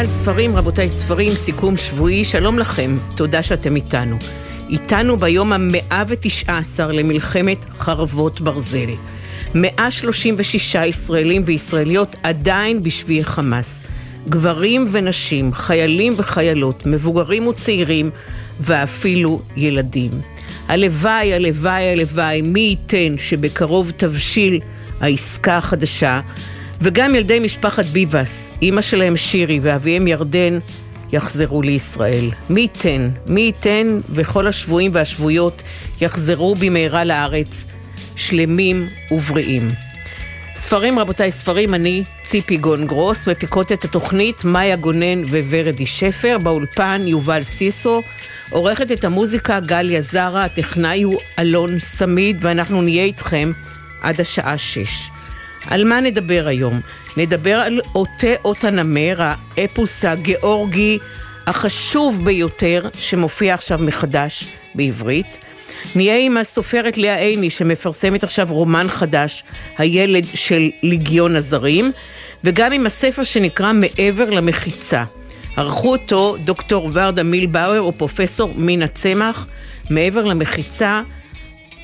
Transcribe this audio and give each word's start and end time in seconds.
צה"ל, 0.00 0.06
ספרים, 0.06 0.56
רבותיי 0.56 0.88
ספרים, 0.88 1.34
סיכום 1.34 1.76
שבועי, 1.76 2.24
שלום 2.24 2.58
לכם, 2.58 2.96
תודה 3.16 3.42
שאתם 3.42 3.76
איתנו. 3.76 4.16
איתנו 4.70 5.16
ביום 5.16 5.52
המאה 5.52 6.04
ותשע 6.08 6.58
עשר 6.58 6.92
למלחמת 6.92 7.58
חרבות 7.78 8.40
ברזל. 8.40 8.90
136 9.54 10.74
ישראלים 10.74 11.42
וישראליות 11.46 12.16
עדיין 12.22 12.82
בשבי 12.82 13.24
חמאס. 13.24 13.80
גברים 14.28 14.86
ונשים, 14.90 15.52
חיילים 15.52 16.12
וחיילות, 16.16 16.86
מבוגרים 16.86 17.46
וצעירים 17.46 18.10
ואפילו 18.60 19.42
ילדים. 19.56 20.10
הלוואי, 20.68 21.34
הלוואי, 21.34 21.92
הלוואי, 21.92 22.42
מי 22.42 22.60
ייתן 22.60 23.18
שבקרוב 23.18 23.90
תבשיל 23.96 24.60
העסקה 25.00 25.56
החדשה 25.56 26.20
וגם 26.82 27.14
ילדי 27.14 27.38
משפחת 27.38 27.84
ביבס, 27.84 28.50
אימא 28.62 28.82
שלהם 28.82 29.16
שירי 29.16 29.60
ואביהם 29.62 30.06
ירדן, 30.06 30.58
יחזרו 31.12 31.62
לישראל. 31.62 32.30
מי 32.50 32.60
ייתן, 32.60 33.08
מי 33.26 33.40
ייתן 33.40 34.00
וכל 34.10 34.46
השבויים 34.46 34.90
והשבויות 34.94 35.62
יחזרו 36.00 36.54
במהרה 36.54 37.04
לארץ, 37.04 37.66
שלמים 38.16 38.88
ובריאים. 39.10 39.72
ספרים, 40.54 40.98
רבותיי, 40.98 41.30
ספרים, 41.30 41.74
אני 41.74 42.04
ציפי 42.22 42.56
גון 42.56 42.86
גרוס, 42.86 43.28
מפיקות 43.28 43.72
את 43.72 43.84
התוכנית 43.84 44.44
מאיה 44.44 44.76
גונן 44.76 45.24
וורדי 45.24 45.86
שפר, 45.86 46.38
באולפן 46.42 47.02
יובל 47.06 47.44
סיסו, 47.44 48.02
עורכת 48.50 48.92
את 48.92 49.04
המוזיקה 49.04 49.60
גליה 49.60 50.00
זרה, 50.00 50.44
הטכנאי 50.44 51.02
הוא 51.02 51.16
אלון 51.38 51.78
סמיד, 51.78 52.36
ואנחנו 52.40 52.82
נהיה 52.82 53.04
איתכם 53.04 53.52
עד 54.02 54.20
השעה 54.20 54.58
שש. 54.58 55.10
על 55.66 55.84
מה 55.84 56.00
נדבר 56.00 56.44
היום? 56.46 56.80
נדבר 57.16 57.56
על 57.56 57.80
עוטה 57.92 58.34
אות 58.44 58.64
הנמר, 58.64 59.16
האפוס 59.18 60.04
הגיאורגי 60.04 60.98
החשוב 61.46 62.24
ביותר 62.24 62.88
שמופיע 62.98 63.54
עכשיו 63.54 63.78
מחדש 63.82 64.44
בעברית. 64.74 65.38
נהיה 65.94 66.16
עם 66.18 66.36
הסופרת 66.36 66.98
לאה 66.98 67.18
עיני 67.18 67.50
שמפרסמת 67.50 68.24
עכשיו 68.24 68.46
רומן 68.50 68.86
חדש, 68.88 69.44
הילד 69.78 70.26
של 70.34 70.70
ליגיון 70.82 71.36
הזרים, 71.36 71.92
וגם 72.44 72.72
עם 72.72 72.86
הספר 72.86 73.24
שנקרא 73.24 73.72
מעבר 73.72 74.30
למחיצה. 74.30 75.04
ערכו 75.56 75.92
אותו 75.92 76.36
דוקטור 76.44 76.90
ורדה 76.92 77.22
מילבאואר 77.22 77.86
ופרופסור 77.86 78.54
מינה 78.56 78.88
צמח. 78.88 79.46
מעבר 79.90 80.24
למחיצה, 80.24 81.02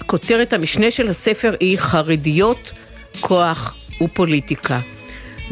כותרת 0.06 0.52
המשנה 0.52 0.91
של 0.91 1.08
הספר 1.08 1.54
היא 1.60 1.78
חרדיות 1.78 2.72
כוח 3.20 3.75
ופוליטיקה. 4.03 4.81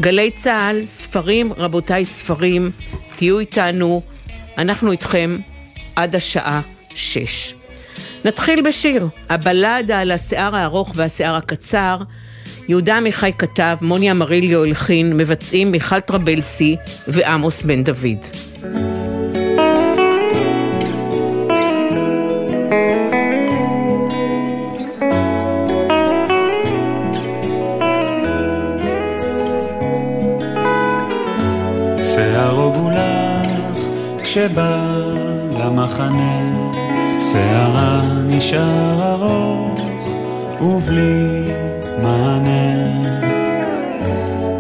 גלי 0.01 0.31
צה"ל, 0.31 0.87
ספרים, 0.87 1.53
רבותיי 1.57 2.05
ספרים, 2.05 2.71
תהיו 3.17 3.39
איתנו, 3.39 4.03
אנחנו 4.59 4.93
איתכם 4.93 5.39
עד 5.97 6.15
השעה 6.15 6.61
שש. 6.95 7.55
נתחיל 8.25 8.63
בשיר, 8.63 9.09
הבלדה 9.31 10.01
על 10.01 10.11
השיער 10.11 10.57
הארוך 10.57 10.93
והשיער 10.95 11.35
הקצר. 11.35 11.97
יהודה 12.69 12.97
עמיחי 12.97 13.31
כתב, 13.39 13.77
מוני 13.81 14.11
אמריליו 14.11 14.63
הלחין, 14.63 15.17
מבצעים 15.17 15.73
מיכל 15.73 16.01
טרבלסי 16.01 16.77
ועמוס 17.09 17.63
בן 17.63 17.85
דוד. 17.85 18.54
שבא 34.45 34.87
למחנה, 35.59 36.69
שערה 37.19 38.03
נשאר 38.27 39.13
ארוך 39.13 39.81
ובלי 40.61 41.43
מענה. 42.03 43.03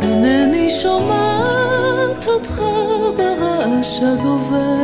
אינני 0.03 0.71
שומעת 0.71 2.27
אותך 2.27 2.62
ברעש 3.17 4.00
הגובר. 4.03 4.75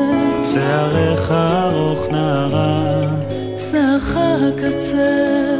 שערך 0.44 1.32
ארוך 1.32 2.06
נערה, 2.11 3.03
שערך 3.71 4.17
הקצר. 4.17 5.56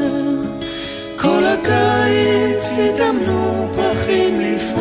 כל 1.17 1.43
הקיץ 1.47 2.78
התאמנו 2.78 3.69
פרחים 3.77 4.41
לפרוח. 4.41 4.79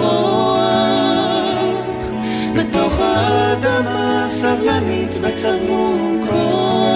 בתוך 3.00 3.18
האדמה 3.18 4.26
סבלנית 4.30 5.16
וצבור 5.22 6.16
כוח. 6.30 6.90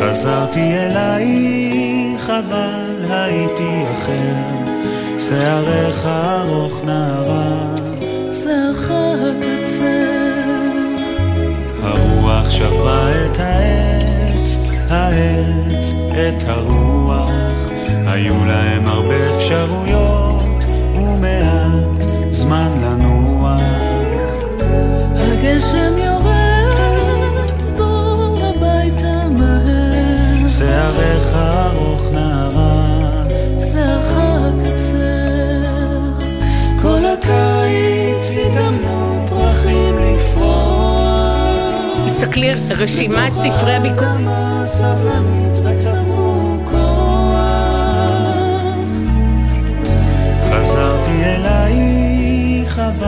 חזרתי 0.00 0.60
אלייך, 0.60 2.30
אבל 2.30 3.04
הייתי 3.10 3.84
אחר, 3.92 4.34
שערך 5.18 6.06
ארוך 6.06 6.84
נערה, 6.84 7.74
שערך 8.32 8.90
הקצר. 8.90 9.88
הרוח 11.82 12.50
שברה 12.50 13.10
את 13.10 13.38
העץ, 13.38 14.58
העץ 14.90 15.92
את 16.10 16.44
הרוח, 16.46 17.30
היו 18.06 18.44
להם 18.46 18.86
הרבה 18.86 19.36
אפשרויות 19.36 20.64
ומעט 20.94 21.97
זמן 22.30 22.70
לנוח. 22.82 23.62
הגשם 25.14 25.92
יורד, 25.98 27.50
בוא 27.76 28.36
הביתה 28.38 29.28
מהר. 29.28 30.48
שערך 30.48 31.34
ארוך 31.34 32.02
נערה, 32.12 33.22
שערך 33.72 34.12
קצר. 34.62 34.98
כל 36.82 37.00
הקיץ 37.06 38.36
התאמנו 38.46 39.26
פרחים 39.28 39.94
לפרוח. 39.98 40.98
תסתכלי 42.06 42.50
על 42.50 42.58
רשימת 42.70 43.32
ספרי 43.32 43.74
הביקורת. 43.74 44.08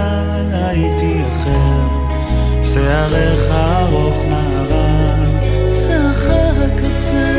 אבל 0.00 0.54
הייתי 0.54 1.22
אחר, 1.32 1.86
שערך 2.62 3.50
ארוך 3.50 4.24
נערה, 4.28 5.14
שערך 5.74 6.30
קצר. 6.76 7.30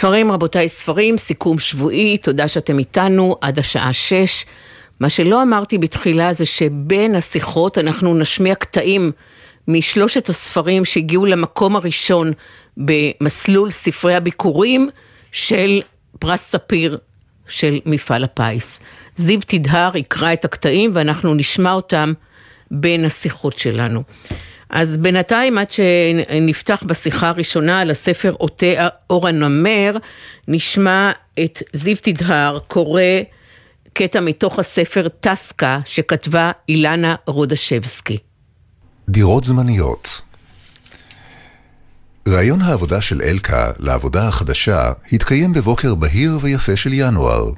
ספרים, 0.00 0.32
רבותיי, 0.32 0.68
ספרים, 0.68 1.18
סיכום 1.18 1.58
שבועי, 1.58 2.18
תודה 2.18 2.48
שאתם 2.48 2.78
איתנו 2.78 3.36
עד 3.40 3.58
השעה 3.58 3.92
שש. 3.92 4.44
מה 5.00 5.10
שלא 5.10 5.42
אמרתי 5.42 5.78
בתחילה 5.78 6.32
זה 6.32 6.46
שבין 6.46 7.14
השיחות 7.14 7.78
אנחנו 7.78 8.14
נשמיע 8.14 8.54
קטעים 8.54 9.12
משלושת 9.68 10.28
הספרים 10.28 10.84
שהגיעו 10.84 11.26
למקום 11.26 11.76
הראשון 11.76 12.32
במסלול 12.76 13.70
ספרי 13.70 14.14
הביקורים 14.14 14.88
של 15.32 15.82
פרס 16.18 16.50
ספיר 16.50 16.98
של 17.48 17.80
מפעל 17.86 18.24
הפיס. 18.24 18.80
זיו 19.16 19.40
תדהר 19.46 19.96
יקרא 19.96 20.32
את 20.32 20.44
הקטעים 20.44 20.90
ואנחנו 20.94 21.34
נשמע 21.34 21.72
אותם 21.72 22.12
בין 22.70 23.04
השיחות 23.04 23.58
שלנו. 23.58 24.02
אז 24.70 24.96
בינתיים, 24.96 25.58
עד 25.58 25.70
שנפתח 25.70 26.82
בשיחה 26.86 27.28
הראשונה 27.28 27.80
על 27.80 27.90
הספר 27.90 28.34
עוטה 28.38 28.88
אור 29.10 29.28
הנמר, 29.28 29.96
נשמע 30.48 31.10
את 31.44 31.62
זיו 31.72 31.96
תדהר 32.02 32.58
קורא 32.66 33.02
קטע 33.92 34.20
מתוך 34.20 34.58
הספר 34.58 35.08
טסקה 35.20 35.80
שכתבה 35.84 36.50
אילנה 36.68 37.14
רודשבסקי. 37.26 38.16
דירות 39.08 39.44
זמניות 39.44 40.20
ראיון 42.28 42.62
העבודה 42.62 43.00
של 43.00 43.22
אלקה 43.22 43.72
לעבודה 43.78 44.28
החדשה 44.28 44.92
התקיים 45.12 45.52
בבוקר 45.52 45.94
בהיר 45.94 46.38
ויפה 46.42 46.76
של 46.76 46.92
ינואר. 46.92 47.52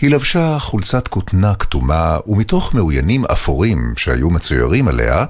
היא 0.00 0.10
לבשה 0.10 0.58
חולצת 0.58 1.08
כותנה 1.08 1.54
כתומה, 1.54 2.18
ומתוך 2.26 2.74
מאוינים 2.74 3.24
אפורים 3.24 3.94
שהיו 3.96 4.30
מצוירים 4.30 4.88
עליה, 4.88 5.24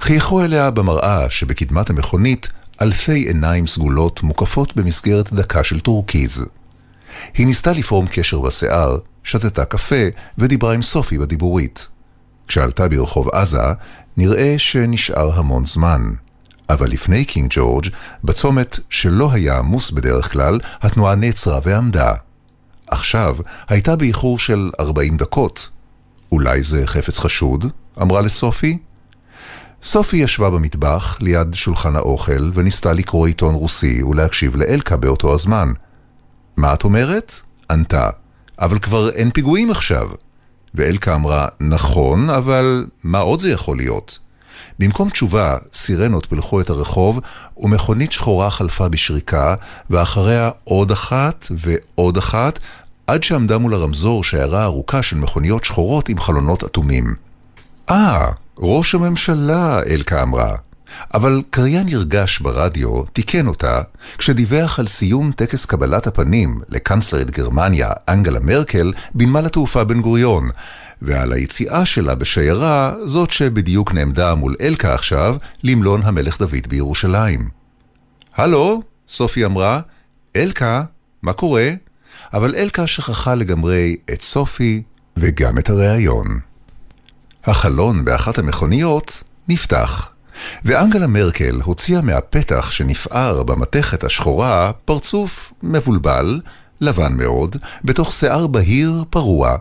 חייכו 0.00 0.44
אליה 0.44 0.70
במראה 0.70 1.30
שבקדמת 1.30 1.90
המכונית 1.90 2.48
אלפי 2.82 3.12
עיניים 3.12 3.66
סגולות 3.66 4.22
מוקפות 4.22 4.76
במסגרת 4.76 5.32
דקה 5.32 5.64
של 5.64 5.80
טורקיז. 5.80 6.46
היא 7.34 7.46
ניסתה 7.46 7.72
לפרום 7.72 8.06
קשר 8.06 8.40
בשיער, 8.40 8.98
שתתה 9.24 9.64
קפה 9.64 10.04
ודיברה 10.38 10.74
עם 10.74 10.82
סופי 10.82 11.18
בדיבורית. 11.18 11.88
כשעלתה 12.48 12.88
ברחוב 12.88 13.28
עזה, 13.28 13.72
נראה 14.16 14.54
שנשאר 14.58 15.38
המון 15.38 15.66
זמן. 15.66 16.10
אבל 16.70 16.90
לפני 16.90 17.24
קינג 17.24 17.50
ג'ורג', 17.50 17.86
בצומת 18.24 18.78
שלא 18.90 19.32
היה 19.32 19.58
עמוס 19.58 19.90
בדרך 19.90 20.32
כלל, 20.32 20.58
התנועה 20.80 21.14
נעצרה 21.14 21.60
ועמדה. 21.64 22.12
עכשיו 22.86 23.36
הייתה 23.68 23.96
באיחור 23.96 24.38
של 24.38 24.70
40 24.80 25.16
דקות. 25.16 25.68
אולי 26.32 26.62
זה 26.62 26.86
חפץ 26.86 27.18
חשוד? 27.18 27.66
אמרה 28.02 28.22
לסופי. 28.22 28.78
סופי 29.82 30.16
ישבה 30.16 30.50
במטבח 30.50 31.16
ליד 31.20 31.54
שולחן 31.54 31.96
האוכל 31.96 32.50
וניסתה 32.54 32.92
לקרוא 32.92 33.26
עיתון 33.26 33.54
רוסי 33.54 34.02
ולהקשיב 34.02 34.56
לאלקה 34.56 34.96
באותו 34.96 35.34
הזמן. 35.34 35.72
מה 36.56 36.74
את 36.74 36.84
אומרת? 36.84 37.32
ענתה. 37.70 38.10
אבל 38.58 38.78
כבר 38.78 39.10
אין 39.10 39.30
פיגועים 39.30 39.70
עכשיו. 39.70 40.08
ואלקה 40.74 41.14
אמרה, 41.14 41.48
נכון, 41.60 42.30
אבל 42.30 42.86
מה 43.04 43.18
עוד 43.18 43.40
זה 43.40 43.50
יכול 43.50 43.76
להיות? 43.76 44.18
במקום 44.78 45.10
תשובה, 45.10 45.56
סירנות 45.72 46.26
פילחו 46.26 46.60
את 46.60 46.70
הרחוב, 46.70 47.20
ומכונית 47.56 48.12
שחורה 48.12 48.50
חלפה 48.50 48.88
בשריקה, 48.88 49.54
ואחריה 49.90 50.50
עוד 50.64 50.90
אחת 50.90 51.46
ועוד 51.50 52.16
אחת, 52.16 52.58
עד 53.06 53.22
שעמדה 53.22 53.58
מול 53.58 53.74
הרמזור 53.74 54.24
שיירה 54.24 54.64
ארוכה 54.64 55.02
של 55.02 55.16
מכוניות 55.16 55.64
שחורות 55.64 56.08
עם 56.08 56.20
חלונות 56.20 56.64
אטומים. 56.64 57.14
אה, 57.90 58.28
ראש 58.60 58.94
הממשלה, 58.94 59.80
אלקה 59.82 60.22
אמרה. 60.22 60.56
אבל 61.14 61.42
קריין 61.50 61.86
נרגש 61.86 62.38
ברדיו 62.38 63.02
תיקן 63.04 63.46
אותה 63.46 63.80
כשדיווח 64.18 64.78
על 64.78 64.86
סיום 64.86 65.32
טקס 65.32 65.64
קבלת 65.64 66.06
הפנים 66.06 66.60
לקנצלרית 66.68 67.30
גרמניה, 67.30 67.90
אנגלה 68.08 68.40
מרקל, 68.40 68.92
בנמל 69.14 69.46
התעופה 69.46 69.84
בן 69.84 70.00
גוריון, 70.00 70.48
ועל 71.02 71.32
היציאה 71.32 71.86
שלה 71.86 72.14
בשיירה, 72.14 72.94
זאת 73.04 73.30
שבדיוק 73.30 73.92
נעמדה 73.92 74.34
מול 74.34 74.56
אלקה 74.60 74.94
עכשיו, 74.94 75.36
למלון 75.62 76.02
המלך 76.04 76.38
דוד 76.38 76.66
בירושלים. 76.68 77.48
הלו, 78.36 78.82
סופי 79.08 79.44
אמרה, 79.44 79.80
אלקה, 80.36 80.82
מה 81.22 81.32
קורה? 81.32 81.70
אבל 82.34 82.54
אלקה 82.54 82.86
שכחה 82.86 83.34
לגמרי 83.34 83.96
את 84.12 84.22
סופי 84.22 84.82
וגם 85.16 85.58
את 85.58 85.70
הראיון. 85.70 86.47
החלון 87.48 88.04
באחת 88.04 88.38
המכוניות 88.38 89.22
נפתח, 89.48 90.08
ואנגלה 90.64 91.06
מרקל 91.06 91.60
הוציאה 91.64 92.00
מהפתח 92.00 92.70
שנפער 92.70 93.42
במתכת 93.42 94.04
השחורה 94.04 94.72
פרצוף 94.84 95.52
מבולבל, 95.62 96.40
לבן 96.80 97.12
מאוד, 97.16 97.56
בתוך 97.84 98.12
שיער 98.12 98.46
בהיר 98.46 99.04
פרוע, 99.10 99.56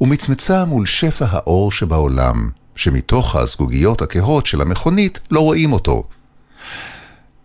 ומצמצה 0.00 0.64
מול 0.64 0.86
שפע 0.86 1.26
האור 1.30 1.72
שבעולם, 1.72 2.50
שמתוך 2.76 3.36
הזגוגיות 3.36 4.02
הכהות 4.02 4.46
של 4.46 4.60
המכונית 4.60 5.20
לא 5.30 5.40
רואים 5.40 5.72
אותו. 5.72 6.04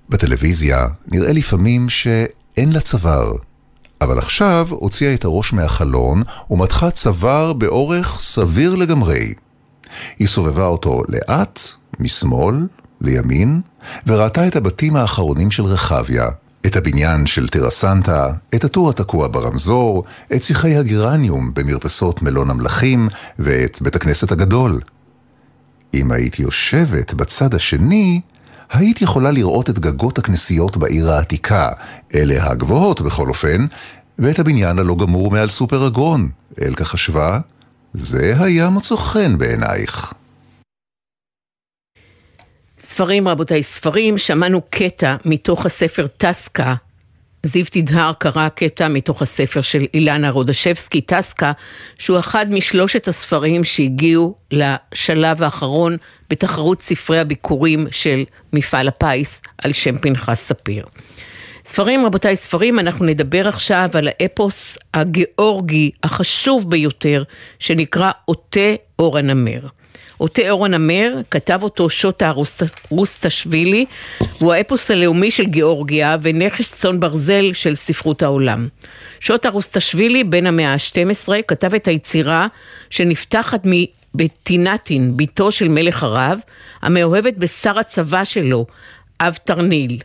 בטלוויזיה 0.09 0.88
נראה 1.12 1.33
לפעמים 1.33 1.89
שאין 1.89 2.71
לה 2.71 2.80
צוואר, 2.80 3.33
אבל 4.01 4.18
עכשיו 4.18 4.68
הוציאה 4.69 5.13
את 5.13 5.25
הראש 5.25 5.53
מהחלון 5.53 6.24
ומתחה 6.50 6.92
צוואר 6.92 7.53
באורך 7.53 8.19
סביר 8.19 8.75
לגמרי. 8.75 9.33
היא 10.19 10.27
סובבה 10.27 10.65
אותו 10.65 11.01
לאט, 11.07 11.59
משמאל, 12.00 12.68
לימין, 13.01 13.62
וראתה 14.07 14.47
את 14.47 14.56
הבתים 14.56 14.95
האחרונים 14.95 15.51
של 15.51 15.63
רחביה, 15.63 16.30
את 16.65 16.75
הבניין 16.75 17.25
של 17.25 17.47
טרסנטה, 17.47 18.27
את 18.56 18.63
הטור 18.63 18.89
התקוע 18.89 19.27
ברמזור, 19.27 20.03
את 20.36 20.44
שיחי 20.44 20.75
הגרניום 20.75 21.51
במרפסות 21.53 22.21
מלון 22.21 22.50
המלכים 22.50 23.09
ואת 23.39 23.81
בית 23.81 23.95
הכנסת 23.95 24.31
הגדול. 24.31 24.80
אם 25.94 26.12
היית 26.12 26.39
יושבת 26.39 27.13
בצד 27.13 27.53
השני, 27.53 28.21
היית 28.71 29.01
יכולה 29.01 29.31
לראות 29.31 29.69
את 29.69 29.80
גגות 29.80 30.18
הכנסיות 30.18 30.77
בעיר 30.77 31.12
העתיקה, 31.12 31.69
אלה 32.15 32.51
הגבוהות 32.51 33.01
בכל 33.01 33.30
אופן, 33.30 33.65
ואת 34.19 34.39
הבניין 34.39 34.80
הלא 34.80 34.95
גמור 34.95 35.31
מעל 35.31 35.50
סופר 35.50 35.88
אגרון. 35.88 36.30
אלקה 36.62 36.85
חשבה, 36.85 37.40
זה 37.94 38.34
היה 38.40 38.69
מוצא 38.69 38.96
חן 38.96 39.38
בעינייך. 39.38 40.14
ספרים, 42.80 43.28
רבותיי, 43.28 43.64
ספרים, 43.64 44.18
שמענו 44.18 44.62
קטע 44.69 45.16
מתוך 45.26 45.66
הספר 45.66 46.08
טסקה. 46.08 46.76
זיו 47.46 47.66
תדהר 47.72 48.14
קרא 48.14 48.50
קטע 48.50 48.88
מתוך 48.88 49.22
הספר 49.22 49.62
של 49.62 49.86
אילנה 49.94 50.30
רודשבסקי, 50.30 51.02
טסקה, 51.02 51.52
שהוא 51.98 52.19
אחד 52.19 52.46
משלושת 52.50 53.08
הספרים 53.08 53.64
שהגיעו 53.64 54.36
לשלב 54.52 55.44
האחרון 55.44 55.98
בתחרות 56.30 56.81
ספרי 56.81 57.19
הביקורים 57.19 57.88
של 57.92 58.24
מפעל 58.54 58.88
הפיס 58.88 59.42
על 59.58 59.74
שם 59.74 59.98
פנחס 59.98 60.40
ספיר. 60.48 60.86
ספרים, 61.71 62.06
רבותיי, 62.06 62.35
ספרים, 62.35 62.80
אנחנו 62.80 63.06
נדבר 63.06 63.47
עכשיו 63.47 63.90
על 63.94 64.07
האפוס 64.07 64.78
הגיאורגי 64.94 65.92
החשוב 66.04 66.69
ביותר, 66.69 67.23
שנקרא 67.59 68.11
עוטה 68.26 68.76
אור 68.99 69.18
הנמר. 69.18 69.59
עוטה 70.18 70.49
אור 70.49 70.66
הנמר, 70.66 71.16
כתב 71.31 71.59
אותו 71.64 71.90
שוטה 71.90 72.33
רוסטשווילי, 72.90 73.85
הוא 74.40 74.54
האפוס 74.54 74.92
הלאומי 74.92 75.31
של 75.31 75.44
גיאורגיה 75.44 76.18
ונכס 76.21 76.71
צאן 76.71 76.99
ברזל 76.99 77.54
של 77.54 77.76
ספרות 77.76 78.23
העולם. 78.23 78.68
שוטה 79.19 79.49
רוסטשווילי, 79.49 80.23
בן 80.23 80.47
המאה 80.47 80.73
ה-12, 80.73 81.30
כתב 81.47 81.73
את 81.76 81.88
היצירה 81.88 82.47
שנפתחת 82.90 83.61
מבטינטין, 83.66 85.18
בתו 85.18 85.52
של 85.52 85.68
מלך 85.68 86.04
ערב, 86.04 86.40
המאוהבת 86.81 87.38
בשר 87.38 87.80
הצבא 87.80 88.23
שלו, 88.23 88.66
אב 89.21 89.38
תרניל. 89.44 89.97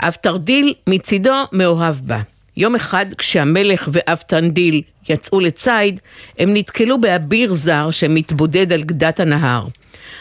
אב 0.00 0.12
תרדיל 0.12 0.74
מצידו 0.86 1.34
מאוהב 1.52 1.96
בה. 2.00 2.20
יום 2.56 2.74
אחד 2.74 3.06
כשהמלך 3.18 3.88
ואב 3.92 4.18
תרדיל 4.26 4.82
יצאו 5.08 5.40
לציד, 5.40 6.00
הם 6.38 6.54
נתקלו 6.54 7.00
באביר 7.00 7.54
זר 7.54 7.90
שמתבודד 7.90 8.72
על 8.72 8.82
גדת 8.82 9.20
הנהר. 9.20 9.66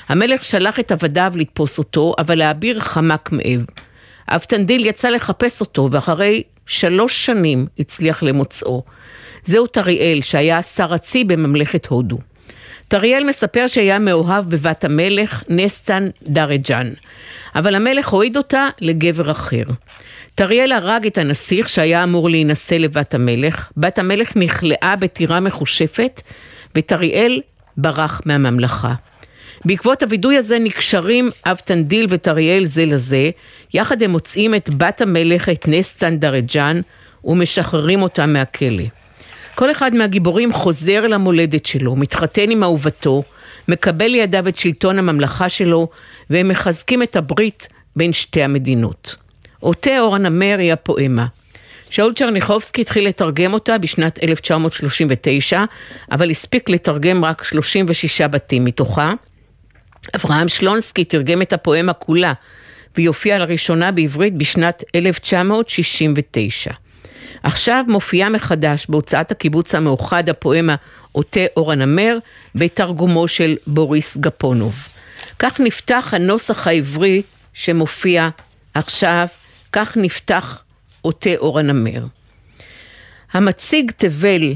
המלך 0.09 0.43
שלח 0.43 0.79
את 0.79 0.91
עבדיו 0.91 1.33
לתפוס 1.35 1.77
אותו, 1.77 2.15
אבל 2.17 2.41
האביר 2.41 2.79
חמק 2.79 3.29
מאב. 3.31 3.65
אבטנדיל 4.27 4.85
יצא 4.85 5.09
לחפש 5.09 5.61
אותו, 5.61 5.89
ואחרי 5.91 6.43
שלוש 6.67 7.25
שנים 7.25 7.67
הצליח 7.79 8.23
למוצאו. 8.23 8.83
זהו 9.45 9.67
טריאל, 9.67 10.21
שהיה 10.21 10.61
שר 10.61 10.95
אצי 10.95 11.23
בממלכת 11.23 11.85
הודו. 11.85 12.17
טריאל 12.87 13.23
מספר 13.23 13.67
שהיה 13.67 13.99
מאוהב 13.99 14.49
בבת 14.49 14.83
המלך, 14.83 15.43
נסטן 15.49 16.07
דרג'אן, 16.23 16.91
אבל 17.55 17.75
המלך 17.75 18.07
הועיד 18.07 18.37
אותה 18.37 18.67
לגבר 18.81 19.31
אחר. 19.31 19.63
טריאל 20.35 20.71
הרג 20.71 21.05
את 21.05 21.17
הנסיך 21.17 21.69
שהיה 21.69 22.03
אמור 22.03 22.29
להינשא 22.29 22.75
לבת 22.75 23.13
המלך, 23.13 23.71
בת 23.77 23.99
המלך 23.99 24.35
נכלאה 24.35 24.95
בטירה 24.99 25.39
מחושפת, 25.39 26.21
וטריאל 26.75 27.41
ברח 27.77 28.21
מהממלכה. 28.25 28.93
בעקבות 29.65 30.03
הווידוי 30.03 30.37
הזה 30.37 30.59
נקשרים 30.59 31.29
אבטנדיל 31.45 32.05
וטריאל 32.09 32.65
זה 32.65 32.85
לזה, 32.85 33.29
יחד 33.73 34.03
הם 34.03 34.11
מוצאים 34.11 34.55
את 34.55 34.69
בת 34.77 35.01
המלך, 35.01 35.49
את 35.49 35.67
נסטן 35.67 36.17
דרג'אן, 36.17 36.81
ומשחררים 37.23 38.01
אותה 38.01 38.25
מהכלא. 38.25 38.83
כל 39.55 39.71
אחד 39.71 39.95
מהגיבורים 39.95 40.53
חוזר 40.53 41.07
למולדת 41.07 41.65
שלו, 41.65 41.95
מתחתן 41.95 42.51
עם 42.51 42.63
אהובתו, 42.63 43.23
מקבל 43.67 44.07
לידיו 44.07 44.47
את 44.47 44.59
שלטון 44.59 44.99
הממלכה 44.99 45.49
שלו, 45.49 45.89
והם 46.29 46.47
מחזקים 46.47 47.03
את 47.03 47.15
הברית 47.15 47.67
בין 47.95 48.13
שתי 48.13 48.43
המדינות. 48.43 49.15
עוטה 49.59 49.99
אור 49.99 50.15
הנמר 50.15 50.55
היא 50.59 50.73
הפואמה. 50.73 51.25
שאול 51.89 52.13
צ'רניחובסקי 52.13 52.81
התחיל 52.81 53.07
לתרגם 53.07 53.53
אותה 53.53 53.77
בשנת 53.77 54.23
1939, 54.23 55.63
אבל 56.11 56.29
הספיק 56.29 56.69
לתרגם 56.69 57.25
רק 57.25 57.43
36 57.43 58.21
בתים 58.21 58.65
מתוכה. 58.65 59.13
אברהם 60.15 60.47
שלונסקי 60.47 61.05
תרגם 61.05 61.41
את 61.41 61.53
הפואמה 61.53 61.93
כולה, 61.93 62.33
והיא 62.95 63.07
הופיעה 63.07 63.37
לראשונה 63.37 63.91
בעברית 63.91 64.33
בשנת 64.37 64.83
1969. 64.95 66.71
עכשיו 67.45 67.85
מופיעה 67.87 68.29
מחדש 68.29 68.85
בהוצאת 68.89 69.31
הקיבוץ 69.31 69.75
המאוחד 69.75 70.29
הפואמה 70.29 70.75
עוטה 71.11 71.39
אור 71.57 71.71
הנמר 71.71 72.17
בתרגומו 72.55 73.27
של 73.27 73.55
בוריס 73.67 74.17
גפונוב. 74.17 74.75
כך 75.39 75.59
נפתח 75.59 76.13
הנוסח 76.15 76.67
העברי 76.67 77.21
שמופיע 77.53 78.29
עכשיו, 78.73 79.27
כך 79.71 79.97
נפתח 79.97 80.63
עוטה 81.01 81.29
אור 81.37 81.59
הנמר. 81.59 82.05
המציג 83.31 83.91
תבל 83.97 84.53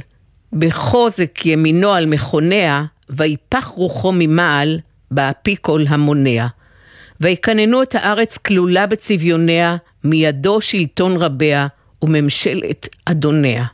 בחוזק 0.53 1.45
ימינו 1.45 1.91
על 1.91 2.05
מכוניה, 2.05 2.83
ויפח 3.09 3.65
רוחו 3.65 4.11
ממעל, 4.11 4.79
באפיקול 5.11 5.85
המונע. 5.89 6.47
ויקננו 7.21 7.83
את 7.83 7.95
הארץ 7.95 8.37
כלולה 8.37 8.87
בצביוניה, 8.87 9.75
מידו 10.03 10.61
שלטון 10.61 11.17
רביה, 11.17 11.67
וממשלת 12.01 12.87
אדוניה. 13.05 13.65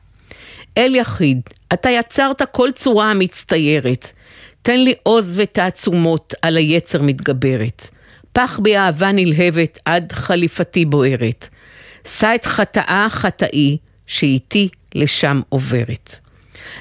אל 0.77 0.96
יחיד, 0.96 1.41
אתה 1.74 1.89
יצרת 1.89 2.41
כל 2.51 2.70
צורה 2.75 3.12
המצטיירת, 3.12 4.12
תן 4.62 4.79
לי 4.79 4.94
עוז 5.03 5.39
ותעצומות 5.39 6.34
על 6.41 6.58
היצר 6.58 7.01
מתגברת. 7.01 7.89
פח 8.34 8.60
בי 8.60 8.77
אהבה 8.77 9.12
נלהבת 9.12 9.79
עד 9.86 10.12
חליפתי 10.12 10.86
בוערת. 10.86 11.48
שא 12.08 12.36
את 12.36 12.46
חטאה 12.46 13.08
חטאי, 13.10 13.77
שאיתי 14.08 14.70
לשם 14.96 15.41
עוברת. 15.50 16.20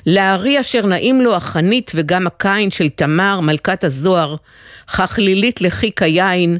לארי 0.06 0.60
אשר 0.60 0.86
נעים 0.86 1.20
לו 1.20 1.36
החנית 1.36 1.92
וגם 1.94 2.26
הקין 2.26 2.70
של 2.70 2.88
תמר, 2.88 3.40
מלכת 3.40 3.84
הזוהר, 3.84 4.36
ככלילית 4.86 5.60
לחיק 5.60 6.02
היין, 6.02 6.58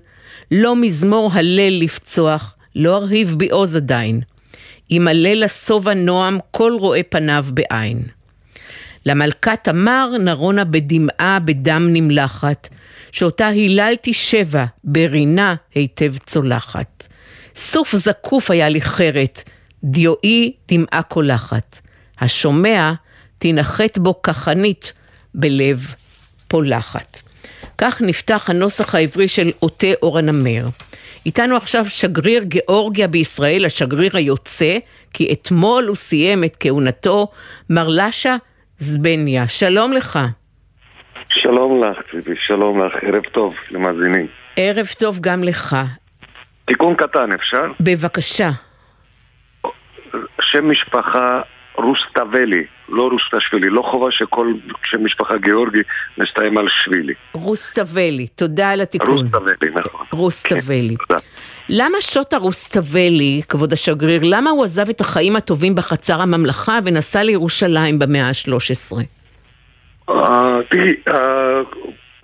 לא 0.51 0.77
מזמור 0.77 1.31
הלל 1.33 1.83
לפצוח, 1.83 2.55
לא 2.77 2.97
ארהיב 2.97 3.35
בי 3.39 3.49
עוז 3.51 3.77
עדיין. 3.77 4.21
ימלא 4.91 5.33
לשובע 5.33 5.95
נועם 5.95 6.39
כל 6.51 6.77
רואה 6.81 7.01
פניו 7.09 7.47
בעין. 7.49 8.03
למלכה 9.07 9.57
תמר 9.57 10.11
נרונה 10.21 10.65
בדמעה 10.65 11.39
בדם 11.39 11.89
נמלחת, 11.93 12.69
שאותה 13.13 13.47
היללתי 13.47 14.15
שבע, 14.15 14.65
ברינה 14.85 15.55
היטב 15.75 16.17
צולחת. 16.19 17.09
סוף 17.57 17.97
זקוף 17.97 18.51
היה 18.51 18.69
לי 18.69 18.81
חרת, 18.81 19.43
דיואי 19.85 20.53
דמעה 20.69 21.03
קולחת. 21.03 21.81
השומע 22.21 22.93
תנחת 23.39 23.99
בו 23.99 24.23
כחנית 24.23 24.93
בלב 25.35 25.95
פולחת. 26.49 27.21
כך 27.79 28.03
נפתח 28.03 28.45
הנוסח 28.49 28.95
העברי 28.95 29.29
של 29.29 29.51
עוטה 29.59 29.87
אור 30.03 30.19
הנמר. 30.19 30.69
איתנו 31.27 31.57
עכשיו 31.57 31.85
שגריר 31.89 32.43
גיאורגיה 32.43 33.09
בישראל, 33.09 33.65
השגריר 33.65 34.17
היוצא, 34.17 34.79
כי 35.13 35.33
אתמול 35.33 35.85
הוא 35.85 35.97
סיים 35.97 36.45
את 36.45 36.57
כהונתו, 36.61 37.29
מר 37.71 37.89
לשה 37.89 38.37
זבניה. 38.79 39.49
שלום 39.49 39.93
לך. 39.93 40.19
שלום 41.29 41.85
לך, 41.85 41.99
ציפי, 42.11 42.35
שלום 42.47 42.85
לך, 42.85 42.93
ערב 43.03 43.23
טוב 43.33 43.55
למאזינים. 43.71 44.27
ערב 44.57 44.87
טוב 44.99 45.19
גם 45.21 45.45
לך. 45.45 45.77
תיקון 46.65 46.95
קטן, 46.95 47.33
אפשר? 47.33 47.65
בבקשה. 47.81 48.51
שם 50.41 50.71
משפחה 50.71 51.41
רוסטבלי, 51.75 52.65
לא 52.89 53.09
רוסטשווילי, 53.13 53.71
לא 53.71 53.83
חובה 53.83 54.11
שכל 54.11 54.53
שם 54.85 55.05
משפחה 55.05 55.37
גיאורגי 55.39 55.81
מסתיים 56.19 56.59
על 56.59 56.67
שבילי. 56.69 57.15
רוסטבלי, 57.33 58.27
תודה 58.27 58.71
על 58.71 58.81
התיקון. 58.81 59.19
רוסטבלי, 59.19 59.71
נכון. 59.75 60.07
רוסטבלי. 60.13 60.97
כן. 61.09 61.15
למה 61.69 61.99
שוטה 62.01 62.37
רוסטבלי, 62.37 63.43
כבוד 63.49 63.73
השגריר, 63.73 64.21
למה 64.25 64.51
הוא 64.51 64.65
עזב 64.65 64.89
את 64.89 65.01
החיים 65.01 65.37
הטובים 65.37 65.75
בחצר 65.75 66.21
הממלכה 66.21 66.79
ונסע 66.85 67.23
לירושלים 67.23 67.99
במאה 67.99 68.29
ה-13? 68.29 68.97
אה, 70.09 70.59
תראי, 70.71 70.93
אה, 71.09 71.61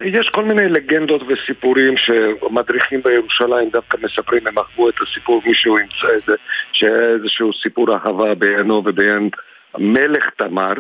יש 0.01 0.29
כל 0.29 0.45
מיני 0.45 0.69
לגנדות 0.69 1.23
וסיפורים 1.29 1.97
שמדריכים 1.97 3.03
בירושלים 3.03 3.71
דווקא 3.71 3.97
מספרים, 4.03 4.47
הם 4.47 4.59
אהבו 4.59 4.89
את 4.89 4.95
הסיפור, 5.01 5.43
מישהו 5.47 5.79
ימצא 5.79 6.17
את 6.17 6.23
זה, 6.27 6.35
שאיזשהו 6.73 7.53
סיפור 7.53 7.95
אהבה 7.95 8.35
בעינו 8.35 8.75
ובעין 8.75 9.31
מלך 9.79 10.31
תמר. 10.37 10.73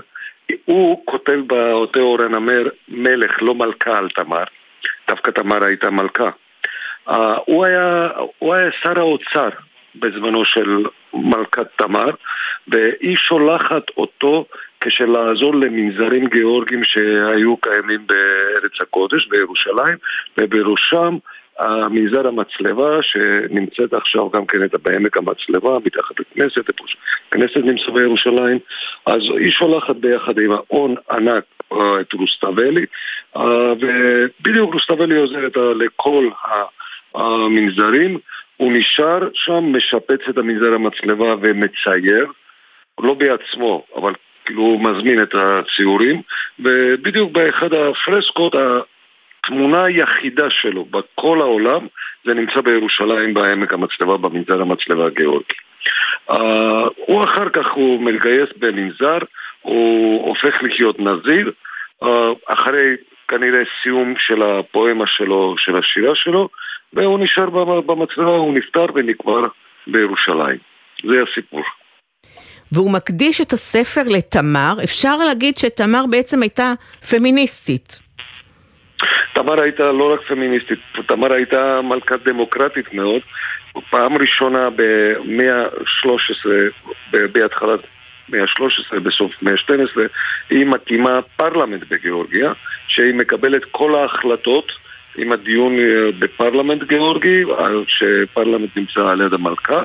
הוא 0.65 1.03
כותב 1.07 1.39
באותו 1.47 2.01
אורן 2.01 2.35
הנמר 2.35 2.69
מלך, 2.89 3.43
לא 3.43 3.55
מלכה 3.55 3.99
על 3.99 4.09
תמר. 4.09 4.45
דווקא 5.09 5.31
תמר 5.31 5.65
הייתה 5.65 5.91
מלכה. 5.91 6.29
Uh, 7.09 7.15
הוא, 7.47 7.65
היה, 7.65 8.09
הוא 8.39 8.55
היה 8.55 8.71
שר 8.83 8.99
האוצר 9.01 9.49
בזמנו 9.95 10.45
של 10.45 10.85
מלכת 11.15 11.67
תמר, 11.77 12.11
והיא 12.69 13.17
שולחת 13.17 13.83
אותו 13.97 14.47
כשלעזור 14.81 15.55
למנזרים 15.55 16.27
גיאורגים 16.27 16.85
שהיו 16.85 17.57
קיימים 17.57 18.07
בארץ 18.07 18.81
הקודש, 18.81 19.27
בירושלים, 19.27 19.97
ובראשם 20.39 21.17
המנזר 21.61 22.29
המצלבה 22.29 23.03
שנמצאת 23.03 23.93
עכשיו 23.93 24.31
גם 24.31 24.47
כן 24.47 24.59
בעמק 24.83 25.17
המצלבה, 25.17 25.79
מתחת 25.85 26.21
לכנסת, 26.21 26.65
כנסת 27.31 27.57
נמצא 27.57 27.91
בירושלים, 27.95 28.59
אז 29.07 29.23
היא 29.39 29.51
שולחת 29.51 29.97
ביחד 29.97 30.39
עם 30.39 30.53
ההון 30.53 30.95
ענק 31.11 31.45
אה, 31.73 32.01
את 32.01 32.13
רוסטבלי, 32.13 32.87
אה, 33.37 33.73
ובדיוק 33.73 34.75
רוסטבלי 34.75 35.17
עוזרת 35.17 35.57
לכל 35.57 36.29
המנזרים, 37.15 38.19
הוא 38.57 38.73
נשאר 38.73 39.29
שם, 39.35 39.73
משפץ 39.77 40.21
את 40.31 40.39
המנזר 40.39 40.75
המצלבה 40.75 41.35
ומצייר, 41.41 42.27
לא 43.01 43.15
בעצמו, 43.15 43.85
אבל 43.97 44.13
כאילו 44.51 44.63
הוא 44.63 44.81
מזמין 44.85 45.23
את 45.23 45.35
הציורים, 45.35 46.23
ובדיוק 46.59 47.33
באחד 47.33 47.73
הפרסקות, 47.73 48.55
התמונה 48.55 49.85
היחידה 49.85 50.51
שלו 50.51 50.85
בכל 50.85 51.41
העולם, 51.41 51.87
זה 52.25 52.35
נמצא 52.35 52.61
בירושלים 52.61 53.35
בעמק 53.35 53.73
המצלבה, 53.73 54.17
במנזר 54.17 54.61
המצלבה 54.61 55.07
הגיאורגי. 55.07 55.55
Uh, 56.31 56.35
הוא 56.97 57.25
אחר 57.25 57.49
כך 57.49 57.71
הוא 57.71 58.03
מתגייס 58.03 58.49
במנזר, 58.57 59.19
הוא 59.63 60.29
הופך 60.29 60.63
לחיות 60.63 61.01
נזיר, 61.01 61.53
uh, 62.05 62.07
אחרי 62.47 62.97
כנראה 63.29 63.63
סיום 63.83 64.15
של 64.19 64.43
הפואמה 64.43 65.07
שלו, 65.07 65.55
של 65.59 65.77
השירה 65.77 66.15
שלו, 66.15 66.49
והוא 66.93 67.19
נשאר 67.19 67.51
במצלבה, 67.81 68.31
הוא 68.31 68.55
נפטר 68.55 68.87
ונקבר 68.95 69.43
בירושלים. 69.87 70.59
זה 71.05 71.23
הסיפור. 71.23 71.63
והוא 72.73 72.93
מקדיש 72.93 73.41
את 73.41 73.53
הספר 73.53 74.03
לתמר, 74.07 74.75
אפשר 74.85 75.17
להגיד 75.17 75.59
שתמר 75.59 76.05
בעצם 76.11 76.43
הייתה 76.43 76.73
פמיניסטית. 77.11 77.99
תמר 79.35 79.61
הייתה 79.61 79.93
לא 79.93 80.15
רק 80.15 80.21
פמיניסטית, 80.29 80.79
תמר 81.07 81.33
הייתה 81.33 81.81
מלכת 81.83 82.25
דמוקרטית 82.25 82.95
מאוד. 82.95 83.23
פעם 83.91 84.17
ראשונה 84.17 84.69
במאה 84.77 85.65
ה-13, 85.65 86.47
בהתחלת 87.13 87.81
מאה 88.29 88.43
ה-13, 88.43 89.01
בסוף 89.01 89.33
מאה 89.43 89.53
ה-12, 89.53 90.01
היא 90.51 90.67
מקימה 90.67 91.21
פרלמנט 91.37 91.83
בגיאורגיה, 91.91 92.53
שהיא 92.89 93.15
מקבלת 93.15 93.63
כל 93.71 93.95
ההחלטות 93.95 94.73
עם 95.17 95.33
הדיון 95.33 95.79
אה, 95.79 96.11
בפרלמנט 96.19 96.83
גיאורגי, 96.83 97.45
שפרלמנט 97.87 98.77
נמצא 98.77 99.01
על 99.01 99.21
יד 99.21 99.35
המלכה, 99.35 99.83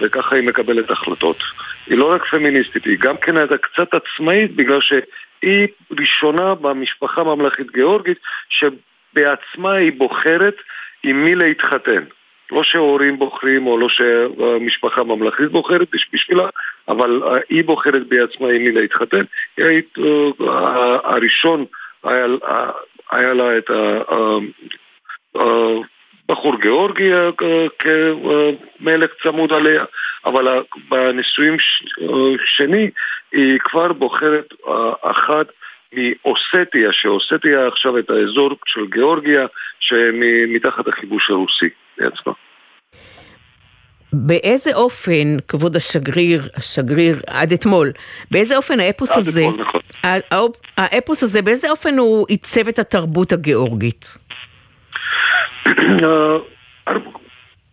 וככה 0.00 0.36
היא 0.36 0.48
מקבלת 0.48 0.90
החלטות. 0.90 1.42
היא 1.86 1.98
לא 1.98 2.12
רק 2.14 2.24
פמיניסטית, 2.24 2.84
היא 2.84 2.98
גם 2.98 3.16
כן 3.16 3.36
הייתה 3.36 3.56
קצת 3.58 3.94
עצמאית 3.94 4.56
בגלל 4.56 4.80
שהיא 4.80 5.68
ראשונה 6.00 6.54
במשפחה 6.54 7.20
הממלכתית 7.20 7.70
גיאורגית 7.72 8.18
שבעצמה 8.48 9.72
היא 9.72 9.92
בוחרת 9.92 10.56
עם 11.02 11.24
מי 11.24 11.34
להתחתן. 11.34 12.04
לא 12.52 12.62
שהורים 12.62 13.18
בוחרים 13.18 13.66
או 13.66 13.78
לא 13.78 13.88
שהמשפחה 13.88 15.00
הממלכתית 15.00 15.50
בוחרת 15.50 15.88
בשבילה, 16.12 16.48
אבל 16.88 17.22
היא 17.48 17.64
בוחרת 17.64 18.06
בעצמה 18.08 18.48
עם 18.48 18.64
מי 18.64 18.72
להתחתן. 18.72 19.24
היא 19.56 19.82
אה, 19.98 20.98
הראשון, 21.04 21.64
היה, 22.04 22.26
היה 23.10 23.34
לה 23.34 23.58
את 23.58 23.70
הבחור 26.28 26.60
גיאורגי 26.60 27.10
כמלך 27.78 29.10
צמוד 29.22 29.52
עליה, 29.52 29.84
אבל 30.26 30.62
בנישואים 30.88 31.56
שני 32.44 32.90
היא 33.32 33.58
כבר 33.64 33.92
בוחרת 33.92 34.48
אחת 35.02 35.46
מאוסטיה, 35.92 36.92
שאוסטיה 36.92 37.68
עכשיו 37.68 37.98
את 37.98 38.10
האזור 38.10 38.56
של 38.66 38.86
גיאורגיה 38.86 39.46
שמתחת 39.80 40.88
הכיבוש 40.88 41.30
הרוסי 41.30 41.68
בעצמה. 41.98 42.32
באיזה 44.12 44.74
אופן, 44.74 45.36
כבוד 45.48 45.76
השגריר, 45.76 46.48
השגריר 46.56 47.20
עד 47.26 47.52
אתמול, 47.52 47.92
באיזה 48.30 48.56
אופן 48.56 48.80
האפוס 48.80 49.16
הזה, 49.16 49.40
אתמול, 49.40 49.60
נכון. 49.60 49.80
האפוס 50.76 51.22
הזה, 51.22 51.42
באיזה 51.42 51.70
אופן 51.70 51.98
הוא 51.98 52.26
עיצב 52.28 52.68
את 52.68 52.78
התרבות 52.78 53.32
הגיאורגית? 53.32 54.18
אה, 55.68 56.94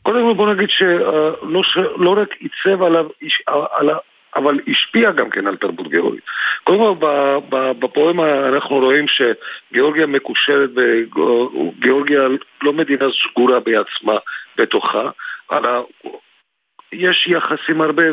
קודם 0.02 0.22
כל 0.28 0.34
בוא 0.34 0.54
נגיד 0.54 0.70
שלא 0.70 1.62
לא 1.98 2.22
רק 2.22 2.36
עיצב 2.40 2.84
עליו, 2.84 3.08
איש- 3.22 3.44
על 3.72 3.90
אבל 4.36 4.60
השפיע 4.68 5.12
גם 5.12 5.30
כן 5.30 5.48
על 5.48 5.56
תרבות 5.58 5.88
גיאורגית. 5.88 6.24
קודם 6.64 6.80
כל 6.80 7.08
בפואמה 7.80 8.48
אנחנו 8.48 8.76
רואים 8.80 9.06
שגיאורגיה 9.08 10.06
מקושרת, 10.06 10.70
גיאורגיה 11.80 12.22
לא 12.64 12.74
מדינה 12.74 13.06
סגורה 13.12 13.60
בעצמה 13.60 14.18
בתוכה, 14.58 15.10
אלא 15.54 15.88
יש 16.92 17.28
יחסים 17.28 17.82
הרבה, 17.82 18.04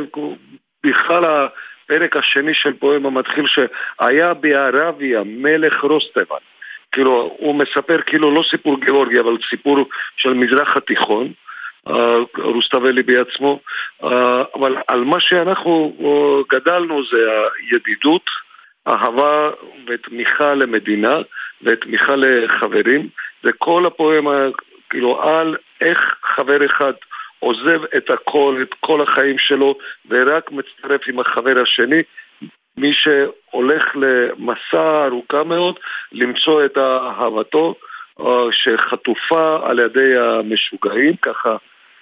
בכלל 0.86 1.24
הפרק 1.24 2.16
השני 2.16 2.54
של 2.54 2.72
פואמה 2.72 3.10
מתחיל 3.10 3.44
שהיה 3.46 4.34
בערביה 4.34 5.22
מלך 5.26 5.84
רוסטבן. 5.84 6.42
כאילו, 6.92 7.36
הוא 7.38 7.54
מספר 7.54 8.00
כאילו 8.06 8.34
לא 8.34 8.42
סיפור 8.50 8.80
גיאורגי, 8.80 9.20
אבל 9.20 9.36
סיפור 9.50 9.88
של 10.16 10.34
מזרח 10.34 10.76
התיכון, 10.76 11.32
אה, 11.88 12.18
רוסטבלי 12.38 13.02
בעצמו, 13.02 13.60
אה, 14.04 14.42
אבל 14.54 14.76
על 14.88 15.04
מה 15.04 15.20
שאנחנו 15.20 15.96
אה, 16.00 16.58
גדלנו 16.58 17.02
זה 17.10 17.30
הידידות, 17.58 18.30
אהבה 18.88 19.50
ותמיכה 19.86 20.54
למדינה 20.54 21.18
ותמיכה 21.62 22.16
לחברים, 22.16 23.08
וכל 23.44 23.86
הפואמה, 23.86 24.46
כאילו, 24.90 25.22
על 25.22 25.56
איך 25.80 26.14
חבר 26.22 26.66
אחד 26.66 26.92
עוזב 27.38 27.80
את 27.96 28.10
הכל, 28.10 28.58
את 28.62 28.74
כל 28.80 29.00
החיים 29.00 29.38
שלו, 29.38 29.78
ורק 30.10 30.50
מצטרף 30.52 31.00
עם 31.08 31.20
החבר 31.20 31.62
השני, 31.62 32.02
מי 32.78 32.92
שהולך 32.92 33.84
למסע 33.94 35.06
ארוכה 35.06 35.44
מאוד, 35.44 35.78
למצוא 36.12 36.64
את 36.64 36.78
אהבתו 36.78 37.74
אה, 38.20 38.46
שחטופה 38.50 39.58
על 39.62 39.78
ידי 39.78 40.18
המשוגעים, 40.18 41.16
ככה 41.16 41.56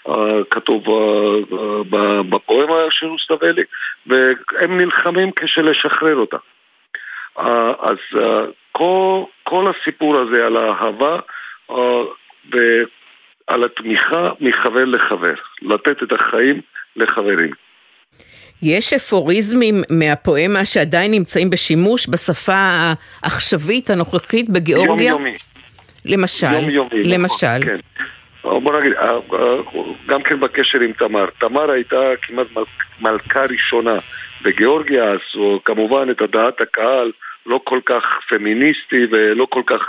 אה, 0.09 0.39
כתוב 0.51 0.89
אה, 0.89 2.23
בפואמה 2.23 2.91
של 2.91 3.07
רוסטבלי, 3.07 3.63
והם 4.07 4.79
נלחמים 4.79 5.31
כשלשחרר 5.33 6.17
אותה. 6.17 6.37
אז 7.79 7.97
כל, 8.73 9.23
כל 9.43 9.67
הסיפור 9.71 10.17
הזה 10.17 10.47
על 10.47 10.57
האהבה 10.57 11.19
אה, 11.71 12.03
ועל 12.51 13.65
התמיכה 13.65 14.31
מחבר 14.41 14.85
לחבר, 14.85 15.35
לתת 15.63 16.03
את 16.03 16.13
החיים 16.13 16.61
לחברים. 16.97 17.51
יש 18.63 18.93
אפוריזמים 18.93 19.83
מהפואמה 19.91 20.65
שעדיין 20.65 21.11
נמצאים 21.11 21.51
בשימוש 21.51 22.09
בשפה 22.09 22.55
העכשווית 23.23 23.91
הנוכחית 23.91 24.49
בגיאורגיה? 24.51 25.09
יומיומי. 25.11 25.37
למשל, 26.05 26.47
יומיומי. 26.53 26.89
נכון, 26.91 27.13
למשל. 27.13 27.63
כן. 27.65 27.77
אבל 28.45 28.61
בוא 28.61 28.81
נגיד, 28.81 28.93
אה, 28.93 29.11
אה, 29.11 29.57
גם 30.09 30.23
כן 30.23 30.41
בקשר 30.41 30.81
עם 30.81 30.93
תמר. 30.93 31.27
תמר 31.39 31.71
הייתה 31.71 31.97
כמעט 32.23 32.47
מל- 32.57 32.63
מלכה 33.01 33.45
ראשונה 33.45 33.99
בגיאורגיה, 34.43 35.05
אז 35.05 35.19
כמובן 35.65 36.11
את 36.11 36.21
הדעת 36.21 36.61
הקהל 36.61 37.13
לא 37.47 37.61
כל 37.65 37.81
כך 37.87 38.05
פמיניסטי 38.29 39.07
ולא 39.11 39.47
כל 39.51 39.63
כך 39.67 39.83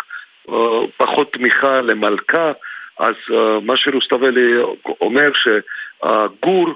אה, 0.50 0.56
פחות 0.98 1.34
תמיכה 1.34 1.82
למלכה, 1.82 2.52
אז 3.00 3.16
אה, 3.34 3.60
מה 3.64 3.78
שרוסטבלי 3.78 4.54
אומר 5.02 5.32
שהגור 5.34 6.68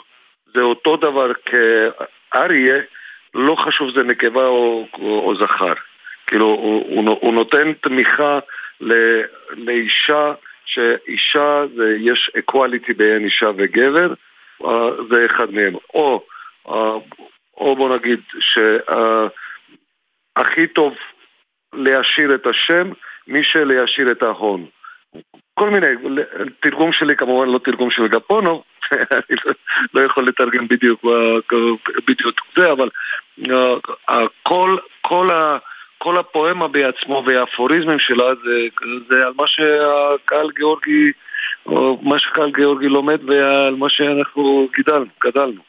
זה 0.53 0.61
אותו 0.61 0.97
דבר 0.97 1.31
כאריה, 1.45 2.81
לא 3.33 3.55
חשוב 3.55 3.91
זה 3.91 4.03
נקבה 4.03 4.47
או, 4.47 4.87
או, 4.93 5.19
או 5.19 5.35
זכר. 5.35 5.73
כאילו, 6.27 6.45
הוא, 6.45 6.85
הוא, 6.95 7.17
הוא 7.21 7.33
נותן 7.33 7.73
תמיכה 7.73 8.39
ל, 8.81 9.21
לאישה, 9.51 10.33
שאישה, 10.65 11.63
זה, 11.75 11.95
יש 11.99 12.31
אקואליטי 12.39 12.93
בין 12.93 13.23
אישה 13.25 13.49
וגבר, 13.57 14.13
uh, 14.63 14.67
זה 15.11 15.25
אחד 15.25 15.51
מהם. 15.51 15.73
או, 15.93 16.25
uh, 16.67 16.71
או 17.57 17.75
בוא 17.75 17.95
נגיד 17.95 18.19
שהכי 20.35 20.67
טוב 20.67 20.95
להשאיר 21.73 22.35
את 22.35 22.47
השם, 22.47 22.89
מי 23.27 23.43
שלהשאיר 23.43 24.11
את 24.11 24.23
ההון. 24.23 24.65
כל 25.53 25.69
מיני, 25.69 25.87
תרגום 26.59 26.91
שלי 26.91 27.15
כמובן 27.15 27.49
לא 27.49 27.59
תרגום 27.59 27.91
של 27.91 28.07
גפונוב, 28.07 28.63
אני 29.11 29.37
לא- 29.45 29.53
לא 29.93 30.01
יכול 30.05 30.27
לתרגם 30.27 30.67
בדיוק, 30.67 31.05
בדיוק 32.07 32.35
זה, 32.57 32.71
אבל 32.71 32.89
uh, 33.39 33.51
כל, 34.43 34.77
כל, 35.01 35.29
כל 35.97 36.17
הפואמה 36.17 36.67
בעצמו 36.67 37.23
והאפוריזמים 37.25 37.99
שלה 37.99 38.25
זה, 38.43 38.67
זה 39.09 39.25
על 39.25 39.33
מה 39.37 39.47
שהקהל 39.47 40.49
גיאורגי, 40.55 41.11
או 41.65 41.99
מה 42.01 42.19
שקהל 42.19 42.51
גיאורגי 42.51 42.87
לומד 42.87 43.29
ועל 43.29 43.75
מה 43.75 43.89
שאנחנו 43.89 44.69
גידלנו, 44.75 45.05
גדלנו. 45.23 45.61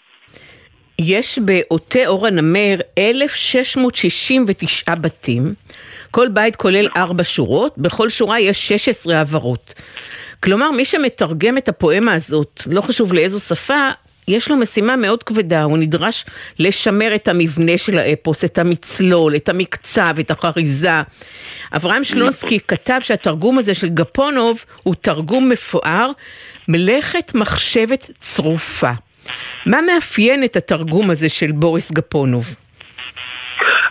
יש 0.99 1.39
בעוטי 1.39 2.07
אור 2.07 2.27
הנמר 2.27 2.77
1,669 2.99 4.95
בתים, 4.95 5.43
כל 6.11 6.29
בית 6.29 6.57
כולל 6.57 6.89
ארבע 6.97 7.25
שורות, 7.25 7.79
בכל 7.79 8.09
שורה 8.09 8.41
יש 8.41 8.69
16 8.69 9.17
העברות. 9.17 9.75
כלומר, 10.43 10.71
מי 10.71 10.85
שמתרגם 10.85 11.59
את 11.59 11.69
הפואמה 11.69 12.15
הזאת, 12.15 12.63
לא 12.67 12.81
חשוב 12.81 13.13
לאיזו 13.13 13.41
שפה, 13.41 13.89
יש 14.29 14.51
לו 14.51 14.57
משימה 14.57 14.97
מאוד 14.97 15.23
כבדה, 15.23 15.63
הוא 15.63 15.79
נדרש 15.79 16.25
לשמר 16.59 17.15
את 17.15 17.29
המבנה 17.29 17.79
של 17.79 17.99
האפוס, 17.99 18.45
את 18.45 18.59
המצלול, 18.59 19.37
את 19.37 19.49
המקצב, 19.49 20.15
את 20.21 20.31
החריזה. 20.31 21.03
אברהם 21.77 22.05
שלונסקי 22.05 22.59
כתב 22.69 22.99
שהתרגום 23.01 23.59
הזה 23.59 23.75
של 23.75 23.89
גפונוב 23.89 24.65
הוא 24.83 24.95
תרגום 25.01 25.49
מפואר, 25.49 26.11
מלאכת 26.69 27.35
מחשבת 27.35 28.11
צרופה. 28.19 28.91
מה 29.67 29.81
מאפיין 29.81 30.45
את 30.45 30.57
התרגום 30.57 31.11
הזה 31.11 31.29
של 31.29 31.53
בוריס 31.53 31.93
גפונוב? 31.93 32.47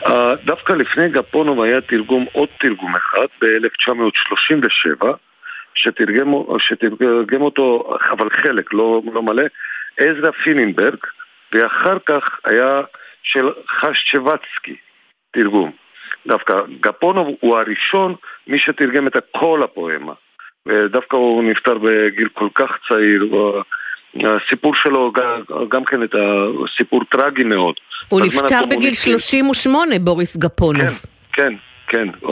Uh, 0.06 0.12
דווקא 0.46 0.74
לפני 0.74 1.10
גפונוב 1.10 1.62
היה 1.62 1.82
תרגום, 1.82 2.26
עוד 2.32 2.50
תרגום 2.60 2.96
אחד, 2.96 3.28
ב-1937, 3.42 5.06
שתרגם, 5.75 6.34
שתרגם 6.60 7.41
אותו, 7.41 7.93
אבל 8.12 8.29
חלק, 8.29 8.73
לא, 8.73 9.01
לא 9.13 9.21
מלא, 9.23 9.43
עזרא 9.97 10.31
פינינברג, 10.43 10.97
ואחר 11.53 11.97
כך 12.05 12.39
היה 12.45 12.81
של 13.23 13.49
חשצ'בצקי, 13.79 14.75
תרגום. 15.31 15.71
דווקא 16.27 16.53
גפונוב 16.81 17.27
הוא 17.39 17.57
הראשון, 17.57 18.15
מי 18.47 18.60
שתרגם 18.60 19.07
את 19.07 19.15
כל 19.31 19.62
הפואמה. 19.63 20.13
ודווקא 20.65 21.15
הוא 21.15 21.43
נפטר 21.43 21.77
בגיל 21.77 22.27
כל 22.34 22.47
כך 22.55 22.71
צעיר, 22.88 23.25
הסיפור 24.23 24.75
שלו 24.75 25.12
גם, 25.12 25.41
גם 25.69 25.84
כן 25.86 26.03
את 26.03 26.15
הסיפור 26.15 27.03
טרגי 27.12 27.43
מאוד. 27.43 27.75
הוא 28.10 28.21
נפטר 28.21 28.65
בגיל 28.65 28.91
הקומוניסטי- 28.93 29.12
38, 29.12 29.99
בוריס 29.99 30.38
גפונוב. 30.38 31.01
כן, 31.34 31.53
כן, 31.88 32.07
כן. 32.13 32.29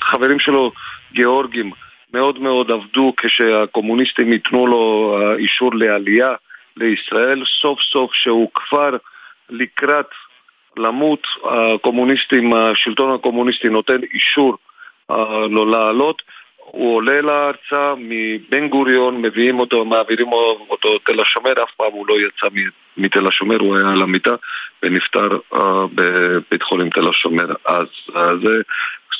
חברים 0.00 0.38
שלו, 0.38 0.72
גיאורגים, 1.12 1.70
מאוד 2.14 2.38
מאוד 2.40 2.70
עבדו 2.70 3.12
כשהקומוניסטים 3.16 4.32
ייתנו 4.32 4.66
לו 4.66 5.16
אישור 5.38 5.74
לעלייה 5.74 6.34
לישראל. 6.76 7.42
סוף 7.60 7.80
סוף 7.80 8.14
שהוא 8.14 8.50
כבר 8.54 8.96
לקראת 9.50 10.06
למות, 10.76 11.26
הקומוניסטים, 11.44 12.52
השלטון 12.52 13.14
הקומוניסטי 13.14 13.68
נותן 13.68 14.00
אישור 14.14 14.56
אה, 15.10 15.46
לו 15.50 15.64
לעלות. 15.64 16.22
הוא 16.72 16.96
עולה 16.96 17.20
לארצה 17.20 17.94
מבן 17.98 18.68
גוריון, 18.68 19.22
מביאים 19.22 19.60
אותו, 19.60 19.84
מעבירים 19.84 20.28
אותו 20.70 20.98
תל 20.98 21.20
השומר, 21.20 21.52
אף 21.52 21.70
פעם 21.76 21.92
הוא 21.92 22.06
לא 22.08 22.14
יצא 22.20 22.46
מתל 22.96 23.26
השומר, 23.26 23.60
הוא 23.60 23.76
היה 23.76 23.88
על 23.88 24.02
המיטה 24.02 24.34
ונפטר 24.82 25.38
uh, 25.54 25.58
בבית 25.94 26.62
חולים 26.62 26.90
תל 26.90 27.08
השומר. 27.08 27.46
אז 27.66 27.86
uh, 28.08 28.18
זה 28.42 28.62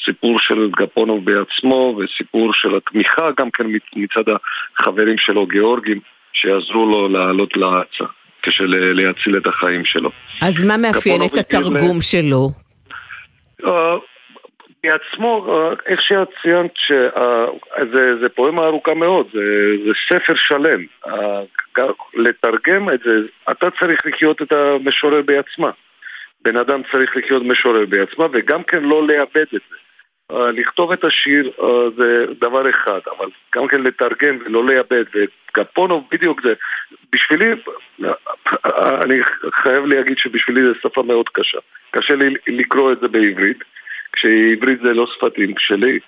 סיפור 0.04 0.40
של 0.40 0.70
גפונוב 0.76 1.24
בעצמו 1.24 1.98
וסיפור 1.98 2.52
של 2.52 2.76
התמיכה 2.76 3.28
גם 3.38 3.50
כן 3.50 3.64
מצ- 3.66 3.96
מצד 3.96 4.32
החברים 4.78 5.18
שלו, 5.18 5.46
גיאורגים, 5.46 6.00
שיעזרו 6.32 6.86
לו 6.86 7.08
לעלות 7.08 7.56
לארצה, 7.56 8.04
כשלהציל 8.42 9.36
את 9.36 9.46
החיים 9.46 9.84
שלו. 9.84 10.10
אז 10.42 10.62
מה 10.62 10.76
מאפיין 10.76 11.22
את 11.22 11.36
התרגום 11.36 12.02
שלו? 12.02 12.50
אה, 14.84 14.90
בעצמו, 14.90 15.46
אה, 15.48 15.74
איך 15.86 16.02
שאת 16.02 16.28
ציינת, 16.42 16.76
שזה 16.76 18.28
פואמה 18.28 18.66
ארוכה 18.66 18.94
מאוד, 18.94 19.26
זה, 19.32 19.76
זה 19.86 19.92
ספר 20.08 20.34
שלם. 20.34 20.84
אה, 21.06 21.40
לתרגם 22.14 22.90
את 22.90 23.00
זה, 23.04 23.16
אתה 23.50 23.68
צריך 23.80 24.06
לחיות 24.06 24.42
את 24.42 24.52
המשורר 24.52 25.22
בעצמה. 25.22 25.70
בן 26.44 26.56
אדם 26.56 26.82
צריך 26.92 27.16
לחיות 27.16 27.42
משורר 27.42 27.86
בעצמה, 27.86 28.26
וגם 28.32 28.62
כן 28.62 28.82
לא 28.82 29.06
לאבד 29.06 29.46
את 29.54 29.60
זה. 29.70 29.76
אה, 30.32 30.50
לכתוב 30.50 30.92
את 30.92 31.04
השיר 31.04 31.50
זה 31.96 32.26
דבר 32.40 32.70
אחד, 32.70 33.00
אבל 33.18 33.28
גם 33.56 33.68
כן 33.68 33.82
לתרגם 33.82 34.38
ולא 34.44 34.66
לאבד, 34.66 35.04
וגפונוב 35.14 36.04
בדיוק 36.12 36.42
זה, 36.42 36.54
בשבילי, 37.12 37.52
אני 39.04 39.20
חייב 39.54 39.84
להגיד 39.84 40.18
שבשבילי 40.18 40.60
זו 40.62 40.74
שפה 40.82 41.02
מאוד 41.02 41.28
קשה. 41.28 41.58
קשה 41.90 42.14
לי 42.14 42.34
לקרוא 42.46 42.92
את 42.92 43.00
זה 43.00 43.08
בעברית. 43.08 43.64
כשעברית 44.12 44.80
זה 44.82 44.94
לא 44.94 45.06
שפתים 45.06 45.54
שלי, 45.58 45.98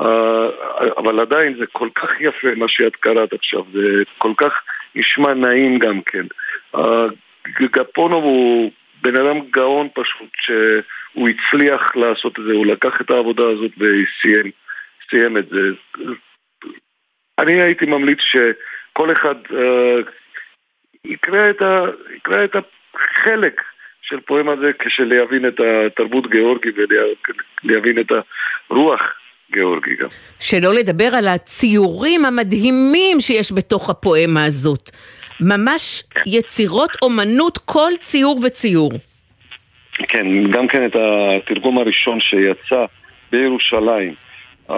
אה, 0.00 0.48
אבל 0.96 1.20
עדיין 1.20 1.54
זה 1.58 1.64
כל 1.72 1.88
כך 1.94 2.10
יפה 2.20 2.54
מה 2.56 2.68
שאת 2.68 2.96
קראת 2.96 3.32
עכשיו, 3.32 3.62
זה 3.72 4.02
כל 4.18 4.32
כך 4.36 4.52
נשמע 4.94 5.34
נעים 5.34 5.78
גם 5.78 6.02
כן. 6.02 6.26
אה, 6.74 7.06
גפונוב 7.48 8.24
הוא 8.24 8.72
בן 9.02 9.16
אדם 9.16 9.40
גאון 9.50 9.88
פשוט, 9.94 10.30
שהוא 10.40 11.28
הצליח 11.28 11.96
לעשות 11.96 12.38
את 12.38 12.44
זה, 12.44 12.52
הוא 12.52 12.66
לקח 12.66 13.00
את 13.00 13.10
העבודה 13.10 13.42
הזאת 13.48 13.70
וסיים 13.78 15.36
את 15.36 15.48
זה. 15.48 15.60
אני 17.38 17.62
הייתי 17.62 17.86
ממליץ 17.86 18.18
שכל 18.20 19.12
אחד 19.12 19.34
uh, 19.46 20.10
יקרא, 21.04 21.50
את 21.50 21.62
ה, 21.62 21.84
יקרא 22.16 22.44
את 22.44 22.56
החלק 22.94 23.62
של 24.12 24.20
פואמה 24.20 24.56
זה 24.56 24.70
כשלהבין 24.78 25.46
את 25.48 25.60
התרבות 25.60 26.30
גיאורגי 26.30 26.68
ולהבין 27.64 27.98
את 27.98 28.12
הרוח 28.70 29.00
גיאורגי 29.52 29.96
גם. 30.00 30.08
שלא 30.40 30.74
לדבר 30.74 31.08
על 31.18 31.28
הציורים 31.28 32.24
המדהימים 32.24 33.20
שיש 33.20 33.52
בתוך 33.52 33.90
הפואמה 33.90 34.44
הזאת. 34.44 34.90
ממש 35.40 36.02
יצירות 36.26 36.90
אומנות 37.02 37.58
כל 37.58 37.90
ציור 38.00 38.40
וציור. 38.44 38.90
כן, 40.08 40.50
גם 40.50 40.68
כן 40.68 40.86
את 40.86 40.96
התרגום 40.96 41.78
הראשון 41.78 42.20
שיצא 42.20 42.84
בירושלים 43.32 44.14
uh, 44.68 44.72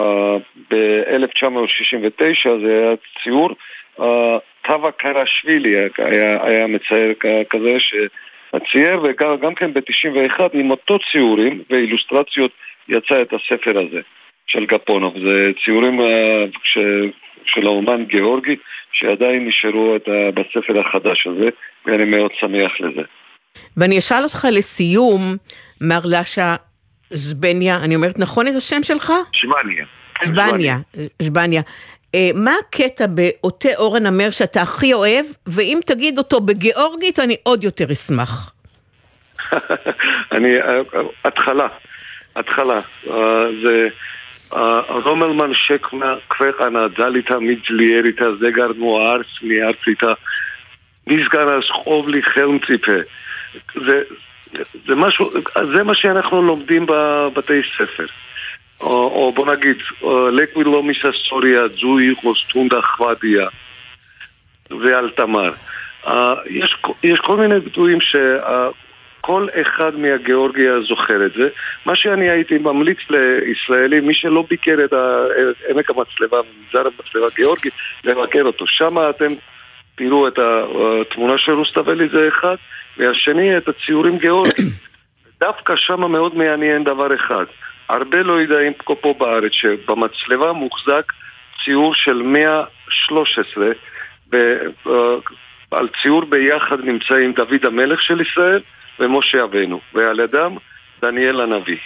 ב-1969 0.70 2.48
זה 2.62 2.72
היה 2.72 2.94
ציור, 3.22 3.50
uh, 3.98 4.02
טווה 4.62 4.90
קרשווילי 4.92 5.76
היה, 5.98 6.44
היה 6.46 6.66
מצייר 6.66 7.14
כזה 7.50 7.74
ש... 7.78 7.94
הצייר, 8.56 9.02
וגם 9.02 9.54
כן 9.54 9.72
ב-91 9.74 10.40
עם 10.52 10.70
אותו 10.70 10.98
ציורים 11.12 11.62
ואילוסטרציות 11.70 12.50
יצא 12.88 13.22
את 13.22 13.32
הספר 13.32 13.78
הזה 13.78 14.00
של 14.46 14.66
גפונוב. 14.66 15.14
זה 15.26 15.50
ציורים 15.64 16.00
uh, 16.00 16.04
ש... 16.62 16.78
של 17.46 17.66
האומן 17.66 18.04
גיאורגי 18.04 18.56
שעדיין 18.92 19.48
נשארו 19.48 19.96
את, 19.96 20.08
uh, 20.08 20.10
בספר 20.34 20.80
החדש 20.80 21.26
הזה, 21.26 21.48
ואני 21.86 22.04
מאוד 22.04 22.30
שמח 22.40 22.72
לזה. 22.80 23.02
ואני 23.76 23.98
אשאל 23.98 24.24
אותך 24.24 24.46
לסיום, 24.52 25.36
מר 25.80 26.00
לאשה 26.04 26.54
זבניה, 27.10 27.76
אני 27.76 27.96
אומרת 27.96 28.18
נכון 28.18 28.48
את 28.48 28.54
השם 28.54 28.82
שלך? 28.82 29.12
ז'בניה. 29.42 29.84
ז'בניה, 30.24 30.78
ז'בניה. 31.22 31.62
אה, 32.14 32.30
מה 32.34 32.52
הקטע 32.60 33.06
בעוטה 33.06 33.68
אור 33.76 33.96
הנמר 33.96 34.30
שאתה 34.30 34.62
הכי 34.62 34.92
אוהב, 34.92 35.26
ואם 35.46 35.80
תגיד 35.86 36.18
אותו 36.18 36.40
בגיאורגית 36.40 37.18
אני 37.18 37.36
עוד 37.42 37.64
יותר 37.64 37.92
אשמח. 37.92 38.52
אני, 40.32 40.60
אה, 40.60 40.80
התחלה, 41.24 41.68
התחלה, 42.36 42.80
אה, 43.10 43.46
זה 43.62 43.88
רומלמן 44.88 45.54
שקמה 45.54 46.14
כפכנה 46.30 46.88
דליתה 46.88 47.38
מדלייריתה 47.38 48.24
זגרנו 48.40 49.00
הארץ 49.00 49.26
מארציתה 49.42 50.12
לי 52.08 52.22
חרם 52.22 52.58
ציפה. 52.66 52.92
זה 54.86 54.94
משהו, 54.96 55.30
זה 55.74 55.82
מה 55.82 55.94
שאנחנו 55.94 56.42
לומדים 56.42 56.86
בבתי 56.86 57.60
ספר 57.76 58.06
או, 58.80 59.32
בוא 59.36 59.46
נגיד, 59.52 59.76
לקווי 60.32 60.64
לא 60.64 60.82
מססוריה, 60.82 61.68
זוי 61.68 62.14
חוסטונדה 62.14 62.82
חוודיה 62.82 63.48
ועל 64.70 65.10
תמר. 65.10 65.52
Uh, 66.04 66.10
יש, 66.50 66.76
יש 67.02 67.20
כל 67.20 67.36
מיני 67.36 67.60
ביטויים 67.60 67.98
שכל 68.00 69.46
uh, 69.54 69.60
אחד 69.60 69.98
מהגיאורגיה 69.98 70.80
זוכר 70.88 71.26
את 71.26 71.32
זה. 71.32 71.48
מה 71.86 71.96
שאני 71.96 72.30
הייתי 72.30 72.58
ממליץ 72.58 72.98
לישראלים, 73.10 74.06
מי 74.06 74.14
שלא 74.14 74.44
ביקר 74.50 74.84
את 74.84 74.92
עמק 75.70 75.90
המצלבה, 75.90 76.40
מנזר 76.42 76.88
המצלבה 76.88 77.26
הגיאורגי, 77.32 77.68
לבקר 78.04 78.42
אותו. 78.42 78.66
שם 78.66 78.94
אתם 79.10 79.34
תראו 79.94 80.28
את 80.28 80.38
התמונה 80.38 81.38
של 81.38 81.52
רוסטבלי 81.52 82.08
זה 82.08 82.28
אחד, 82.28 82.56
והשני 82.98 83.56
את 83.56 83.68
הציורים 83.68 84.18
גיאורגיים. 84.18 84.68
דווקא 85.40 85.76
שם 85.76 86.00
מאוד 86.12 86.36
מעניין 86.36 86.84
דבר 86.84 87.14
אחד. 87.14 87.44
הרבה 87.88 88.18
לא 88.18 88.32
יודעים 88.32 88.72
פה 89.00 89.14
בארץ 89.18 89.52
שבמצלבה 89.52 90.52
מוחזק 90.52 91.12
ציור 91.64 91.94
של 91.94 92.22
113 92.22 93.66
ועל 95.72 95.88
ציור 96.02 96.24
ביחד 96.24 96.80
נמצאים 96.80 97.32
דוד 97.32 97.64
המלך 97.64 98.02
של 98.02 98.20
ישראל 98.20 98.60
ומשה 99.00 99.44
אבינו 99.44 99.80
ועל 99.94 100.20
ידם 100.20 100.56
דניאל 101.02 101.40
הנביא. 101.40 101.78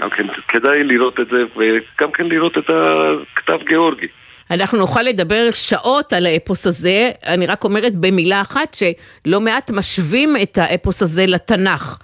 גם 0.00 0.10
כן 0.10 0.26
כדאי 0.48 0.84
לראות 0.84 1.20
את 1.20 1.26
זה 1.30 1.44
וגם 1.56 2.12
כן 2.12 2.26
לראות 2.26 2.58
את 2.58 2.70
הכתב 2.70 3.58
גיאורגי 3.68 4.06
אנחנו 4.50 4.78
נוכל 4.78 5.02
לדבר 5.02 5.50
שעות 5.54 6.12
על 6.12 6.26
האפוס 6.26 6.66
הזה, 6.66 7.10
אני 7.26 7.46
רק 7.46 7.64
אומרת 7.64 7.94
במילה 7.94 8.40
אחת 8.40 8.74
שלא 8.74 9.40
מעט 9.40 9.70
משווים 9.70 10.36
את 10.42 10.58
האפוס 10.58 11.02
הזה 11.02 11.26
לתנ"ך. 11.26 11.98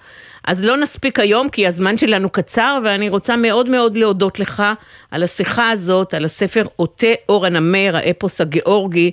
אז 0.47 0.63
לא 0.63 0.77
נספיק 0.77 1.19
היום 1.19 1.49
כי 1.49 1.67
הזמן 1.67 1.97
שלנו 1.97 2.29
קצר 2.29 2.79
ואני 2.83 3.09
רוצה 3.09 3.35
מאוד 3.35 3.69
מאוד 3.69 3.97
להודות 3.97 4.39
לך 4.39 4.63
על 5.11 5.23
השיחה 5.23 5.69
הזאת, 5.69 6.13
על 6.13 6.25
הספר 6.25 6.63
עוטה 6.75 7.07
אור 7.29 7.45
הנמר, 7.45 7.91
האפוס 7.95 8.41
הגיאורגי 8.41 9.11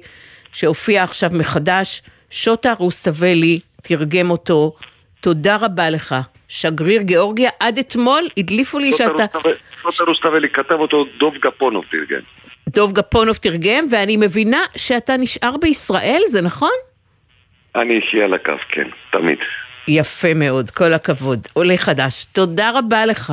שהופיע 0.53 1.03
עכשיו 1.03 1.31
מחדש. 1.33 2.03
שוטה 2.31 2.73
רוסטבלי 2.79 3.61
תרגם 3.83 4.31
אותו. 4.31 4.77
תודה 5.21 5.57
רבה 5.57 5.91
לך. 5.91 6.15
שגריר 6.49 7.03
גיאורגיה, 7.03 7.51
עד 7.61 7.79
אתמול 7.79 8.29
הדליפו 8.37 8.79
לי 8.79 8.93
שאתה... 8.93 9.25
שוטה 9.91 10.05
רוסטבלי 10.05 10.49
כתב 10.49 10.75
אותו, 10.75 11.05
דוב 11.19 11.35
גפונוב 11.35 11.85
תרגם. 11.91 12.21
דוב 12.69 12.93
גפונוב 12.93 13.37
תרגם, 13.37 13.85
ואני 13.91 14.17
מבינה 14.17 14.61
שאתה 14.77 15.17
נשאר 15.17 15.57
בישראל, 15.57 16.23
זה 16.27 16.41
נכון? 16.41 16.71
אני 17.77 17.95
אישי 17.95 18.23
על 18.23 18.35
הקו, 18.35 18.53
כן, 18.69 18.89
תמיד. 19.13 19.39
יפה 19.89 20.35
מאוד, 20.35 20.71
כל 20.71 20.93
הכבוד. 20.93 21.49
עולה 21.53 21.77
חדש. 21.77 22.27
תודה 22.33 22.71
רבה 22.71 23.07
לך. 23.07 23.33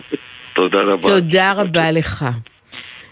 תודה 0.56 0.80
רבה. 0.82 1.08
תודה 1.08 1.52
רבה 1.52 1.90
לך. 1.90 2.24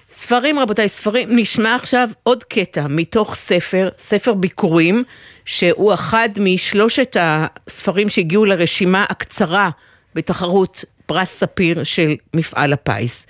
ספרים, 0.09 0.59
רבותיי, 0.59 0.89
ספרים. 0.89 1.29
נשמע 1.37 1.75
עכשיו 1.75 2.09
עוד 2.23 2.45
קטע 2.45 2.87
מתוך 2.89 3.35
ספר, 3.35 3.89
ספר 3.99 4.35
ביקורים, 4.35 5.05
שהוא 5.45 5.95
אחד 5.95 6.29
משלושת 6.41 7.17
הספרים 7.21 8.09
שהגיעו 8.09 8.45
לרשימה 8.45 9.05
הקצרה 9.09 9.71
בתחרות 10.15 10.85
פרס 11.07 11.31
ספיר 11.31 11.85
של 11.85 12.15
מפעל 12.35 12.73
הפיס. 12.73 13.27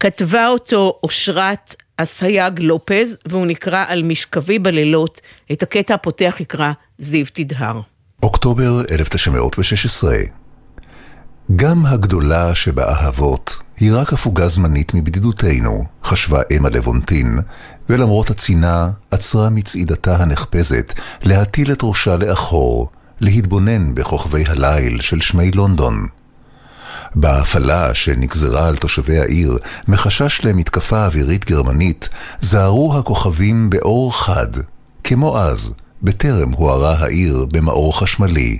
כתבה 0.00 0.48
אותו 0.48 0.98
אושרת 1.02 1.74
אסייג 1.96 2.60
לופז, 2.60 3.18
והוא 3.26 3.46
נקרא 3.46 3.84
על 3.88 4.02
משכבי 4.02 4.58
בלילות. 4.58 5.20
את 5.52 5.62
הקטע 5.62 5.94
הפותח 5.94 6.36
יקרא 6.40 6.72
זיו 6.98 7.26
תדהר. 7.32 7.80
אוקטובר 8.22 8.82
1916 8.90 10.16
גם 11.56 11.86
הגדולה 11.86 12.54
שבאהבות 12.54 13.58
היא 13.76 13.92
רק 13.94 14.12
הפוגה 14.12 14.48
זמנית 14.48 14.94
מבדידותנו, 14.94 15.84
חשבה 16.04 16.40
אמה 16.56 16.68
לבונטין, 16.68 17.38
ולמרות 17.88 18.30
הצינה, 18.30 18.90
עצרה 19.10 19.50
מצעידתה 19.50 20.16
הנחפזת 20.16 20.92
להטיל 21.22 21.72
את 21.72 21.78
ראשה 21.82 22.16
לאחור, 22.16 22.90
להתבונן 23.20 23.94
בכוכבי 23.94 24.44
הליל 24.46 25.00
של 25.00 25.20
שמי 25.20 25.50
לונדון. 25.50 26.06
בהפעלה 27.14 27.94
שנגזרה 27.94 28.68
על 28.68 28.76
תושבי 28.76 29.18
העיר 29.18 29.58
מחשש 29.88 30.40
למתקפה 30.44 31.06
אווירית 31.06 31.44
גרמנית, 31.44 32.08
זהרו 32.40 32.98
הכוכבים 32.98 33.70
באור 33.70 34.22
חד, 34.22 34.48
כמו 35.04 35.38
אז, 35.38 35.74
בטרם 36.02 36.52
הוארה 36.52 36.94
העיר 36.98 37.46
במאור 37.52 38.00
חשמלי. 38.00 38.58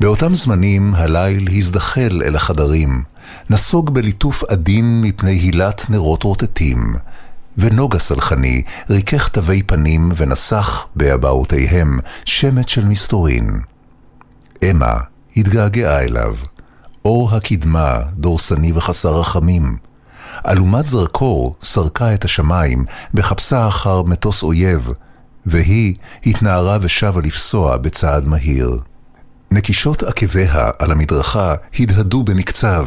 באותם 0.00 0.34
זמנים 0.34 0.94
הליל 0.94 1.48
הזדחל 1.52 2.22
אל 2.24 2.36
החדרים, 2.36 3.02
נסוג 3.50 3.94
בליטוף 3.94 4.44
עדין 4.44 5.00
מפני 5.00 5.32
הילת 5.32 5.90
נרות 5.90 6.22
רוטטים, 6.22 6.94
ונוגה 7.58 7.98
סלחני 7.98 8.62
ריכך 8.90 9.28
תווי 9.28 9.62
פנים 9.62 10.12
ונסח 10.16 10.86
באבעותיהם 10.96 11.98
שמץ 12.24 12.68
של 12.68 12.84
מסתורין. 12.84 13.60
אמה 14.70 14.96
התגעגעה 15.36 16.02
אליו. 16.02 16.36
אור 17.04 17.34
הקדמה, 17.34 17.98
דורסני 18.14 18.72
וחסר 18.74 19.20
רחמים. 19.20 19.76
אלומת 20.46 20.86
זרקור 20.86 21.56
סרקה 21.62 22.14
את 22.14 22.24
השמיים 22.24 22.84
בחפשה 23.14 23.68
אחר 23.68 24.02
מטוס 24.02 24.42
אויב, 24.42 24.88
והיא 25.46 25.94
התנערה 26.26 26.78
ושבה 26.80 27.20
לפסוע 27.20 27.76
בצעד 27.76 28.26
מהיר. 28.26 28.78
נקישות 29.50 30.02
עקביה 30.02 30.70
על 30.78 30.92
המדרכה 30.92 31.54
הדהדו 31.78 32.22
במקצב, 32.22 32.86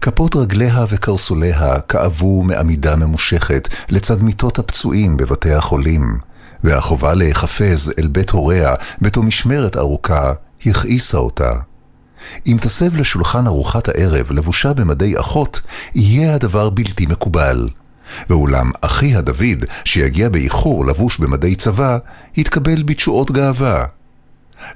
כפות 0.00 0.36
רגליה 0.36 0.84
וקרסוליה 0.88 1.80
כאבו 1.80 2.42
מעמידה 2.42 2.96
ממושכת 2.96 3.68
לצד 3.88 4.22
מיטות 4.22 4.58
הפצועים 4.58 5.16
בבתי 5.16 5.52
החולים, 5.52 6.18
והחובה 6.64 7.14
להיחפז 7.14 7.92
אל 7.98 8.08
בית 8.08 8.30
הוריה 8.30 8.74
בתום 9.02 9.26
משמרת 9.26 9.76
ארוכה 9.76 10.32
הכעיסה 10.66 11.18
אותה. 11.18 11.52
אם 12.46 12.56
תסב 12.60 12.96
לשולחן 12.96 13.46
ארוחת 13.46 13.88
הערב 13.88 14.32
לבושה 14.32 14.72
במדי 14.72 15.18
אחות, 15.20 15.60
יהיה 15.94 16.34
הדבר 16.34 16.70
בלתי 16.70 17.06
מקובל. 17.06 17.68
ואולם 18.30 18.70
אחיה 18.80 19.20
דוד, 19.20 19.64
שיגיע 19.84 20.28
באיחור 20.28 20.86
לבוש 20.86 21.18
במדי 21.18 21.54
צבא, 21.54 21.98
יתקבל 22.36 22.82
בתשואות 22.82 23.30
גאווה. 23.30 23.84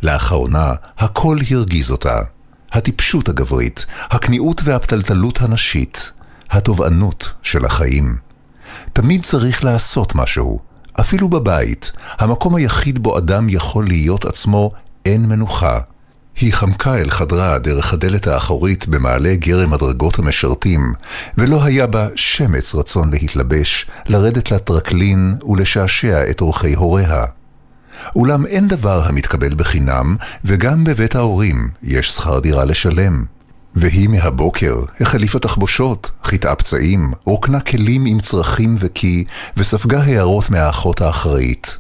לאחרונה 0.03 0.75
הכל 0.99 1.39
הרגיז 1.51 1.91
אותה. 1.91 2.19
הטיפשות 2.73 3.29
הגברית, 3.29 3.87
הכניעות 4.11 4.61
והפתלתלות 4.65 5.41
הנשית, 5.41 6.13
התובענות 6.51 7.33
של 7.43 7.65
החיים. 7.65 8.17
תמיד 8.93 9.23
צריך 9.23 9.65
לעשות 9.65 10.15
משהו, 10.15 10.59
אפילו 11.01 11.29
בבית, 11.29 11.93
המקום 12.19 12.55
היחיד 12.55 12.99
בו 12.99 13.19
אדם 13.19 13.49
יכול 13.49 13.87
להיות 13.87 14.25
עצמו, 14.25 14.73
אין 15.05 15.27
מנוחה. 15.27 15.81
היא 16.41 16.55
חמקה 16.55 16.99
אל 16.99 17.11
חדרה 17.11 17.59
דרך 17.59 17.93
הדלת 17.93 18.27
האחורית 18.27 18.89
במעלה 18.89 19.35
גרם 19.35 19.71
מדרגות 19.71 20.19
המשרתים, 20.19 20.93
ולא 21.39 21.65
היה 21.65 21.87
בה 21.87 22.09
שמץ 22.17 22.75
רצון 22.75 23.11
להתלבש, 23.11 23.87
לרדת 24.07 24.51
לטרקלין 24.51 25.37
ולשעשע 25.49 26.31
את 26.31 26.41
אורחי 26.41 26.75
הוריה. 26.75 27.25
אולם 28.17 28.47
אין 28.47 28.69
דבר 28.69 29.03
המתקבל 29.05 29.55
בחינם, 29.55 30.17
וגם 30.45 30.85
בבית 30.85 31.15
ההורים 31.15 31.71
יש 31.83 32.11
שכר 32.11 32.41
דירה 32.41 32.65
לשלם. 32.65 33.25
והיא 33.75 34.09
מהבוקר 34.09 34.81
החליפה 35.01 35.39
תחבושות, 35.39 36.11
חיטאה 36.25 36.55
פצעים, 36.55 37.13
רוקנה 37.25 37.61
כלים 37.61 38.05
עם 38.05 38.21
צרכים 38.21 38.75
וכי, 38.79 39.25
וספגה 39.57 40.03
הערות 40.03 40.51
מהאחות 40.51 41.01
האחראית. 41.01 41.79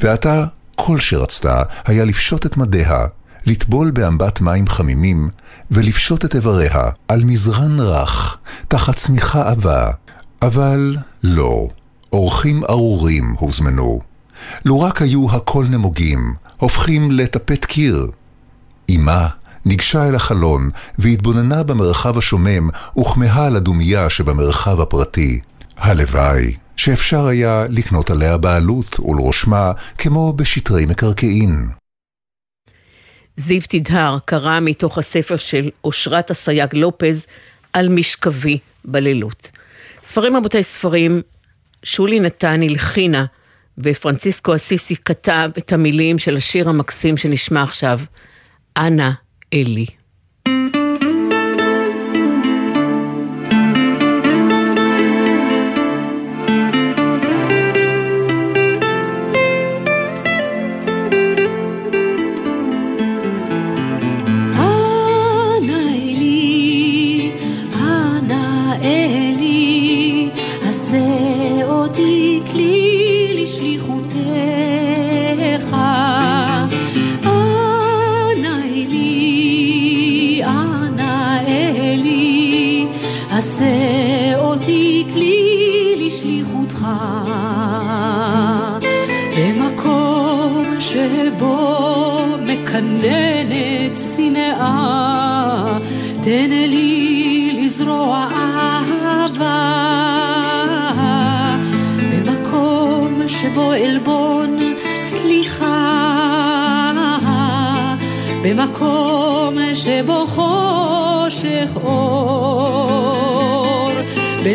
ועתה, 0.00 0.44
כל 0.74 0.98
שרצתה 0.98 1.62
היה 1.86 2.04
לפשוט 2.04 2.46
את 2.46 2.56
מדיה, 2.56 3.06
לטבול 3.46 3.90
באמבט 3.90 4.40
מים 4.40 4.68
חמימים, 4.68 5.28
ולפשוט 5.70 6.24
את 6.24 6.34
איבריה 6.34 6.90
על 7.08 7.24
מזרן 7.24 7.80
רך, 7.80 8.36
תחת 8.68 8.96
צמיחה 8.96 9.50
עבה. 9.50 9.90
אבל 10.42 10.96
לא, 11.22 11.68
אורחים 12.12 12.64
ארורים 12.64 13.34
הוזמנו. 13.38 14.00
לו 14.64 14.80
רק 14.80 15.02
היו 15.02 15.30
הכל 15.30 15.64
נמוגים, 15.70 16.34
הופכים 16.56 17.10
לטפט 17.10 17.64
קיר. 17.64 18.06
אמה 18.90 19.28
ניגשה 19.64 20.08
אל 20.08 20.14
החלון 20.14 20.70
והתבוננה 20.98 21.62
במרחב 21.62 22.18
השומם 22.18 22.70
וכמהה 22.98 23.46
על 23.46 23.56
הדומייה 23.56 24.10
שבמרחב 24.10 24.80
הפרטי. 24.80 25.40
הלוואי 25.76 26.56
שאפשר 26.76 27.26
היה 27.26 27.66
לקנות 27.68 28.10
עליה 28.10 28.36
בעלות 28.36 29.00
ולרושמה 29.00 29.72
כמו 29.98 30.32
בשטרי 30.32 30.86
מקרקעין. 30.86 31.68
זיו 33.36 33.60
תדהר 33.68 34.18
קרא 34.24 34.60
מתוך 34.60 34.98
הספר 34.98 35.36
של 35.36 35.70
אושרת 35.84 36.30
אסייג 36.30 36.74
לופז 36.74 37.26
על 37.72 37.88
משכבי 37.88 38.58
בלילות. 38.84 39.50
ספרים 40.02 40.36
רבותי 40.36 40.62
ספרים, 40.62 41.22
שולי 41.82 42.20
נתן 42.20 42.62
הלחינה 42.62 43.24
ופרנציסקו 43.78 44.54
אסיסי 44.54 44.96
כתב 44.96 45.50
את 45.58 45.72
המילים 45.72 46.18
של 46.18 46.36
השיר 46.36 46.68
המקסים 46.68 47.16
שנשמע 47.16 47.62
עכשיו, 47.62 48.00
אנא 48.76 49.10
אלי. 49.52 49.86
במקום 50.48 50.75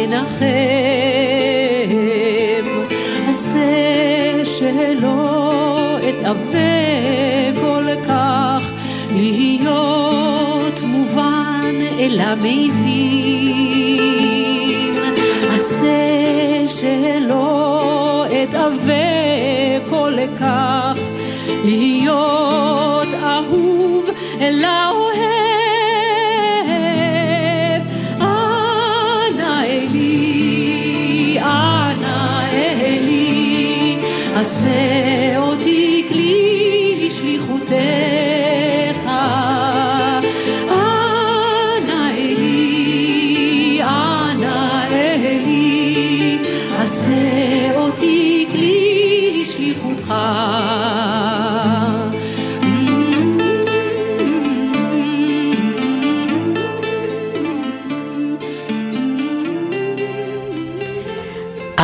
אל 0.09 0.13
המנחם. 0.13 0.45
עשה 3.29 4.45
שלא 4.45 5.97
אתאווה 6.09 6.69
כל 7.61 7.85
כך, 8.07 8.71
להיות 9.15 10.81
מובן 10.83 11.75
אל 11.99 12.19
המבין. 12.19 12.88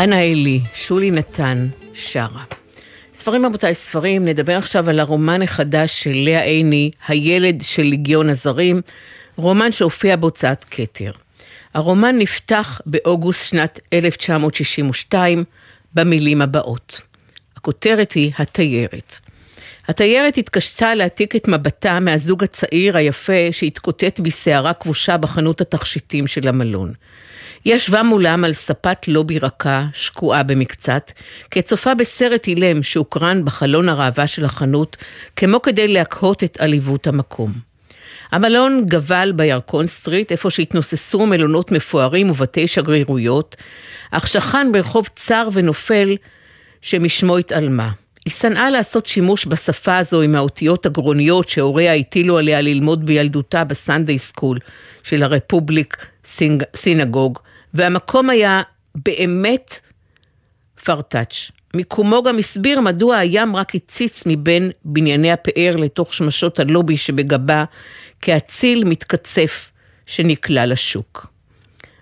אנה 0.06 0.22
אלי, 0.22 0.62
שולי 0.74 1.12
נתן, 1.12 1.68
שרה. 1.94 2.44
ספרים 3.14 3.46
רבותיי, 3.46 3.76
ספרים, 3.76 4.26
נדבר 4.26 4.58
עכשיו 4.58 4.90
על 4.90 5.00
הרומן 5.00 5.42
החדש 5.42 6.04
של 6.04 6.14
לאה 6.14 6.44
עיני, 6.44 6.92
הילד 7.08 7.62
של 7.64 7.84
ליגיון 7.84 8.30
הזרים, 8.30 8.82
רומן 9.36 9.72
שהופיע 9.72 10.16
בהוצאת 10.16 10.66
כתר. 10.72 11.12
הרומן 11.74 12.16
נפתח 12.18 12.82
באוגוסט 12.86 13.48
שנת 13.48 13.80
1962 13.94 15.44
במילים 15.94 16.42
הבאות. 16.42 17.02
הכותרת 17.58 18.12
היא 18.12 18.32
התיירת. 18.40 19.20
התיירת 19.88 20.38
התקשתה 20.38 20.96
להעתיק 20.96 21.36
את 21.36 21.48
מבטה 21.48 22.00
מהזוג 22.00 22.44
הצעיר 22.44 22.98
היפה 22.98 23.48
שהתקוטט 23.52 24.20
בסערה 24.20 24.74
כבושה 24.74 25.18
בחנות 25.18 25.62
התכשיטים 25.62 26.28
של 26.28 26.48
המלון. 26.48 26.94
היא 27.66 27.76
ישבה 27.76 28.04
מולם 28.04 28.44
על 28.44 28.54
ספת 28.54 29.08
לובי 29.08 29.40
רכה, 29.40 29.86
שקועה 29.94 30.44
במקצת, 30.44 31.12
כצופה 31.52 31.96
בסרט 31.96 32.48
אילם 32.48 32.84
שהוקרן 32.84 33.46
בחלון 33.46 33.90
הראווה 33.90 34.28
של 34.28 34.46
החנות, 34.46 34.98
כמו 35.36 35.62
כדי 35.62 35.88
להקהות 35.88 36.44
את 36.44 36.58
עליבות 36.62 37.08
המקום. 37.08 37.54
המלון 38.32 38.86
גבל 38.86 39.34
בירקון 39.36 39.88
Street, 39.88 40.32
איפה 40.32 40.50
שהתנוססו 40.50 41.26
מלונות 41.26 41.72
מפוארים 41.72 42.30
ובתי 42.30 42.68
שגרירויות, 42.68 43.56
אך 44.12 44.28
שכן 44.28 44.72
ברחוב 44.72 45.10
צר 45.16 45.50
ונופל 45.54 46.16
שמשמו 46.82 47.38
התעלמה. 47.38 47.92
היא 48.26 48.34
שנאה 48.34 48.70
לעשות 48.70 49.06
שימוש 49.06 49.46
בשפה 49.46 49.98
הזו 49.98 50.22
עם 50.22 50.36
האותיות 50.36 50.86
הגרוניות 50.86 51.50
שהוריה 51.50 51.94
הטילו 51.94 52.38
עליה 52.38 52.62
ללמוד 52.62 53.06
בילדותה 53.06 53.64
ב 53.64 53.71
Sunday 53.71 54.18
school 54.18 54.60
של 55.04 55.24
הרפובליק 55.24 56.06
סינגוג, 56.76 57.40
והמקום 57.76 58.30
היה 58.30 58.62
באמת 58.96 59.80
פרטאץ'. 60.84 61.52
מיקומו 61.74 62.24
גם 62.24 62.38
הסביר 62.40 62.82
מדוע 62.82 63.18
הים 63.18 63.56
רק 63.56 63.76
הציץ 63.76 64.24
מבין 64.26 64.72
בנייני 64.86 65.32
הפאר 65.32 65.76
לתוך 65.76 66.14
שמשות 66.14 66.60
הלובי 66.60 66.98
שבגבה, 66.98 67.66
כאציל 68.22 68.84
מתקצף 68.84 69.72
שנקלע 70.06 70.66
לשוק. 70.66 71.28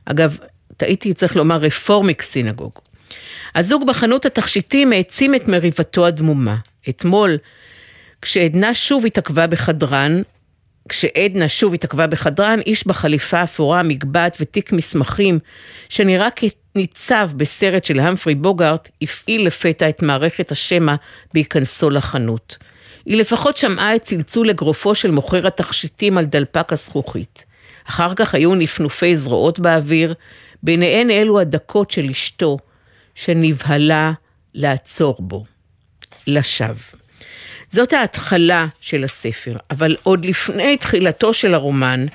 אגב, 0.06 0.38
טעיתי, 0.78 1.14
צריך 1.14 1.36
לומר 1.36 1.58
רפורמיק 1.58 2.22
סינגוג. 2.22 2.72
הזוג 3.56 3.88
בחנות 3.88 4.26
התכשיטים 4.26 4.92
העצים 4.94 5.36
את 5.36 5.48
מריבתו 5.48 6.06
הדמומה. 6.06 6.56
אתמול, 6.90 7.38
כשעדנה 8.22 8.74
שוב 8.74 9.06
התעכבה 9.06 9.48
בחדרן, 9.48 10.22
כשעדנה 10.90 11.50
שוב 11.50 11.74
התעכבה 11.74 12.08
בחדרן, 12.08 12.60
איש 12.66 12.88
בחליפה 12.88 13.44
אפורה, 13.44 13.84
מגבעת 13.84 14.38
ותיק 14.40 14.74
מסמכים, 14.74 15.40
שנראה 15.90 16.28
כניצב 16.32 17.30
בסרט 17.36 17.84
של 17.84 18.00
המפרי 18.00 18.36
בוגארט, 18.36 18.90
הפעיל 19.02 19.46
לפתע 19.46 19.90
את 19.90 20.02
מערכת 20.02 20.52
השמע 20.52 20.96
בהיכנסו 21.34 21.90
לחנות. 21.90 22.58
היא 23.06 23.18
לפחות 23.18 23.58
שמעה 23.58 23.96
את 23.96 24.04
צלצול 24.04 24.50
אגרופו 24.50 24.96
של 24.96 25.12
מוכר 25.12 25.48
התכשיטים 25.48 26.18
על 26.18 26.26
דלפק 26.26 26.74
הזכוכית. 26.74 27.46
אחר 27.86 28.16
כך 28.16 28.36
היו 28.36 28.56
נפנופי 28.56 29.16
זרועות 29.16 29.60
באוויר, 29.60 30.14
ביניהן 30.64 31.12
אלו 31.12 31.40
הדקות 31.40 31.92
של 31.92 32.10
אשתו, 32.10 32.58
שנבהלה 33.16 34.12
לעצור 34.54 35.16
בו. 35.20 35.46
לשווא. 36.28 37.03
זאת 37.74 37.94
ההתחלה 37.94 38.68
של 38.82 39.04
הספר, 39.04 39.58
אבל 39.72 39.96
עוד 40.04 40.26
לפני 40.26 40.78
תחילתו 40.78 41.34
של 41.34 41.54
הרומן, 41.54 42.06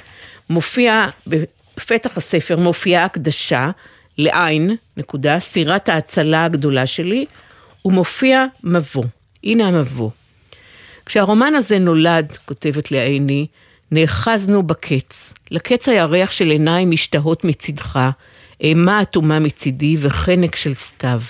מופיע, 0.51 1.07
בפתח 1.27 2.17
הספר 2.17 2.57
מופיעה 2.57 3.05
הקדשה 3.05 3.71
לעין, 4.19 4.77
נקודה, 4.97 5.41
סירת 5.41 5.89
ההצלה 5.89 6.45
הגדולה 6.45 6.87
שלי, 6.87 7.27
ומופיע 7.85 8.45
מבוא. 8.65 9.05
הנה 9.45 9.69
המבוא. 9.69 10.11
כשהרומן 11.07 11.55
הזה 11.55 11.79
נולד, 11.79 12.37
כותבת 12.45 12.91
לעיני, 12.91 13.47
נאחזנו 13.91 14.63
בקץ. 14.63 15.35
לקץ 15.51 15.89
הירח 15.89 16.31
של 16.31 16.51
עיניים 16.51 16.91
משתהות 16.91 17.45
מצדך, 17.45 17.99
אימה 18.61 19.03
אטומה 19.03 19.39
מצידי 19.39 19.97
וחנק 20.01 20.57
של 20.57 20.75
סתיו. 20.75 21.21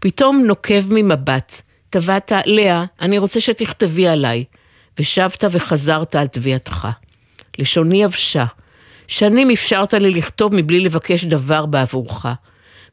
פתאום 0.00 0.42
נוקב 0.46 0.82
ממבט, 0.92 1.62
טבעת, 1.90 2.32
לאה, 2.46 2.84
אני 3.00 3.18
רוצה 3.18 3.40
שתכתבי 3.40 4.08
עליי. 4.08 4.44
ושבת 4.98 5.44
וחזרת 5.50 6.14
על 6.14 6.26
תביעתך. 6.26 6.88
לשוני 7.58 8.02
יבשה. 8.02 8.44
שנים 9.08 9.50
אפשרת 9.50 9.94
לי 9.94 10.10
לכתוב 10.10 10.54
מבלי 10.54 10.80
לבקש 10.80 11.24
דבר 11.24 11.66
בעבורך. 11.66 12.26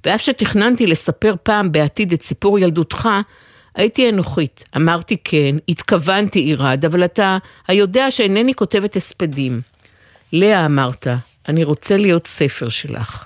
ואף 0.06 0.22
שתכננתי 0.22 0.88
לספר 0.88 1.36
פעם 1.44 1.72
בעתיד 1.72 2.14
את 2.14 2.22
סיפור 2.22 2.60
ילדותך, 2.60 3.10
הייתי 3.76 4.10
אנוכית. 4.10 4.64
אמרתי 4.76 5.18
כן, 5.24 5.56
התכוונתי 5.70 6.40
עירד, 6.40 6.86
אבל 6.86 7.06
אתה 7.06 7.38
היודע 7.68 8.12
שאינני 8.12 8.54
כותבת 8.54 8.96
הספדים. 8.96 9.62
לאה 10.34 10.66
אמרת, 10.66 11.08
אני 11.48 11.64
רוצה 11.64 11.98
להיות 11.98 12.28
ספר 12.28 12.70
שלך. 12.70 13.26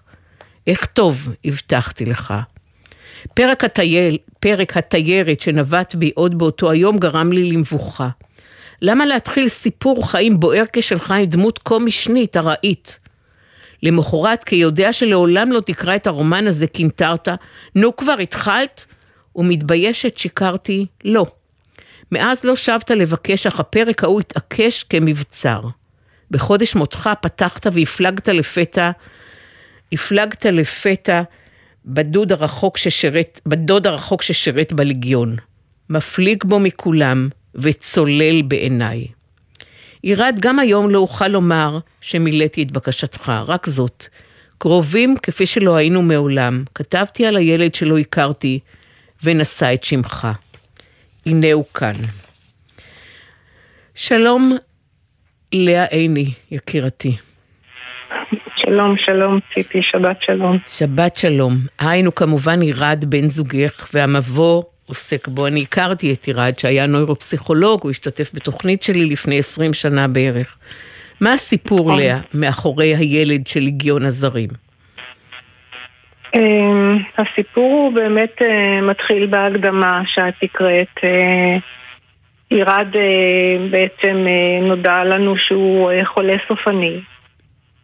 איך 0.68 0.86
טוב, 0.86 1.28
הבטחתי 1.46 2.06
לך. 2.06 2.34
פרק, 3.34 3.64
הטייל, 3.64 4.18
פרק 4.40 4.78
התיירת 4.78 5.40
שנבט 5.40 5.96
בי 5.96 6.12
עוד 6.16 6.38
באותו 6.38 6.72
היום 6.72 6.98
גרם 6.98 7.32
לי 7.32 7.52
למבוכה. 7.52 8.10
למה 8.82 9.06
להתחיל 9.06 9.48
סיפור 9.48 10.12
חיים 10.12 10.40
בוער 10.40 10.64
כשלך 10.74 11.12
עם 11.12 11.26
דמות 11.26 11.60
כה 11.66 11.80
משנית, 11.80 12.38
ארעית? 12.38 13.00
למחרת, 13.84 14.44
כיודע 14.44 14.94
שלעולם 14.94 15.52
לא 15.52 15.60
תקרא 15.60 15.96
את 15.96 16.08
הרומן 16.08 16.48
הזה, 16.48 16.68
קינטרת, 16.68 17.28
נו 17.76 17.96
כבר 17.96 18.18
התחלת? 18.20 18.86
ומתביישת 19.36 20.18
שיקרתי, 20.18 20.86
לא. 21.06 21.26
מאז 22.12 22.44
לא 22.44 22.56
שבת 22.56 22.92
לבקש, 22.92 23.48
אך 23.48 23.60
הפרק 23.60 24.04
ההוא 24.04 24.20
התעקש 24.20 24.84
כמבצר. 24.84 25.62
בחודש 26.32 26.76
מותך 26.76 27.10
פתחת 27.22 27.68
והפלגת 27.72 28.28
לפתע, 28.28 28.92
הפלגת 29.94 30.46
לפתע 30.46 31.22
בדוד 31.90 32.32
הרחוק 32.32 32.78
ששירת, 32.78 33.42
בדוד 33.46 33.88
הרחוק 33.88 34.22
ששירת 34.22 34.74
בלגיון. 34.74 35.36
מפליג 35.90 36.44
בו 36.44 36.60
מכולם 36.60 37.30
וצולל 37.56 38.42
בעיניי. 38.42 39.08
ירד, 40.04 40.36
גם 40.40 40.60
היום 40.60 40.90
לא 40.90 41.00
אוכל 41.00 41.28
לומר 41.28 41.80
שמילאתי 42.02 42.64
את 42.64 42.72
בקשתך, 42.72 43.32
רק 43.48 43.66
זאת. 43.66 44.06
קרובים 44.58 45.16
כפי 45.24 45.46
שלא 45.46 45.76
היינו 45.76 46.02
מעולם, 46.02 46.64
כתבתי 46.76 47.26
על 47.26 47.38
הילד 47.38 47.76
שלא 47.76 47.98
הכרתי, 47.98 48.60
ונשא 49.24 49.74
את 49.74 49.84
שמך. 49.84 50.28
הנה 51.26 51.54
הוא 51.54 51.66
כאן. 51.74 51.96
שלום, 53.96 54.58
לאה 55.54 55.86
עיני, 55.86 56.32
יקירתי. 56.52 57.18
שלום, 58.70 58.98
שלום, 58.98 59.40
ציפי, 59.54 59.82
שבת 59.82 60.22
שלום. 60.22 60.58
שבת 60.68 61.16
שלום. 61.16 61.54
היינו 61.80 62.16
כמובן 62.16 62.62
ירד 62.62 63.06
בן 63.08 63.28
זוגך, 63.28 63.90
והמבוא 63.94 64.64
עוסק 64.88 65.28
בו. 65.28 65.48
אני 65.48 65.62
הכרתי 65.62 66.14
את 66.14 66.28
ירד, 66.28 66.54
שהיה 66.60 66.86
נוירופסיכולוג, 66.86 67.80
הוא 67.84 67.92
השתתף 67.92 68.32
בתוכנית 68.34 68.84
שלי 68.84 69.06
לפני 69.06 69.40
20 69.40 69.74
שנה 69.74 70.08
בערך. 70.08 70.58
מה 71.22 71.34
הסיפור, 71.34 71.80
נכון. 71.80 72.00
לאה, 72.00 72.18
מאחורי 72.34 72.96
הילד 72.96 73.48
של 73.48 73.60
ליגיון 73.60 74.06
הזרים? 74.06 74.50
אמ, 76.36 76.98
הסיפור 77.18 77.74
הוא 77.74 77.94
באמת 77.94 78.42
אה, 78.42 78.82
מתחיל 78.82 79.26
בהקדמה 79.26 80.02
שאת 80.06 80.44
הקראת. 80.44 80.98
אה, 81.04 81.58
ירד 82.52 82.88
אה, 82.96 83.70
בעצם 83.72 84.26
נודע 84.62 85.04
לנו 85.04 85.38
שהוא 85.38 85.92
חולה 86.06 86.36
סופני. 86.48 87.00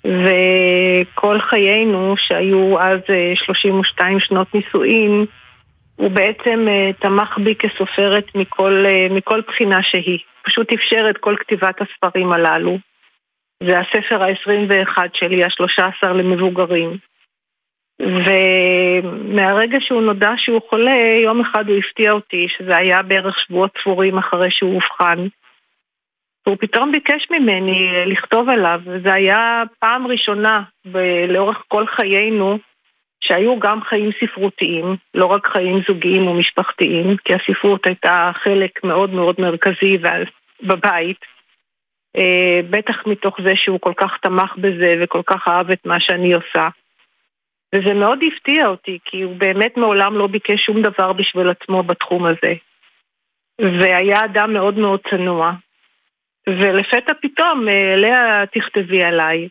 וכל 0.06 1.39
חיינו, 1.39 2.14
שהיו 2.18 2.80
אז 2.80 2.99
32 3.36 4.20
שנות 4.20 4.56
נישואין, 4.56 5.26
הוא 5.95 6.12
בעצם 6.12 6.68
תמך 6.99 7.38
בי 7.38 7.56
כסופרת 7.56 8.36
מכל, 8.36 8.86
מכל 9.10 9.41
בחינה 9.47 9.84
שהיא. 9.84 10.20
פשוט 10.45 10.74
אפשר 10.74 11.08
את 11.10 11.18
כל 11.18 11.36
כתיבת 11.39 11.82
הספרים 11.82 12.32
הללו. 12.32 12.78
זה 13.64 13.80
הספר 13.80 14.24
ה-21 14.24 14.97
שלי, 15.14 15.43
ה-13 15.43 16.08
למבוגרים. 16.08 16.97
ומהרגע 18.01 19.78
שהוא 19.82 20.01
נודע 20.01 20.32
שהוא 20.38 20.62
חולה, 20.70 21.20
יום 21.24 21.41
אחד 21.41 21.70
הוא 21.70 21.78
הפתיע 21.78 22.12
אותי, 22.12 22.47
שזה 22.58 22.78
היה 22.78 23.01
בערך 23.01 23.39
שבועות 23.39 23.72
ספורים 23.80 24.18
אחרי 24.18 24.51
שהוא 24.51 24.76
אובחן. 24.76 25.28
והוא 26.46 26.58
פתאום 26.60 26.91
ביקש 26.91 27.28
ממני 27.32 28.06
לכתוב 28.06 28.50
עליו, 28.50 28.82
וזה 28.86 29.14
היה 29.14 29.64
פעם 29.80 30.08
ראשונה 30.08 30.64
ב- 30.86 31.26
לאורך 31.28 31.64
כל 31.68 31.88
חיינו 31.88 32.60
שהיו 33.20 33.60
גם 33.60 33.82
חיים 33.82 34.10
ספרותיים, 34.22 34.96
לא 35.14 35.26
רק 35.26 35.48
חיים 35.48 35.80
זוגיים 35.88 36.28
ומשפחתיים, 36.28 37.18
כי 37.18 37.34
הספרות 37.34 37.86
הייתה 37.86 38.32
חלק 38.34 38.84
מאוד 38.84 39.10
מאוד 39.10 39.36
מרכזי 39.39 39.98
בבית. 40.64 41.18
אה, 42.18 42.60
בטח 42.70 43.08
מתוך 43.08 43.41
זה 43.43 43.54
שהוא 43.56 43.80
כל 43.80 43.93
כך 43.98 44.18
תמך 44.22 44.56
בזה 44.58 44.96
וכל 45.02 45.22
כך 45.26 45.48
אהב 45.48 45.72
את 45.72 45.86
מה 45.86 46.00
שאני 46.00 46.34
עושה. 46.34 46.68
וזה 47.76 47.93
מאוד 47.93 48.20
הפתיע 48.28 48.68
אותי, 48.68 49.00
כי 49.06 49.22
הוא 49.22 49.36
באמת 49.36 49.78
מעולם 49.78 50.18
לא 50.18 50.28
ביקש 50.28 50.66
שום 50.66 50.82
דבר 50.82 51.14
בשביל 51.14 51.50
עצמו 51.50 51.84
בתחום 51.84 52.26
הזה. 52.26 52.54
והיה 53.62 54.26
אדם 54.26 54.54
מאוד 54.54 54.78
מאוד 54.78 55.00
צנוע. 55.10 55.52
ולפתע 56.50 57.14
פתאום, 57.22 57.68
אה, 57.68 57.96
לאה 57.96 58.43
תכתבי 58.52 59.04
עליי. 59.04 59.48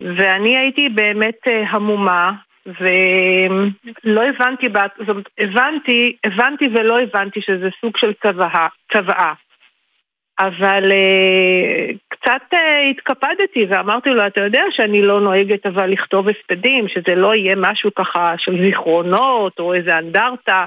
ואני 0.00 0.58
הייתי 0.58 0.88
באמת 0.88 1.38
אה, 1.46 1.70
המומה, 1.70 2.32
ולא 2.66 4.22
הבנתי, 4.22 4.66
זאת 4.98 5.08
אומרת, 5.08 5.28
הבנתי, 5.38 6.16
הבנתי 6.24 6.68
ולא 6.74 7.00
הבנתי 7.00 7.40
שזה 7.40 7.68
סוג 7.80 7.96
של 7.96 8.12
צוואה. 8.12 8.68
צוואה. 8.92 9.32
אבל 10.40 10.92
uh, 10.92 11.96
קצת 12.08 12.58
התקפדתי 12.90 13.66
ואמרתי 13.68 14.10
לו, 14.10 14.26
אתה 14.26 14.40
יודע 14.40 14.62
שאני 14.70 15.02
לא 15.02 15.20
נוהגת 15.20 15.66
אבל 15.66 15.90
לכתוב 15.90 16.28
הספדים, 16.28 16.88
שזה 16.88 17.14
לא 17.14 17.34
יהיה 17.34 17.54
משהו 17.56 17.94
ככה 17.94 18.34
של 18.38 18.64
זיכרונות 18.64 19.58
או 19.58 19.74
איזה 19.74 19.98
אנדרטה. 19.98 20.66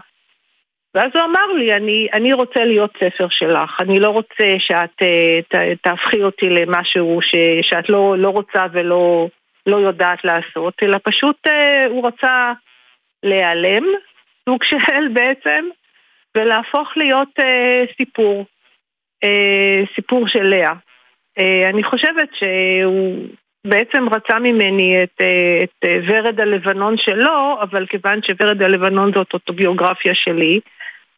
ואז 0.96 1.12
הוא 1.14 1.24
אמר 1.24 1.54
לי, 1.58 1.74
אני, 1.74 2.08
אני 2.14 2.34
רוצה 2.34 2.66
להיות 2.66 2.92
ספר 3.00 3.28
שלך, 3.30 3.82
אני 3.82 4.00
לא 4.00 4.10
רוצה 4.10 4.56
שאת 4.60 5.02
uh, 5.02 5.44
ת, 5.50 5.56
תהפכי 5.82 6.24
אותי 6.24 6.50
למשהו 6.50 7.20
ש, 7.22 7.36
שאת 7.62 7.90
לא, 7.90 8.18
לא 8.18 8.30
רוצה 8.30 8.66
ולא 8.72 9.28
לא 9.66 9.78
יודעת 9.78 10.24
לעשות, 10.24 10.74
אלא 10.84 10.98
פשוט 11.04 11.48
uh, 11.48 11.90
הוא 11.90 12.08
רצה 12.08 12.52
להיעלם, 13.24 13.84
סוג 14.50 14.64
של 14.64 15.08
בעצם, 15.14 15.66
ולהפוך 16.38 16.98
להיות 16.98 17.40
uh, 17.40 17.96
סיפור. 17.98 18.46
אה, 19.24 19.84
סיפור 19.96 20.28
של 20.28 20.44
לאה. 20.44 20.74
אה, 21.40 21.70
אני 21.70 21.84
חושבת 21.84 22.30
שהוא 22.34 23.28
בעצם 23.68 24.10
רצה 24.10 24.40
ממני 24.40 25.04
את, 25.04 25.22
אה, 25.22 25.64
את 25.64 25.86
אה, 25.86 25.98
ורד 26.08 26.40
הלבנון 26.40 26.98
שלו, 26.98 27.58
אבל 27.62 27.86
כיוון 27.86 28.20
שורד 28.24 28.62
הלבנון 28.62 29.12
זאת 29.14 29.34
אוטוביוגרפיה 29.34 30.16
שלי, 30.16 30.60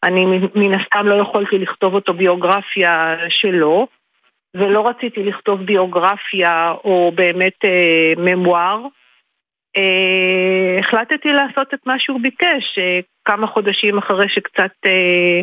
אני 0.04 0.24
מן 0.54 0.80
הסתם 0.80 1.06
לא 1.06 1.14
יכולתי 1.14 1.58
לכתוב 1.58 1.94
אוטוביוגרפיה 1.94 3.16
שלו, 3.28 3.86
ולא 4.54 4.88
רציתי 4.88 5.22
לכתוב 5.22 5.62
ביוגרפיה 5.62 6.74
או 6.84 7.12
באמת 7.14 7.64
אה, 7.64 8.12
ממואר. 8.16 8.80
אה, 9.76 10.78
החלטתי 10.80 11.28
לעשות 11.28 11.74
את 11.74 11.86
מה 11.86 11.98
שהוא 11.98 12.20
ביקש, 12.20 12.78
אה, 12.78 13.00
כמה 13.24 13.46
חודשים 13.46 13.98
אחרי 13.98 14.28
שקצת 14.28 14.72
אה, 14.86 15.40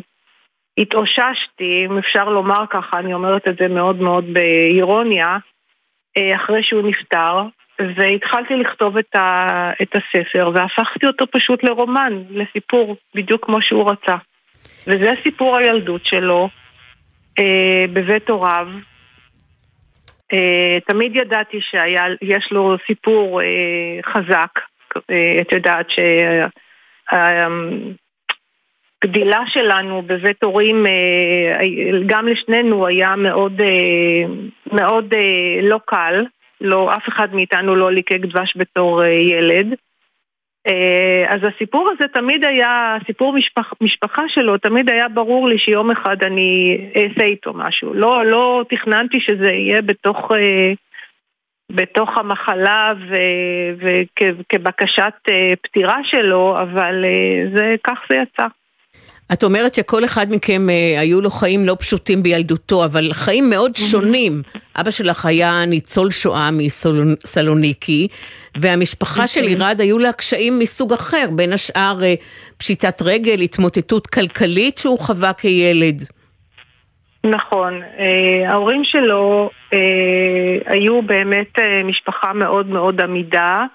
התאוששתי, 0.78 1.86
אם 1.86 1.98
אפשר 1.98 2.30
לומר 2.30 2.64
ככה, 2.70 3.00
אני 3.00 3.14
אומרת 3.14 3.48
את 3.48 3.58
זה 3.58 3.68
מאוד 3.68 4.02
מאוד 4.02 4.26
באירוניה, 4.34 5.38
אה, 6.18 6.36
אחרי 6.36 6.64
שהוא 6.64 6.90
נפטר, 6.90 7.42
והתחלתי 7.96 8.56
לכתוב 8.56 8.98
את, 8.98 9.16
ה, 9.16 9.72
את 9.82 9.96
הספר, 9.96 10.52
והפכתי 10.54 11.08
אותו 11.08 11.26
פשוט 11.32 11.64
לרומן, 11.64 12.24
לסיפור, 12.30 12.96
בדיוק 13.16 13.46
כמו 13.46 13.62
שהוא 13.62 13.92
רצה. 13.92 14.16
וזה 14.88 15.12
סיפור 15.24 15.58
הילדות 15.58 16.06
שלו 16.06 16.50
אה, 17.40 17.86
בבית 17.94 18.30
הוריו. 18.30 18.68
אה, 20.34 20.78
תמיד 20.88 21.16
ידעתי 21.16 21.60
שיש 21.62 22.52
לו 22.52 22.76
סיפור 22.88 23.42
אה, 23.42 23.48
חזק. 24.14 24.60
אה, 25.10 25.42
את 25.42 25.52
יודעת 25.52 25.90
ש... 25.90 26.00
אה, 27.14 27.48
הגדילה 29.04 29.44
שלנו 29.48 30.02
בבית 30.02 30.44
הורים, 30.44 30.86
אה, 30.86 31.62
גם 32.06 32.28
לשנינו 32.28 32.88
היה 32.88 33.16
מאוד, 33.16 33.62
אה, 33.62 34.34
מאוד 34.72 35.14
אה, 35.14 35.62
לא 35.62 35.80
קל, 35.86 36.26
לא, 36.62 36.96
אף 36.96 37.08
אחד 37.08 37.36
מאיתנו 37.36 37.76
לא 37.76 37.92
ליקק 37.92 38.20
דבש 38.22 38.54
בתור 38.58 39.04
ילד. 39.06 39.68
אז 41.28 41.40
הסיפור 41.44 41.90
הזה 41.92 42.08
תמיד 42.14 42.46
היה, 42.46 42.98
סיפור 43.06 43.34
משפח, 43.34 43.74
משפחה 43.82 44.22
שלו, 44.28 44.58
תמיד 44.58 44.90
היה 44.90 45.10
ברור 45.10 45.48
לי 45.48 45.58
שיום 45.58 45.92
אחד 45.92 46.24
אני 46.24 46.78
אעשה 46.96 47.26
איתו 47.26 47.54
משהו. 47.54 47.94
לא, 47.94 48.26
לא 48.26 48.64
תכננתי 48.70 49.20
שזה 49.20 49.52
יהיה 49.52 49.82
בתוך, 49.82 50.32
בתוך 51.72 52.18
המחלה 52.18 52.94
וכבקשת 53.80 55.14
פטירה 55.64 56.04
שלו, 56.04 56.58
אבל 56.62 57.06
זה, 57.56 57.76
כך 57.84 58.00
זה 58.10 58.18
יצא. 58.18 58.48
את 59.34 59.44
אומרת 59.44 59.76
שכל 59.76 60.06
אחד 60.06 60.28
מכם 60.30 60.70
אה, 60.70 61.00
היו 61.00 61.22
לו 61.22 61.30
חיים 61.30 61.66
לא 61.66 61.76
פשוטים 61.80 62.24
בילדותו, 62.24 62.86
אבל 62.86 63.10
חיים 63.14 63.50
מאוד 63.50 63.76
שונים. 63.76 64.42
אבא 64.80 64.92
שלך 64.92 65.26
היה 65.26 65.66
ניצול 65.66 66.12
שואה 66.12 66.50
מסלוניקי, 66.52 68.08
והמשפחה 68.58 69.28
של 69.28 69.42
עירד 69.42 69.76
היו 69.80 70.00
לה 70.00 70.14
קשיים 70.14 70.60
מסוג 70.60 70.94
אחר, 70.94 71.26
בין 71.36 71.54
השאר 71.54 72.04
אה, 72.04 72.14
פשיטת 72.58 73.02
רגל, 73.02 73.42
התמוטטות 73.42 74.08
כלכלית 74.08 74.78
שהוא 74.78 75.00
חווה 75.00 75.34
כילד. 75.34 76.04
נכון, 77.26 77.82
אה, 78.00 78.52
ההורים 78.52 78.84
שלו 78.84 79.50
אה, 79.74 79.80
היו 80.66 81.02
באמת 81.02 81.60
אה, 81.60 81.84
משפחה 81.84 82.34
מאוד 82.34 82.68
מאוד 82.68 83.02
עמידה. 83.02 83.66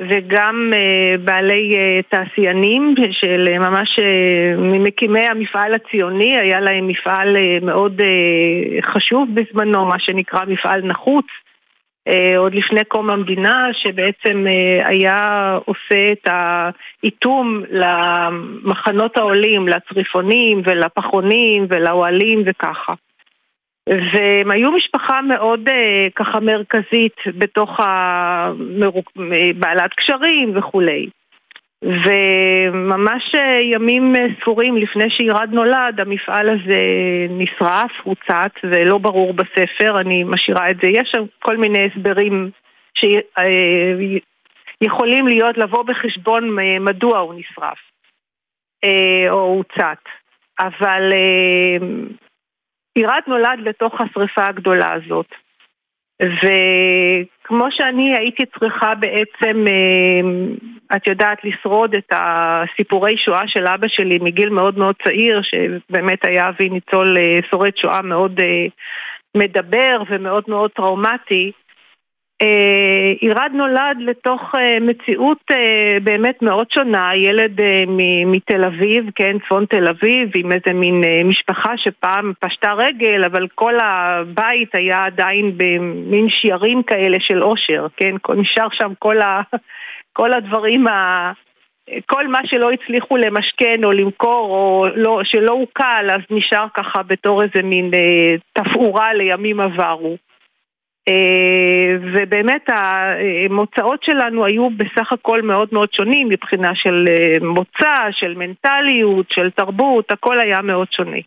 וגם 0.00 0.72
uh, 0.72 1.20
בעלי 1.20 1.72
uh, 1.74 2.10
תעשיינים 2.10 2.94
של 3.10 3.48
uh, 3.54 3.58
ממש 3.58 3.98
ממקימי 4.58 5.20
המפעל 5.28 5.74
הציוני, 5.74 6.38
היה 6.38 6.60
להם 6.60 6.88
מפעל 6.88 7.36
מאוד 7.62 8.00
חשוב 8.82 9.28
בזמנו, 9.34 9.84
מה 9.84 9.98
שנקרא 9.98 10.44
מפעל 10.44 10.82
נחוץ, 10.82 11.26
עוד 12.36 12.54
לפני 12.54 12.84
קום 12.84 13.10
המדינה, 13.10 13.68
שבעצם 13.72 14.46
היה 14.84 15.58
עושה 15.64 16.12
את 16.12 16.26
האיתום 16.26 17.62
למחנות 17.70 19.16
העולים, 19.16 19.68
לצריפונים 19.68 20.62
ולפחונים 20.64 21.66
ולאוהלים 21.68 22.42
וככה. 22.46 22.92
והם 23.88 24.50
היו 24.50 24.72
משפחה 24.72 25.22
מאוד 25.22 25.68
אה, 25.68 26.06
ככה 26.14 26.40
מרכזית 26.40 27.16
בתוך 27.26 27.80
ה... 27.80 28.52
בעלת 29.54 29.94
קשרים 29.94 30.56
וכולי. 30.56 31.08
וממש 31.82 33.34
אה, 33.34 33.60
ימים 33.62 34.16
אה, 34.16 34.26
ספורים 34.40 34.76
לפני 34.76 35.10
שירד 35.10 35.48
נולד, 35.52 36.00
המפעל 36.00 36.48
הזה 36.48 36.82
נשרף, 37.30 37.90
הוצת, 38.02 38.50
זה 38.62 38.84
לא 38.84 38.98
ברור 38.98 39.32
בספר, 39.32 40.00
אני 40.00 40.24
משאירה 40.24 40.70
את 40.70 40.76
זה. 40.82 40.88
יש 40.88 41.08
שם 41.10 41.24
כל 41.38 41.56
מיני 41.56 41.86
הסברים 41.86 42.50
שיכולים 44.82 45.28
להיות, 45.28 45.58
לבוא 45.58 45.82
בחשבון 45.82 46.56
מדוע 46.80 47.18
הוא 47.18 47.34
נשרף 47.34 47.78
או 49.30 49.40
הוצת. 49.40 49.98
אבל 50.60 51.12
עירד 52.94 53.20
נולד 53.26 53.58
לתוך 53.64 54.00
השריפה 54.00 54.46
הגדולה 54.46 54.92
הזאת. 54.92 55.26
וכמו 56.22 57.66
שאני 57.70 58.16
הייתי 58.16 58.42
צריכה 58.58 58.94
בעצם, 58.94 59.66
אה, 59.68 60.96
את 60.96 61.06
יודעת, 61.06 61.38
לשרוד 61.44 61.94
את 61.94 62.12
הסיפורי 62.12 63.18
שואה 63.18 63.48
של 63.48 63.66
אבא 63.66 63.88
שלי 63.88 64.18
מגיל 64.18 64.48
מאוד 64.48 64.78
מאוד 64.78 64.94
צעיר, 65.04 65.40
שבאמת 65.42 66.24
היה 66.24 66.48
אבי 66.48 66.68
ניצול 66.68 67.16
אה, 67.18 67.38
שורד 67.50 67.76
שואה 67.76 68.02
מאוד 68.02 68.40
אה, 68.40 68.66
מדבר 69.36 70.02
ומאוד 70.10 70.44
מאוד 70.48 70.70
טראומטי, 70.70 71.52
עירד 73.20 73.50
נולד 73.54 73.96
לתוך 73.98 74.54
אה, 74.58 74.80
מציאות 74.80 75.38
אה, 75.50 75.98
באמת 76.02 76.42
מאוד 76.42 76.70
שונה, 76.70 77.10
ילד 77.16 77.60
מתל 78.26 78.64
אביב, 78.64 79.04
כן, 79.14 79.36
צפון 79.38 79.66
תל 79.66 79.88
אביב, 79.88 80.30
עם 80.34 80.52
איזה 80.52 80.72
מין 80.72 81.04
משפחה 81.24 81.76
שפעם 81.76 82.32
פשטה 82.40 82.72
רגל, 82.72 83.24
אבל 83.24 83.46
כל 83.54 83.74
הבית 83.82 84.74
היה 84.74 85.04
עדיין 85.04 85.52
במין 85.56 86.28
שיירים 86.28 86.82
כאלה 86.82 87.16
של 87.20 87.42
עושר, 87.42 87.86
כן, 87.96 88.14
נשאר 88.36 88.68
שם 88.72 88.92
כל, 88.98 89.20
ה, 89.20 89.40
כל 90.12 90.32
הדברים 90.32 90.86
ה... 90.86 91.32
כל 92.06 92.28
מה 92.28 92.38
שלא 92.44 92.70
הצליחו 92.70 93.16
למשכן 93.16 93.84
או 93.84 93.92
למכור 93.92 94.50
או 94.50 94.86
לא, 94.94 95.20
שלא 95.24 95.52
הוקל 95.52 96.06
אז 96.12 96.20
נשאר 96.30 96.66
ככה 96.74 97.02
בתור 97.02 97.42
איזה 97.42 97.62
מין 97.62 97.90
אה, 97.94 98.34
תפאורה 98.52 99.14
לימים 99.14 99.60
עברו. 99.60 100.16
אה, 101.08 101.96
ובאמת 102.00 102.68
המוצאות 102.68 104.02
שלנו 104.02 104.44
היו 104.44 104.70
בסך 104.70 105.12
הכל 105.12 105.42
מאוד 105.42 105.68
מאוד 105.72 105.92
שונים 105.92 106.28
מבחינה 106.28 106.74
של 106.74 107.08
אה, 107.08 107.36
מוצא, 107.48 108.08
של 108.10 108.34
מנטליות, 108.34 109.26
של 109.30 109.50
תרבות, 109.50 110.10
הכל 110.10 110.40
היה 110.40 110.62
מאוד 110.62 110.92
שונה. 110.92 111.18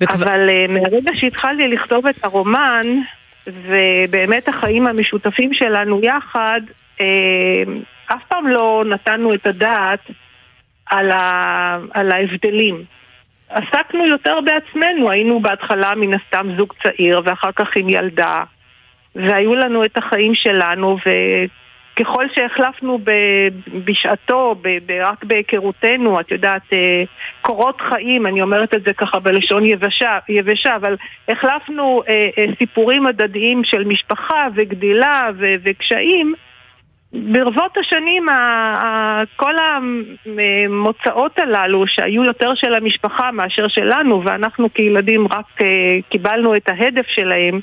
וכבר... 0.00 0.14
אבל 0.14 0.48
אה, 0.48 0.66
מהרגע 0.68 1.10
שהתחלתי 1.14 1.68
לכתוב 1.68 2.06
את 2.06 2.24
הרומן, 2.24 2.86
ובאמת 3.46 4.48
החיים 4.48 4.86
המשותפים 4.86 5.54
שלנו 5.54 6.00
יחד, 6.02 6.60
אף 8.06 8.22
פעם 8.28 8.46
לא 8.46 8.84
נתנו 8.86 9.34
את 9.34 9.46
הדעת 9.46 10.00
על, 10.86 11.10
ה... 11.10 11.78
על 11.94 12.12
ההבדלים. 12.12 12.84
עסקנו 13.48 14.06
יותר 14.06 14.38
בעצמנו, 14.40 15.10
היינו 15.10 15.40
בהתחלה 15.40 15.94
מן 15.94 16.14
הסתם 16.14 16.48
זוג 16.56 16.72
צעיר 16.82 17.20
ואחר 17.24 17.52
כך 17.52 17.76
עם 17.76 17.88
ילדה, 17.88 18.44
והיו 19.14 19.54
לנו 19.54 19.84
את 19.84 19.96
החיים 19.96 20.34
שלנו, 20.34 20.96
ככל 21.98 22.24
שהחלפנו 22.34 22.98
בשעתו, 23.84 24.54
רק 25.00 25.24
בהיכרותנו, 25.24 26.20
את 26.20 26.30
יודעת, 26.30 26.62
אה, 26.72 27.02
קורות 27.40 27.80
חיים, 27.80 28.26
אני 28.26 28.42
אומרת 28.42 28.74
את 28.74 28.82
זה 28.82 28.92
ככה 28.92 29.18
בלשון 29.18 29.64
יבשה, 29.64 30.18
יבשה 30.28 30.76
אבל 30.76 30.96
החלפנו 31.28 32.02
אה, 32.08 32.28
אה, 32.38 32.44
סיפורים 32.58 33.06
הדדיים 33.06 33.64
של 33.64 33.84
משפחה 33.84 34.46
וגדילה 34.54 35.30
וקשיים, 35.62 36.34
ברבות 37.12 37.76
השנים, 37.76 38.26
כל 39.36 39.54
המוצאות 39.58 41.38
הללו, 41.38 41.86
שהיו 41.86 42.24
יותר 42.24 42.54
של 42.54 42.74
המשפחה 42.74 43.30
מאשר 43.32 43.68
שלנו, 43.68 44.24
ואנחנו 44.24 44.74
כילדים 44.74 45.26
רק 45.26 45.46
קיבלנו 46.10 46.56
את 46.56 46.68
ההדף 46.68 47.06
שלהם, 47.06 47.60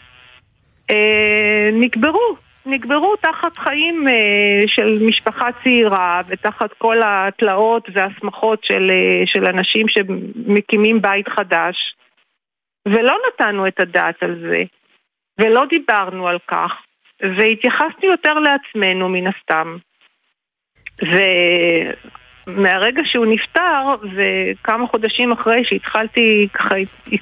נקברו. 1.73 2.38
נקברו 2.65 3.15
תחת 3.15 3.57
חיים 3.57 4.07
אה, 4.07 4.67
של 4.67 4.99
משפחה 5.01 5.47
צעירה 5.63 6.21
ותחת 6.27 6.73
כל 6.77 6.97
התלאות 7.05 7.88
והשמחות 7.93 8.63
של, 8.63 8.91
אה, 8.91 9.21
של 9.25 9.45
אנשים 9.45 9.88
שמקימים 9.88 11.01
בית 11.01 11.27
חדש 11.27 11.95
ולא 12.88 13.17
נתנו 13.27 13.67
את 13.67 13.79
הדעת 13.79 14.23
על 14.23 14.39
זה 14.39 14.63
ולא 15.39 15.65
דיברנו 15.65 16.27
על 16.27 16.38
כך 16.47 16.73
והתייחסנו 17.21 18.09
יותר 18.11 18.33
לעצמנו 18.33 19.09
מן 19.09 19.27
הסתם 19.27 19.77
ומהרגע 22.48 23.02
שהוא 23.06 23.26
נפטר 23.26 23.88
וכמה 24.16 24.88
חודשים 24.88 25.32
אחרי 25.32 25.64
שהתחלתי, 25.64 26.48
ככה 26.54 26.76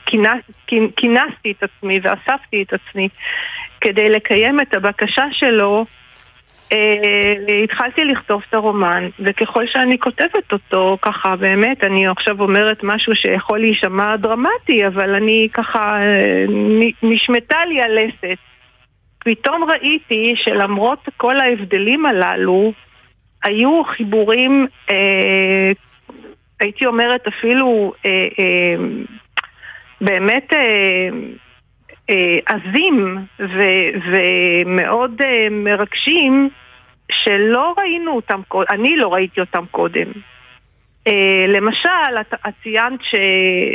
כינס, 0.05 0.43
כינסתי 0.95 1.51
את 1.51 1.63
עצמי 1.63 1.99
ואספתי 2.03 2.63
את 2.63 2.73
עצמי 2.73 3.09
כדי 3.81 4.09
לקיים 4.09 4.61
את 4.61 4.73
הבקשה 4.73 5.25
שלו, 5.31 5.85
אה, 6.73 7.63
התחלתי 7.63 8.05
לכתוב 8.05 8.43
את 8.49 8.53
הרומן, 8.53 9.07
וככל 9.19 9.67
שאני 9.67 9.99
כותבת 9.99 10.51
אותו, 10.51 10.97
ככה 11.01 11.35
באמת, 11.35 11.83
אני 11.83 12.07
עכשיו 12.07 12.41
אומרת 12.41 12.83
משהו 12.83 13.15
שיכול 13.15 13.59
להישמע 13.59 14.15
דרמטי, 14.15 14.87
אבל 14.87 15.15
אני 15.15 15.47
ככה, 15.53 15.99
אה, 16.01 16.45
נשמטה 17.03 17.65
לי 17.65 17.81
הלסת. 17.81 18.37
פתאום 19.19 19.63
ראיתי 19.63 20.33
שלמרות 20.35 21.09
כל 21.17 21.39
ההבדלים 21.39 22.05
הללו, 22.05 22.73
היו 23.43 23.83
חיבורים, 23.83 24.67
אה, 24.91 25.71
הייתי 26.59 26.85
אומרת 26.85 27.27
אפילו 27.27 27.93
אה, 28.05 28.11
אה, 28.39 28.75
באמת 30.01 30.53
אה, 30.53 31.09
אה, 32.09 32.37
ו- 33.39 34.11
ומאוד 34.11 35.21
אה, 35.21 35.47
מרגשים 35.51 36.49
שלא 37.11 37.73
ראינו 37.77 38.11
אותם 38.11 38.41
אני 38.69 38.97
לא 38.97 39.13
ראיתי 39.13 39.39
אותם 39.39 39.65
קודם. 39.71 40.07
אה, 41.07 41.45
למשל, 41.47 42.21
את, 42.21 42.33
את 42.33 42.53
ציינת 42.63 42.99
ש, 43.03 43.15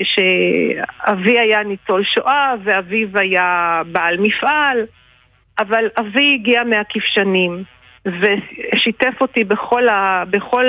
שאבי 0.05 1.39
היה 1.39 1.63
ניצול 1.63 2.05
שואה 2.05 2.55
ואביו 2.65 3.19
היה 3.19 3.83
בעל 3.93 4.17
מפעל, 4.19 4.87
אבל 5.59 5.85
אבי 5.99 6.35
הגיע 6.35 6.65
מהכבשנים 6.65 7.65
ושיתף 8.21 9.21
אותי 9.21 9.45
בכל, 9.45 9.89
ה, 9.89 10.25
בכל 10.31 10.65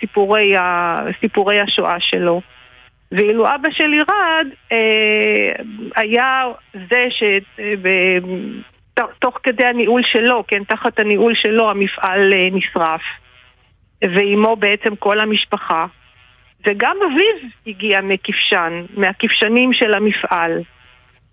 סיפורי, 0.00 0.56
ה, 0.56 0.96
סיפורי 1.20 1.60
השואה 1.60 2.00
שלו. 2.00 2.40
ואילו 3.12 3.46
אבא 3.54 3.70
של 3.70 3.94
ירד 3.94 4.46
אה, 4.72 5.52
היה 5.96 6.42
זה 6.72 7.06
שתוך 8.94 9.38
כדי 9.42 9.64
הניהול 9.64 10.02
שלו, 10.02 10.44
כן, 10.48 10.64
תחת 10.64 10.98
הניהול 10.98 11.34
שלו 11.34 11.70
המפעל 11.70 12.32
אה, 12.32 12.48
נשרף. 12.52 13.02
ועימו 14.02 14.56
בעצם 14.56 14.96
כל 14.96 15.20
המשפחה. 15.20 15.86
וגם 16.66 16.96
אביו 17.06 17.48
הגיע 17.66 18.00
מכבשן, 18.00 18.84
מהכבשנים 18.96 19.72
של 19.72 19.94
המפעל. 19.94 20.62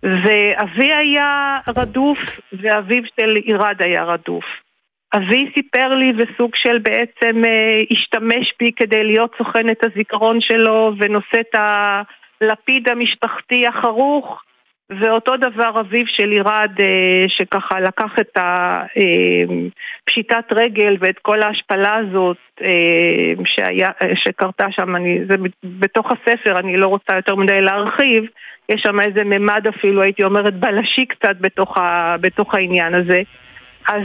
ואבי 0.04 0.94
היה 0.94 1.60
רדוף, 1.78 2.20
ואביו 2.54 3.04
של 3.20 3.36
ירד 3.46 3.76
היה 3.80 4.04
רדוף. 4.04 4.46
אבי 5.16 5.52
סיפר 5.54 5.96
לי 5.96 6.14
וסוג 6.18 6.56
של 6.56 6.78
בעצם 6.78 7.46
אה, 7.46 7.82
השתמש 7.92 8.54
בי 8.60 8.72
כדי 8.76 9.04
להיות 9.04 9.36
סוכן 9.38 9.70
את 9.70 9.84
הזיכרון 9.84 10.42
שלו 10.42 10.94
ונושא 10.98 11.40
את 11.40 11.56
הלפיד 12.42 12.90
המשפחתי 12.90 13.68
החרוך 13.68 14.42
ואותו 15.00 15.38
דבר 15.38 15.80
אביו 15.80 16.08
של 16.08 16.34
ירד 16.34 16.72
אה, 16.80 17.26
שככה 17.28 17.80
לקח 17.80 18.20
את 18.20 18.38
הפשיטת 18.38 20.46
אה, 20.52 20.58
רגל 20.58 20.98
ואת 21.00 21.20
כל 21.20 21.42
ההשפלה 21.42 21.96
הזאת 21.96 22.38
שהיה, 23.46 23.92
שקרתה 24.16 24.72
שם, 24.72 24.96
אני, 24.96 25.26
זה 25.26 25.36
בתוך 25.64 26.12
הספר, 26.12 26.60
אני 26.60 26.78
לא 26.78 26.88
רוצה 26.88 27.16
יותר 27.16 27.36
מדי 27.36 27.62
להרחיב, 27.62 28.24
יש 28.70 28.82
שם 28.82 29.00
איזה 29.00 29.24
ממד 29.24 29.68
אפילו, 29.68 30.02
הייתי 30.02 30.24
אומרת 30.24 30.60
בלשי 30.60 31.06
קצת 31.06 31.36
בתוך, 31.42 31.78
ה, 31.78 32.16
בתוך 32.22 32.56
העניין 32.56 32.96
הזה. 32.96 33.22
אז... 33.88 34.04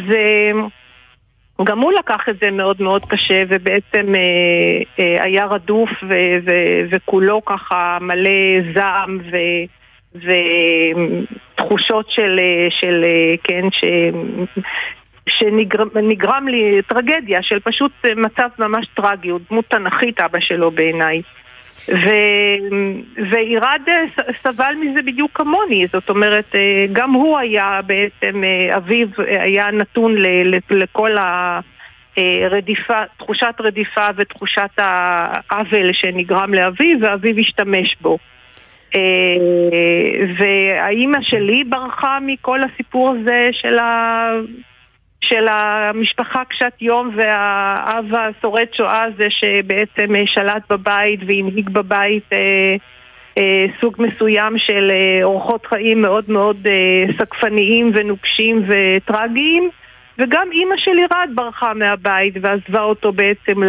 גם 1.64 1.78
הוא 1.78 1.92
לקח 1.92 2.28
את 2.28 2.38
זה 2.40 2.50
מאוד 2.50 2.82
מאוד 2.82 3.04
קשה 3.04 3.42
ובעצם 3.48 4.14
אה, 4.14 5.04
אה, 5.04 5.24
היה 5.24 5.46
רדוף 5.46 5.90
ו- 6.02 6.38
ו- 6.46 6.80
וכולו 6.90 7.44
ככה 7.44 7.98
מלא 8.00 8.60
זעם 8.74 9.18
ו- 9.30 9.66
ותחושות 11.54 12.10
של, 12.10 12.40
של 12.70 13.04
כן, 13.44 13.70
ש... 13.70 13.84
שנגרם 15.28 16.48
לי 16.48 16.82
טרגדיה 16.88 17.42
של 17.42 17.60
פשוט 17.60 17.92
מצב 18.16 18.48
ממש 18.58 18.86
טרגי, 18.94 19.28
הוא 19.28 19.40
דמות 19.50 19.64
תנכית 19.64 20.20
אבא 20.20 20.40
שלו 20.40 20.70
בעיניי. 20.70 21.22
ו... 21.88 22.08
וירד 23.30 23.82
סבל 24.42 24.74
מזה 24.80 25.02
בדיוק 25.02 25.30
כמוני, 25.34 25.86
זאת 25.92 26.10
אומרת, 26.10 26.54
גם 26.92 27.12
הוא 27.12 27.38
היה 27.38 27.80
בעצם, 27.86 28.42
אביו 28.76 29.08
היה 29.26 29.70
נתון 29.70 30.14
ל... 30.18 30.26
לכל 30.70 31.10
הרדיפה, 32.16 33.02
תחושת 33.18 33.54
רדיפה 33.60 34.06
ותחושת 34.16 34.70
העוול 34.78 35.92
שנגרם 35.92 36.54
לאביו, 36.54 36.98
ואביו 37.00 37.38
השתמש 37.38 37.96
בו. 38.00 38.18
והאימא 40.38 41.18
שלי 41.22 41.64
ברחה 41.64 42.18
מכל 42.22 42.60
הסיפור 42.62 43.10
הזה 43.10 43.48
של 43.52 43.78
ה... 43.78 44.30
של 45.20 45.46
המשפחה 45.48 46.44
קשת 46.44 46.72
יום 46.80 47.10
והאב 47.16 48.04
השורד 48.14 48.66
שואה 48.72 49.02
הזה 49.02 49.26
שבעצם 49.28 50.14
שלט 50.26 50.72
בבית 50.72 51.20
והנהיג 51.26 51.68
בבית 51.70 52.32
אה, 52.32 52.76
אה, 53.38 53.66
סוג 53.80 53.96
מסוים 53.98 54.58
של 54.58 54.90
אה, 54.90 55.24
אורחות 55.24 55.66
חיים 55.66 56.02
מאוד 56.02 56.24
מאוד 56.28 56.66
אה, 56.66 57.12
סקפניים 57.18 57.90
ונוקשים 57.94 58.64
וטרגיים 58.68 59.70
וגם 60.18 60.48
אימא 60.52 60.76
של 60.76 60.98
ירד 60.98 61.30
ברחה 61.34 61.74
מהבית 61.74 62.34
ועזבה 62.40 62.82
אותו 62.82 63.12
בעצם 63.12 63.62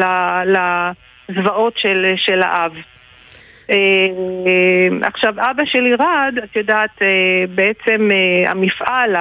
לזוועות 1.30 1.78
של, 1.78 2.14
של 2.16 2.42
האב. 2.42 2.78
אה, 3.70 5.08
עכשיו 5.08 5.34
אבא 5.38 5.66
של 5.66 5.86
ירד, 5.86 6.36
את 6.44 6.56
יודעת, 6.56 7.02
אה, 7.02 7.08
בעצם 7.56 8.10
אה, 8.12 8.52
המפעל, 8.52 9.16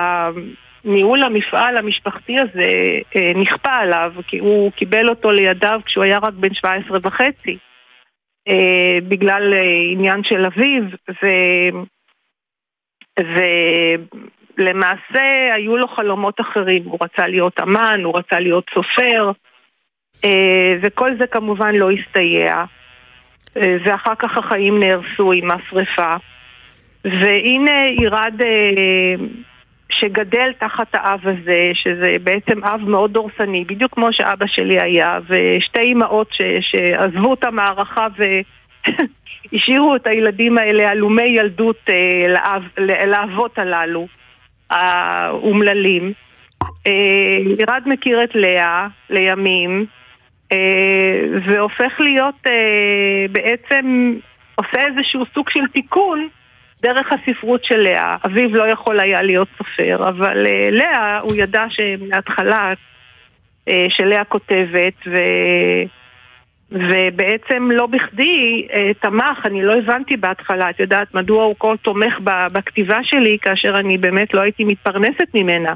ניהול 0.87 1.23
המפעל 1.23 1.77
המשפחתי 1.77 2.39
הזה 2.39 2.71
אה, 3.17 3.33
נכפה 3.35 3.73
עליו, 3.73 4.13
כי 4.27 4.39
הוא 4.39 4.73
קיבל 4.73 5.09
אותו 5.09 5.33
לידיו 5.33 5.81
כשהוא 5.85 6.05
היה 6.05 6.19
רק 6.19 6.35
בן 6.35 6.55
17 6.55 6.99
וחצי, 7.03 7.59
אה, 8.49 8.99
בגלל 9.09 9.55
אה, 9.55 9.93
עניין 9.93 10.25
של 10.25 10.45
אביו, 10.45 10.83
ו... 11.11 11.27
ולמעשה 14.59 15.55
היו 15.55 15.77
לו 15.77 15.89
חלומות 15.89 16.41
אחרים, 16.41 16.85
הוא 16.85 16.99
רצה 17.01 17.27
להיות 17.27 17.61
אמן, 17.61 18.01
הוא 18.05 18.19
רצה 18.19 18.41
להיות 18.41 18.71
סופר, 18.75 19.31
וכל 20.83 21.11
זה 21.21 21.27
כמובן 21.27 21.75
לא 21.75 21.91
הסתייע, 21.91 22.65
ואחר 23.57 24.15
כך 24.15 24.39
החיים 24.39 24.81
נהרסו 24.81 25.33
עם 25.33 25.51
השרפה. 25.51 26.17
והנה 27.05 27.89
ירד 28.01 28.35
שגדל 29.91 30.53
תחת 30.59 30.95
האב 30.95 31.21
הזה, 31.23 31.71
שזה 31.75 32.13
בעצם 32.23 32.65
אב 32.65 32.81
מאוד 32.87 33.13
דורסני, 33.13 33.65
בדיוק 33.65 33.95
כמו 33.95 34.13
שאבא 34.13 34.47
שלי 34.47 34.81
היה, 34.81 35.19
ושתי 35.29 35.81
אימהות 35.81 36.29
שעזבו 36.61 37.35
את 37.35 37.45
המערכה 37.45 38.07
והשאירו 39.53 39.97
את 39.97 40.07
הילדים 40.07 40.59
האלה 40.59 40.91
הלומי 40.91 41.23
ילדות 41.23 41.81
אה, 41.89 42.29
לאב, 42.29 42.63
לאבות 43.07 43.59
הללו, 43.59 44.07
האומללים. 44.71 46.07
אה, 46.87 47.53
ירד 47.59 47.83
מכיר 47.87 48.25
את 48.25 48.35
לאה 48.35 48.87
לימים, 49.11 49.87
אה, 50.53 51.39
והופך 51.47 52.01
להיות 52.01 52.47
אה, 52.47 53.27
בעצם, 53.33 54.15
עושה 54.55 54.87
איזשהו 54.87 55.25
סוג 55.35 55.51
של 55.51 55.67
תיקון 55.73 56.29
דרך 56.87 57.13
הספרות 57.13 57.65
של 57.65 57.77
לאה. 57.77 58.17
אביו 58.27 58.57
לא 58.57 58.69
יכול 58.69 59.01
היה 59.01 59.23
להיות 59.23 59.49
סופר, 59.59 60.09
אבל 60.09 60.47
uh, 60.47 60.75
לאה, 60.75 61.19
הוא 61.19 61.33
ידע 61.37 61.65
שמההתחלה 61.69 62.73
אה, 63.69 63.87
שלאה 63.89 64.25
כותבת, 64.25 64.95
ו... 65.07 65.17
ובעצם 66.71 67.69
לא 67.73 67.87
בכדי 67.87 68.67
אה, 68.73 68.91
תמך, 69.01 69.47
אני 69.47 69.63
לא 69.63 69.79
הבנתי 69.79 70.17
בהתחלה, 70.17 70.71
את 70.71 70.81
יודעת 70.81 71.15
מדוע 71.15 71.45
הוא 71.45 71.55
כה 71.59 71.77
תומך 71.83 72.19
בכתיבה 72.53 72.99
שלי 73.03 73.39
כאשר 73.43 73.79
אני 73.79 73.99
באמת 73.99 74.35
לא 74.35 74.41
הייתי 74.41 74.65
מתפרנסת 74.65 75.29
ממנה. 75.35 75.75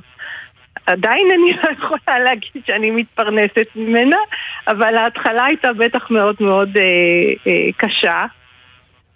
עדיין 0.86 1.28
אני 1.34 1.52
לא 1.52 1.70
יכולה 1.78 2.18
להגיד 2.18 2.62
שאני 2.66 2.90
מתפרנסת 2.90 3.66
ממנה, 3.76 4.16
אבל 4.68 4.96
ההתחלה 4.96 5.44
הייתה 5.44 5.72
בטח 5.72 6.11
מאוד 6.11 6.36
מאוד 6.40 6.68
אה, 6.76 6.82
אה, 7.46 7.72
קשה. 7.76 8.26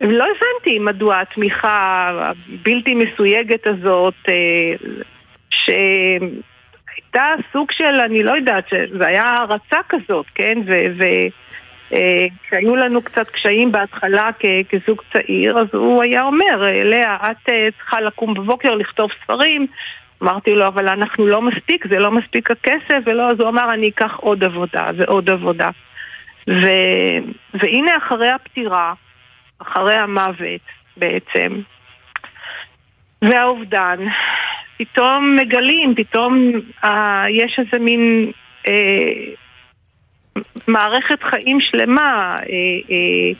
ולא 0.05 0.24
הבנתי 0.24 0.78
מדוע 0.78 1.20
התמיכה 1.20 2.11
הבלתי 2.50 2.94
מסויגת 2.94 3.66
הזאת, 3.66 4.14
אה, 4.28 4.74
שהייתה 5.50 7.24
סוג 7.52 7.70
של, 7.70 8.00
אני 8.05 8.22
לא 8.22 8.32
יודעת, 8.32 8.64
זה 8.98 9.07
היה 9.07 9.24
הערצה 9.24 9.78
כזאת, 9.88 10.26
כן? 10.34 10.59
וכשהיו 11.90 12.74
אה, 12.74 12.80
לנו 12.84 13.02
קצת 13.02 13.30
קשיים 13.30 13.72
בהתחלה 13.72 14.30
כזוג 14.68 15.02
צעיר, 15.12 15.59
אז 15.59 15.66
הוא 15.72 16.02
היה 16.02 16.22
אומר, 16.22 16.62
לאה, 16.84 17.16
את 17.30 17.48
אה, 17.48 17.68
צריכה 17.78 18.00
לקום 18.00 18.34
בבוקר 18.34 18.74
לכתוב 18.74 19.11
ספרים. 19.22 19.66
אמרתי 20.22 20.55
לו, 20.55 20.66
אבל 20.66 20.88
אנחנו 20.88 21.26
לא 21.26 21.42
מספיק, 21.42 21.86
זה 21.88 21.98
לא 21.98 22.11
מספיק 22.11 22.50
הכסף, 22.50 22.98
ולא, 23.07 23.30
אז 23.30 23.40
הוא 23.40 23.48
אמר, 23.48 23.70
אני 23.70 23.88
אקח 23.88 24.16
עוד 24.16 24.44
עבודה 24.44 24.90
ועוד 24.96 25.30
עבודה. 25.30 25.68
ו... 26.48 26.66
והנה 27.55 27.96
אחרי 27.96 28.28
הפטירה, 28.28 28.92
אחרי 29.59 29.94
המוות 29.94 30.61
בעצם, 30.96 31.61
והאובדן, 33.22 33.98
פתאום 34.78 35.36
מגלים, 35.36 35.94
פתאום 35.96 36.52
אה, 36.84 37.24
יש 37.30 37.59
איזה 37.59 37.84
מין 37.84 38.32
אה, 38.68 39.34
מערכת 40.66 41.24
חיים 41.24 41.61
שלמה, 41.61 42.36
אה, 42.36 42.44
אה, 42.90 43.32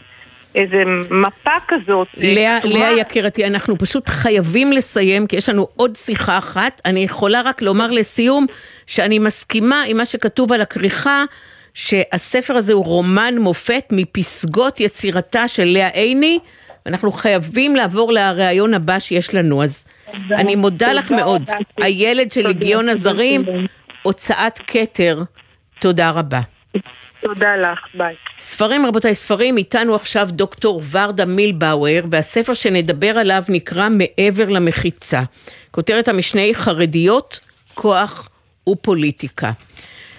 איזה 0.55 0.83
מפה 1.11 1.51
כזאת. 1.69 2.09
לאה, 2.17 2.59
לאה 2.65 2.93
יקירתי, 2.99 3.47
אנחנו 3.47 3.79
פשוט 3.79 4.09
חייבים 4.09 4.73
לסיים, 4.73 5.27
כי 5.27 5.37
יש 5.37 5.49
לנו 5.49 5.69
עוד 5.77 5.97
שיחה 5.97 6.39
אחת. 6.39 6.81
אני 6.85 7.01
יכולה 7.01 7.41
רק 7.45 7.63
לומר 7.63 7.91
לסיום, 7.91 8.47
שאני 8.87 9.19
מסכימה 9.19 9.83
עם 9.87 9.97
מה 9.97 10.07
שכתוב 10.07 10.53
על 10.53 10.61
הכריכה, 10.61 11.25
שהספר 11.75 12.55
הזה 12.55 12.73
הוא 12.73 12.85
רומן 12.85 13.35
מופת 13.39 13.85
מפסגות 13.91 14.81
יצירתה 14.81 15.49
של 15.49 15.65
לאה 15.65 15.89
עיני, 15.89 16.39
ואנחנו 16.87 17.13
חייבים 17.13 17.77
לעבור 17.77 18.13
לראיון 18.13 18.75
הבא 18.75 18.99
שיש 18.99 19.35
לנו, 19.35 19.63
אז 19.65 19.85
תודה, 20.07 20.37
אני 20.37 20.57
מודה 20.57 20.87
תודה, 20.87 20.93
לך 20.93 21.11
מאוד. 21.11 21.43
הילד 21.77 22.33
של 22.33 22.49
לגיון 22.49 22.89
הזרים, 22.89 23.45
הוצאת 24.03 24.61
כתר, 24.67 25.23
תודה 25.79 26.11
רבה. 26.11 26.41
תודה 27.21 27.57
לך, 27.57 27.79
ביי. 27.95 28.15
ספרים 28.39 28.87
רבותיי, 28.87 29.15
ספרים, 29.15 29.57
איתנו 29.57 29.95
עכשיו 29.95 30.29
דוקטור 30.31 30.83
ורדה 30.91 31.25
מילבאואר, 31.25 32.05
והספר 32.11 32.55
שנדבר 32.55 33.19
עליו 33.19 33.43
נקרא 33.49 33.89
מעבר 33.89 34.49
למחיצה. 34.49 35.23
כותרת 35.71 36.09
המשנה 36.09 36.43
היא 36.43 36.55
חרדיות, 36.55 37.41
כוח 37.75 38.29
ופוליטיקה. 38.69 39.53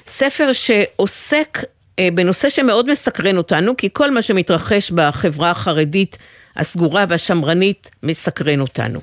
ספר 0.08 0.53
שעוסק 0.53 1.64
אה, 1.99 2.10
בנושא 2.14 2.49
שמאוד 2.49 2.91
מסקרן 2.91 3.38
אותנו, 3.38 3.78
כי 3.78 3.89
כל 3.93 4.12
מה 4.12 4.22
שמתרחש 4.22 4.91
בחברה 4.91 5.51
החרדית 5.51 6.18
הסגורה 6.56 7.06
והשמרנית 7.10 7.89
מסקרן 8.03 8.60
אותנו. 8.62 8.99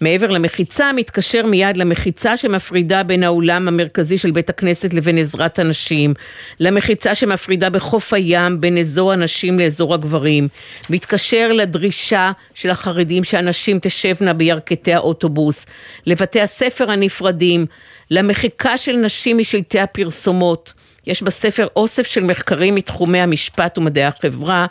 מעבר 0.00 0.30
למחיצה, 0.30 0.92
מתקשר 0.92 1.46
מיד 1.46 1.76
למחיצה 1.76 2.36
שמפרידה 2.36 3.02
בין 3.02 3.22
האולם 3.22 3.68
המרכזי 3.68 4.18
של 4.18 4.30
בית 4.30 4.50
הכנסת 4.50 4.94
לבין 4.94 5.18
עזרת 5.18 5.58
הנשים, 5.58 6.14
למחיצה 6.60 7.14
שמפרידה 7.14 7.70
בחוף 7.70 8.12
הים 8.12 8.60
בין 8.60 8.78
אזור 8.78 9.12
הנשים 9.12 9.58
לאזור 9.58 9.94
הגברים, 9.94 10.48
מתקשר 10.90 11.52
לדרישה 11.52 12.32
של 12.54 12.70
החרדים 12.70 13.24
שהנשים 13.24 13.78
תשבנה 13.82 14.32
בירכתי 14.32 14.94
האוטובוס, 14.94 15.66
לבתי 16.06 16.40
הספר 16.40 16.90
הנפרדים, 16.90 17.66
למחיקה 18.10 18.78
של 18.78 18.92
נשים 18.92 19.38
משלטי 19.38 19.80
הפרסומות. 19.80 20.74
יש 21.06 21.22
בספר 21.22 21.66
אוסף 21.76 22.06
של 22.06 22.24
מחקרים 22.24 22.74
מתחומי 22.74 23.20
המשפט 23.20 23.78
ומדעי 23.78 24.04
החברה, 24.04 24.66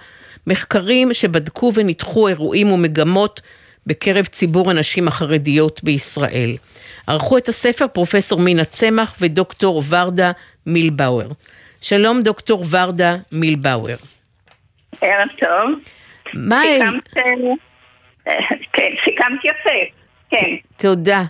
מחקרים 0.47 1.13
שבדקו 1.13 1.71
וניתחו 1.75 2.27
אירועים 2.27 2.71
ומגמות 2.71 3.41
בקרב 3.87 4.25
ציבור 4.25 4.69
הנשים 4.69 5.07
החרדיות 5.07 5.83
בישראל. 5.83 6.55
ערכו 7.07 7.37
את 7.37 7.47
הספר 7.47 7.87
פרופסור 7.87 8.39
מינה 8.39 8.65
צמח 8.65 9.15
ודוקטור 9.21 9.83
ורדה 9.89 10.31
מילבאואר. 10.65 11.27
שלום 11.81 12.21
דוקטור 12.21 12.65
ורדה 12.69 13.15
מילבאואר. 13.31 13.95
ערב 15.01 15.27
טוב. 15.39 15.79
מה... 16.33 16.61
סיכמת, 16.73 17.09
כן, 18.73 18.91
סיכמת 19.05 19.45
יפה, 19.45 19.97
כן. 20.29 20.55
תודה. 20.77 21.23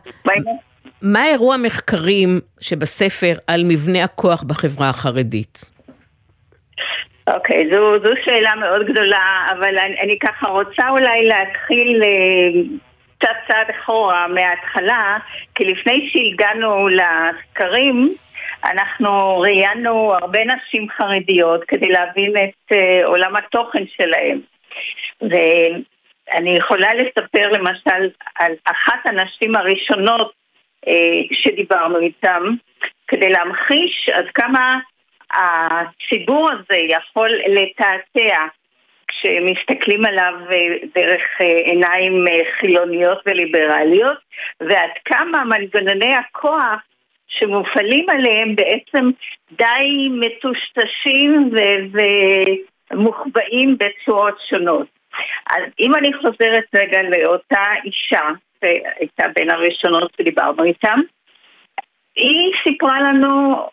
מה 1.02 1.28
אירוע 1.28 1.54
המחקרים 1.54 2.40
שבספר 2.62 3.34
על 3.48 3.64
מבנה 3.68 4.04
הכוח 4.04 4.44
בחברה 4.44 4.90
החרדית? 4.90 5.72
אוקיי, 7.34 7.62
okay, 7.62 7.76
זו, 7.76 8.00
זו 8.04 8.14
שאלה 8.26 8.56
מאוד 8.56 8.86
גדולה, 8.86 9.48
אבל 9.52 9.78
אני, 9.78 10.02
אני 10.02 10.20
ככה 10.20 10.48
רוצה 10.48 10.90
אולי 10.90 11.28
להתחיל 11.28 12.04
אה, 12.04 12.62
קצת 13.18 13.36
צעד 13.48 13.68
אחורה 13.70 14.28
מההתחלה, 14.28 15.18
כי 15.56 15.66
לפני 15.66 16.10
שהגענו 16.12 16.88
לסקרים, 16.88 18.16
אנחנו 18.66 19.40
ראיינו 19.40 20.14
הרבה 20.14 20.40
נשים 20.44 20.88
חרדיות 20.90 21.64
כדי 21.68 21.88
להבין 21.88 22.32
את 22.32 22.74
uh, 22.74 23.08
עולם 23.08 23.36
התוכן 23.36 23.84
שלהם. 23.88 24.40
ואני 25.22 26.58
יכולה 26.58 26.90
לספר 26.94 27.52
למשל 27.52 28.10
על 28.36 28.52
אחת 28.66 29.00
הנשים 29.06 29.56
הראשונות 29.56 30.32
שדיברנו 31.32 32.00
איתן, 32.00 32.44
כדי 33.08 33.30
להמחיש 33.30 34.10
עד 34.14 34.26
כמה 34.34 34.80
הציבור 35.32 36.50
הזה 36.52 36.78
יכול 36.90 37.30
לתעתע 37.48 38.46
כשמסתכלים 39.08 40.06
עליו 40.06 40.34
אה, 40.52 40.88
דרך 40.96 41.42
אה, 41.42 41.48
עיניים 41.48 42.26
אה, 42.28 42.52
חילוניות 42.60 43.22
וליברליות, 43.26 44.18
ועד 44.60 44.90
כמה 45.06 45.44
מנגנוני 45.44 46.16
הכוח 46.16 46.82
שמופעלים 47.28 48.10
עליהם 48.10 48.56
בעצם 48.56 49.10
די 49.52 50.10
מטושטשים 50.12 51.50
ומוחבאים 52.92 53.78
בצורות 53.78 54.40
שונות. 54.50 54.88
אז 55.56 55.64
אם 55.80 55.96
אני 55.96 56.14
חוזרת 56.14 56.66
רגע 56.76 57.02
לאותה 57.02 57.64
אישה, 57.86 58.30
שהייתה 58.62 59.26
בין 59.36 59.50
הראשונות 59.50 60.12
שדיברנו 60.18 60.64
איתם, 60.64 61.00
היא 62.16 62.54
סיפרה 62.64 63.00
לנו 63.02 63.68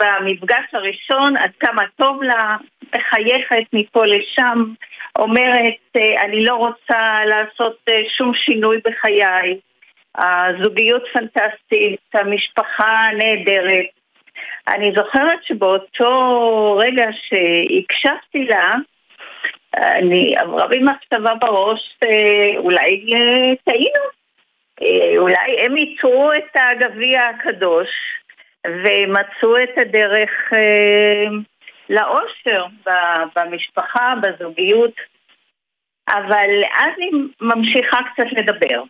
במפגש 0.00 0.64
הראשון 0.72 1.36
עד 1.36 1.50
כמה 1.60 1.82
טוב 1.96 2.22
לה, 2.22 2.56
מחייכת 2.94 3.66
מפה 3.72 4.04
לשם, 4.04 4.64
אומרת 5.18 5.74
אה, 5.96 6.22
אני 6.24 6.44
לא 6.44 6.54
רוצה 6.54 7.24
לעשות 7.24 7.76
אה, 7.88 7.96
שום 8.16 8.34
שינוי 8.34 8.80
בחיי, 8.84 9.58
הזוגיות 10.18 11.02
פנטסטית, 11.12 12.00
המשפחה 12.14 13.08
נהדרת. 13.18 13.86
אני 14.68 14.92
זוכרת 14.96 15.44
שבאותו 15.44 16.76
רגע 16.78 17.06
שהקשבתי 17.12 18.44
לה, 18.44 18.72
אני 19.76 20.36
עברה 20.36 20.66
בי 20.66 20.78
מחשבה 20.78 21.34
בראש, 21.34 21.98
אה, 22.04 22.58
אולי 22.58 23.10
טעינו, 23.64 24.06
אולי 25.18 25.60
הם 25.64 25.76
ייצרו 25.76 26.32
את 26.32 26.56
הגביע 26.56 27.22
הקדוש 27.22 27.88
ומצאו 28.66 29.56
את 29.56 29.78
הדרך 29.78 30.30
אה, 30.52 31.26
לאושר 31.90 32.64
במשפחה, 33.36 34.14
בזוגיות, 34.22 34.94
אבל 36.08 36.50
אז 36.74 36.92
היא 36.96 37.12
ממשיכה 37.40 37.98
קצת 38.12 38.32
לדבר. 38.32 38.82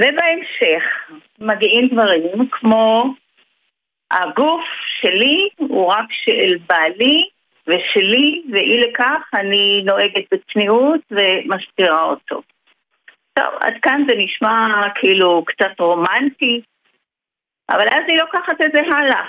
ובהמשך 0.00 1.10
מגיעים 1.38 1.88
דברים 1.88 2.48
כמו 2.50 3.14
הגוף 4.10 4.64
שלי 5.00 5.48
הוא 5.56 5.86
רק 5.86 6.06
של 6.10 6.56
בעלי 6.68 7.28
ושלי, 7.66 8.42
ואי 8.52 8.78
לכך 8.78 9.30
אני 9.34 9.82
נוהגת 9.84 10.24
בצניעות 10.32 11.00
ומסתירה 11.10 12.02
אותו. 12.02 12.42
טוב, 13.34 13.46
עד 13.60 13.74
כאן 13.82 14.04
זה 14.08 14.14
נשמע 14.16 14.82
כאילו 14.94 15.44
קצת 15.44 15.80
רומנטי, 15.80 16.60
אבל 17.70 17.88
אז 17.88 18.04
היא 18.08 18.18
לוקחת 18.18 18.60
את 18.60 18.72
זה 18.72 18.80
הלאה. 18.80 19.24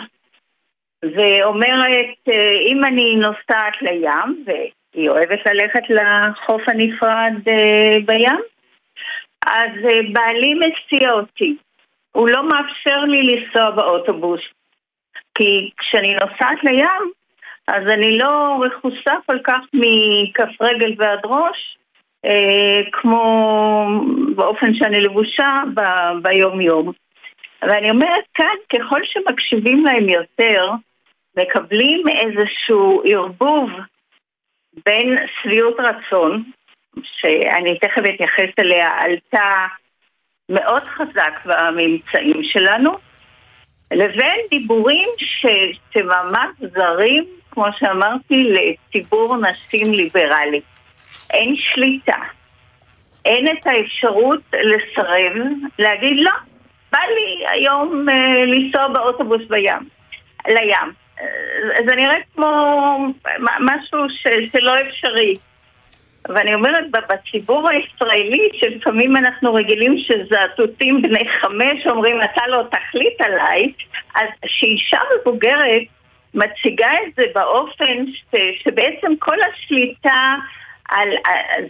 ואומרת, 1.03 2.15
אה, 2.27 2.59
אם 2.67 2.83
אני 2.83 3.15
נוסעת 3.15 3.81
לים, 3.81 4.45
והיא 4.45 5.09
אוהבת 5.09 5.39
ללכת 5.45 5.83
לחוף 5.89 6.61
הנפרד 6.67 7.33
אה, 7.47 7.97
בים, 8.05 8.39
אז 9.45 9.71
אה, 9.85 9.99
בעלי 10.13 10.53
מסיע 10.53 11.11
אותי. 11.11 11.55
הוא 12.11 12.29
לא 12.29 12.49
מאפשר 12.49 12.99
לי 12.99 13.21
לנסוע 13.23 13.71
באוטובוס. 13.71 14.41
כי 15.37 15.69
כשאני 15.77 16.13
נוסעת 16.13 16.63
לים, 16.63 17.11
אז 17.67 17.87
אני 17.87 18.17
לא 18.17 18.59
רכוסה 18.61 19.13
כל 19.25 19.37
כך 19.43 19.61
מכף 19.73 20.61
רגל 20.61 20.93
ועד 20.97 21.25
ראש, 21.25 21.77
אה, 22.25 22.91
כמו 22.91 23.85
באופן 24.35 24.73
שאני 24.73 24.99
לבושה 24.99 25.55
ב- 25.73 26.21
ביום-יום. 26.21 26.91
ואני 27.61 27.89
אומרת 27.89 28.23
כאן, 28.33 28.55
ככל 28.73 28.99
שמקשיבים 29.03 29.85
להם 29.85 30.09
יותר, 30.09 30.71
מקבלים 31.37 32.03
איזשהו 32.07 33.01
ערבוב 33.05 33.69
בין 34.85 35.17
שביעות 35.41 35.75
רצון, 35.79 36.43
שאני 37.03 37.79
תכף 37.79 38.01
אתייחס 38.15 38.59
אליה, 38.59 38.87
עלתה 38.99 39.65
מאוד 40.49 40.83
חזק 40.83 41.45
בממצאים 41.45 42.43
שלנו, 42.43 42.91
לבין 43.91 44.39
דיבורים 44.51 45.09
ש, 45.17 45.45
שממש 45.93 46.71
זרים, 46.73 47.25
כמו 47.55 47.65
שאמרתי, 47.79 48.43
לציבור 48.43 49.37
נשים 49.37 49.93
ליברלי. 49.93 50.61
אין 51.29 51.55
שליטה. 51.55 52.17
אין 53.25 53.47
את 53.47 53.67
האפשרות 53.67 54.41
לסרב, 54.53 55.33
להגיד 55.79 56.17
לא, 56.17 56.31
בא 56.91 56.99
לי 56.99 57.45
היום 57.47 58.09
אה, 58.09 58.45
לנסוע 58.45 58.87
באוטובוס 58.87 59.41
בים, 59.49 59.89
לים. 60.47 60.91
אה, 61.21 61.25
זה 61.87 61.95
נראה 61.95 62.15
כמו 62.35 62.97
משהו 63.59 64.09
ש, 64.09 64.27
שלא 64.51 64.81
אפשרי. 64.81 65.35
ואני 66.29 66.53
אומרת, 66.53 66.83
בציבור 66.91 67.69
הישראלי, 67.69 68.49
שלפעמים 68.53 69.15
אנחנו 69.15 69.53
רגילים 69.53 69.97
שזעתותים 69.97 71.01
בני 71.01 71.29
חמש 71.41 71.87
אומרים, 71.87 72.21
אתה 72.21 72.47
לא 72.47 72.63
תחליט 72.71 73.21
עליי, 73.21 73.71
אז 74.15 74.27
שאישה 74.45 74.99
מבוגרת 75.19 75.81
מציגה 76.35 76.91
את 77.07 77.15
זה 77.15 77.23
באופן 77.35 78.05
ש, 78.13 78.35
שבעצם 78.63 79.15
כל 79.19 79.37
השליטה 79.41 80.35
על, 80.89 81.09
על, 81.25 81.63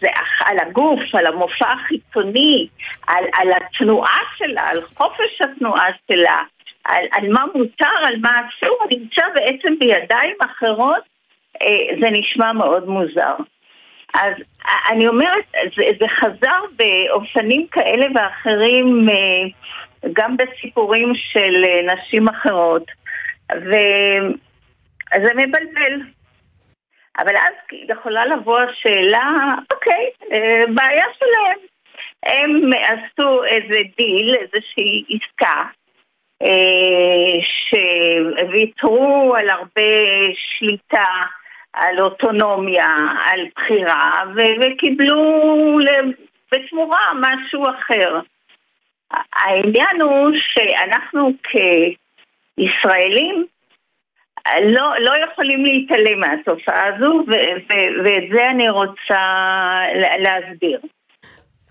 על 0.45 0.57
הגוף, 0.59 1.15
על 1.15 1.25
המופע 1.25 1.71
החיצוני, 1.71 2.67
על, 3.07 3.23
על 3.33 3.47
התנועה 3.51 4.19
שלה, 4.37 4.61
על 4.61 4.81
חופש 4.81 5.41
התנועה 5.41 5.87
שלה, 6.11 6.43
על, 6.85 7.05
על 7.11 7.31
מה 7.31 7.43
מותר, 7.55 7.97
על 8.05 8.15
מה 8.21 8.29
אסור, 8.29 8.77
נמצא 8.91 9.21
בעצם 9.35 9.79
בידיים 9.79 10.35
אחרות, 10.45 11.03
אה, 11.61 11.97
זה 12.01 12.09
נשמע 12.11 12.53
מאוד 12.53 12.87
מוזר. 12.87 13.35
אז 14.13 14.33
אני 14.89 15.07
אומרת, 15.07 15.45
זה, 15.75 15.83
זה 15.99 16.07
חזר 16.07 16.61
באופנים 16.75 17.67
כאלה 17.71 18.05
ואחרים, 18.15 19.09
אה, 19.09 19.47
גם 20.13 20.37
בסיפורים 20.37 21.13
של 21.15 21.63
נשים 21.85 22.27
אחרות, 22.27 22.83
וזה 25.15 25.33
מבלבל. 25.33 26.01
אבל 27.17 27.35
אז 27.35 27.53
יכולה 27.71 28.25
לבוא 28.25 28.59
השאלה, 28.59 29.31
אוקיי, 29.73 30.09
אה, 30.31 30.63
בעיה 30.75 31.05
שלהם. 31.19 31.59
הם 32.25 32.69
עשו 32.73 33.43
איזה 33.43 33.79
דיל, 33.97 34.35
איזושהי 34.35 35.03
עסקה, 35.09 35.61
שוויתרו 37.69 39.33
על 39.37 39.49
הרבה 39.49 39.81
שליטה 40.35 41.05
על 41.75 41.99
אוטונומיה, 41.99 42.95
על 43.25 43.39
בחירה, 43.55 44.23
וקיבלו 44.35 45.77
בתמורה 46.51 47.11
משהו 47.19 47.63
אחר. 47.69 48.19
העניין 49.33 50.01
הוא 50.01 50.31
שאנחנו 50.33 51.31
כישראלים 52.57 53.45
לא, 54.63 54.91
לא 54.99 55.13
יכולים 55.25 55.65
להתעלם 55.65 56.19
מהתופעה 56.19 56.83
הזו, 56.95 57.23
ואת 58.03 58.23
זה 58.33 58.49
אני 58.51 58.69
רוצה 58.69 59.21
להסביר. 60.19 60.79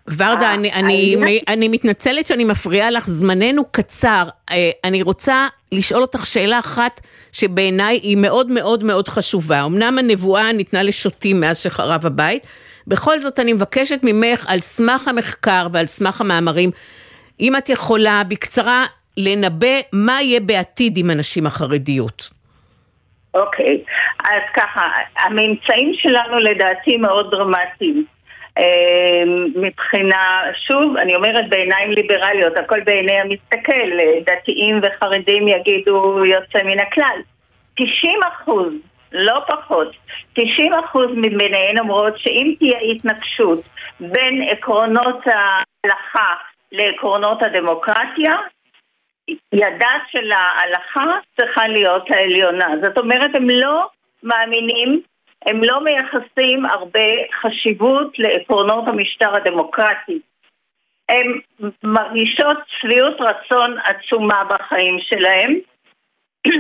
ורדה, 0.09 0.55
אני, 0.55 0.73
אני, 0.73 1.41
אני 1.49 1.69
מתנצלת 1.69 2.27
שאני 2.27 2.45
מפריעה 2.45 2.91
לך, 2.91 3.07
זמננו 3.07 3.65
קצר. 3.71 4.29
אה, 4.51 4.71
אני 4.85 5.03
רוצה 5.03 5.47
לשאול 5.73 6.03
אותך 6.03 6.27
שאלה 6.27 6.59
אחת 6.59 7.01
שבעיניי 7.33 8.01
היא 8.03 8.17
מאוד 8.17 8.51
מאוד 8.51 8.85
מאוד 8.85 9.09
חשובה. 9.09 9.65
אמנם 9.65 9.99
הנבואה 9.99 10.53
ניתנה 10.53 10.83
לשוטים 10.83 11.41
מאז 11.41 11.59
שחרב 11.59 12.07
הבית, 12.07 12.47
בכל 12.87 13.21
זאת 13.21 13.41
אני 13.41 13.53
מבקשת 13.53 14.01
ממך 14.03 14.45
על 14.49 14.61
סמך 14.61 15.09
המחקר 15.09 15.67
ועל 15.73 15.87
סמך 15.87 16.21
המאמרים, 16.21 16.71
אם 17.41 17.57
את 17.57 17.69
יכולה 17.69 18.23
בקצרה 18.29 18.87
לנבא 19.17 19.81
מה 19.93 20.23
יהיה 20.23 20.41
בעתיד 20.41 20.97
עם 20.97 21.11
הנשים 21.11 21.47
החרדיות. 21.47 22.31
אוקיי. 23.35 23.81
אז 24.25 24.43
ככה, 24.57 24.89
הממצאים 25.19 25.95
שלנו 25.95 26.39
לדעתי 26.39 26.97
מאוד 26.97 27.31
דרמטיים. 27.31 28.05
אמ, 28.59 29.47
מבחינה, 29.57 30.43
שוב, 30.67 30.97
אני 30.97 31.15
אומרת 31.15 31.49
בעיניים 31.49 31.91
ליברליות, 31.91 32.59
הכל 32.59 32.81
בעיני 32.81 33.21
המסתכל, 33.21 33.91
דתיים 34.27 34.81
וחרדים 34.83 35.49
יגידו 35.49 36.27
יוצא 36.27 36.63
מן 36.65 36.79
הכלל. 36.79 37.21
90 37.75 38.21
אחוז, 38.23 38.73
לא 39.13 39.41
פחות, 39.47 39.97
90 40.33 40.73
אחוז 40.75 41.07
מביניהן 41.17 41.79
אומרות 41.79 42.19
שאם 42.19 42.55
תהיה 42.59 42.79
התנגשות 42.79 43.61
בין 44.01 44.43
עקרונות 44.51 45.21
ההלכה 45.27 46.35
לעקרונות 46.73 47.43
הדמוקרטיה, 47.43 48.33
ידה 49.53 49.93
של 50.11 50.33
ההלכה 50.33 51.19
צריכה 51.37 51.69
להיות 51.69 52.11
העליונה. 52.11 52.69
זאת 52.83 52.99
אומרת, 52.99 53.35
הם 53.35 53.51
לא 53.51 53.89
מאמינים 54.23 55.03
הם 55.47 55.65
לא 55.65 55.85
מייחסים 55.85 56.67
הרבה 56.67 57.09
חשיבות 57.41 58.19
לעקרונות 58.19 58.89
המשטר 58.89 59.37
הדמוקרטי. 59.37 60.19
הן 61.09 61.41
מרגישות 61.83 62.59
שביעות 62.67 63.21
רצון 63.21 63.77
עצומה 63.85 64.45
בחיים 64.45 64.99
שלהם, 65.01 65.59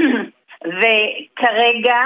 וכרגע 0.78 2.00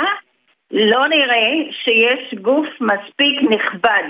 לא 0.71 1.09
נראה 1.09 1.73
שיש 1.85 2.35
גוף 2.35 2.69
מספיק 2.81 3.43
נכבד 3.51 4.09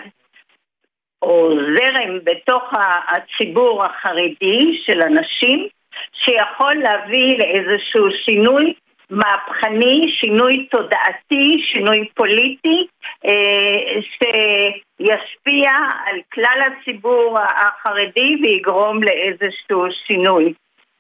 או 1.23 1.51
זרם 1.57 2.19
בתוך 2.25 2.73
הציבור 3.09 3.85
החרדי 3.85 4.81
של 4.85 5.03
הנשים 5.03 5.69
שיכול 6.13 6.75
להביא 6.75 7.39
לאיזשהו 7.39 8.07
שינוי 8.25 8.75
מהפכני, 9.11 10.09
שינוי 10.21 10.67
תודעתי, 10.71 11.63
שינוי 11.73 12.09
פוליטי, 12.15 12.87
אה, 13.27 14.01
שישפיע 14.01 15.71
על 16.07 16.21
כלל 16.33 16.61
הציבור 16.67 17.39
החרדי 17.41 18.37
ויגרום 18.43 19.03
לאיזשהו 19.03 19.85
שינוי. 20.07 20.53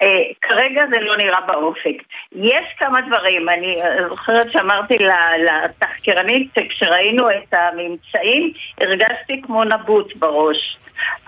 אה, 0.02 0.22
כרגע 0.42 0.82
זה 0.90 1.00
לא 1.00 1.16
נראה 1.16 1.40
באופק. 1.40 2.02
יש 2.32 2.64
כמה 2.78 3.00
דברים, 3.00 3.48
אני 3.48 3.76
זוכרת 4.08 4.50
שאמרתי 4.50 4.96
לתחקירנית 5.38 6.50
שכשראינו 6.58 7.30
את 7.30 7.54
הממצאים 7.54 8.52
הרגשתי 8.80 9.42
כמו 9.42 9.64
נבוט 9.64 10.16
בראש. 10.16 10.78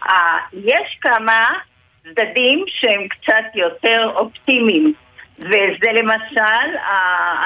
אה, 0.07 0.37
יש 0.53 0.99
כמה 1.01 1.55
צדדים 2.03 2.65
שהם 2.67 3.09
קצת 3.09 3.45
יותר 3.55 4.11
אופטימיים. 4.15 4.95
וזה 5.41 5.93
למשל 5.93 6.77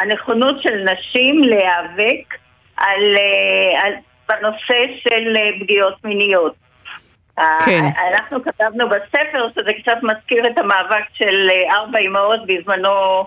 הנכונות 0.01 0.63
של 0.63 0.85
נשים 0.85 1.43
להיאבק 1.43 2.35
על, 2.77 3.17
אה, 3.17 3.83
על, 3.83 3.93
בנושא 4.29 4.99
של 5.03 5.37
אה, 5.37 5.51
פגיעות 5.61 6.05
מיניות. 6.05 6.55
כן. 7.37 7.85
אנחנו 8.13 8.45
כתבנו 8.45 8.89
בספר 8.89 9.49
שזה 9.55 9.71
קצת 9.83 9.97
מזכיר 10.03 10.47
את 10.47 10.59
המאבק 10.59 11.05
של 11.13 11.49
אה, 11.51 11.75
ארבע 11.75 11.99
אמהות 11.99 12.41
בזמנו 12.47 13.25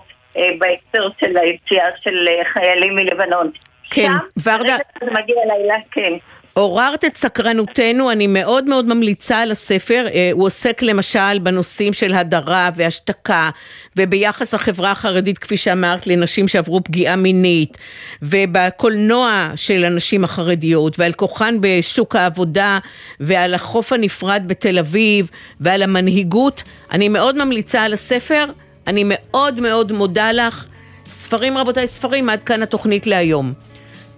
בהקשר 0.58 1.08
של 1.20 1.36
היציאה 1.36 1.86
של 2.02 2.26
חיילים 2.52 2.96
מלבנון. 2.96 3.50
כן, 3.90 4.10
ורדה... 4.42 4.76
זה 5.00 5.10
מגיע 5.10 5.36
לילה, 5.46 5.76
כן. 5.90 6.12
עוררת 6.52 7.04
את 7.04 7.16
סקרנותנו, 7.16 8.10
אני 8.10 8.26
מאוד 8.26 8.64
מאוד 8.64 8.88
ממליצה 8.88 9.38
על 9.38 9.50
הספר, 9.50 10.06
אה, 10.14 10.30
הוא 10.32 10.46
עוסק 10.46 10.82
למשל 10.82 11.38
בנושאים 11.38 11.92
של 11.92 12.14
הדרה 12.14 12.70
והשתקה, 12.76 13.50
וביחס 13.96 14.54
החברה 14.54 14.90
החרדית, 14.90 15.38
כפי 15.38 15.56
שאמרת, 15.56 16.06
לנשים 16.06 16.48
שעברו 16.48 16.84
פגיעה 16.84 17.16
מינית, 17.16 17.78
ובקולנוע 18.22 19.52
של 19.56 19.84
הנשים 19.84 20.24
החרדיות, 20.24 20.98
ועל 20.98 21.12
כוחן 21.12 21.56
בשוק 21.60 22.16
העבודה, 22.16 22.78
ועל 23.20 23.54
החוף 23.54 23.92
הנפרד 23.92 24.42
בתל 24.46 24.78
אביב, 24.78 25.30
ועל 25.60 25.82
המנהיגות. 25.82 26.62
אני 26.92 27.08
מאוד 27.08 27.44
ממליצה 27.44 27.82
על 27.82 27.92
הספר, 27.92 28.44
אני 28.86 29.04
מאוד 29.06 29.60
מאוד 29.60 29.92
מודה 29.92 30.32
לך. 30.32 30.66
ספרים 31.06 31.58
רבותיי, 31.58 31.86
ספרים, 31.86 32.28
עד 32.28 32.42
כאן 32.42 32.62
התוכנית 32.62 33.06
להיום. 33.06 33.67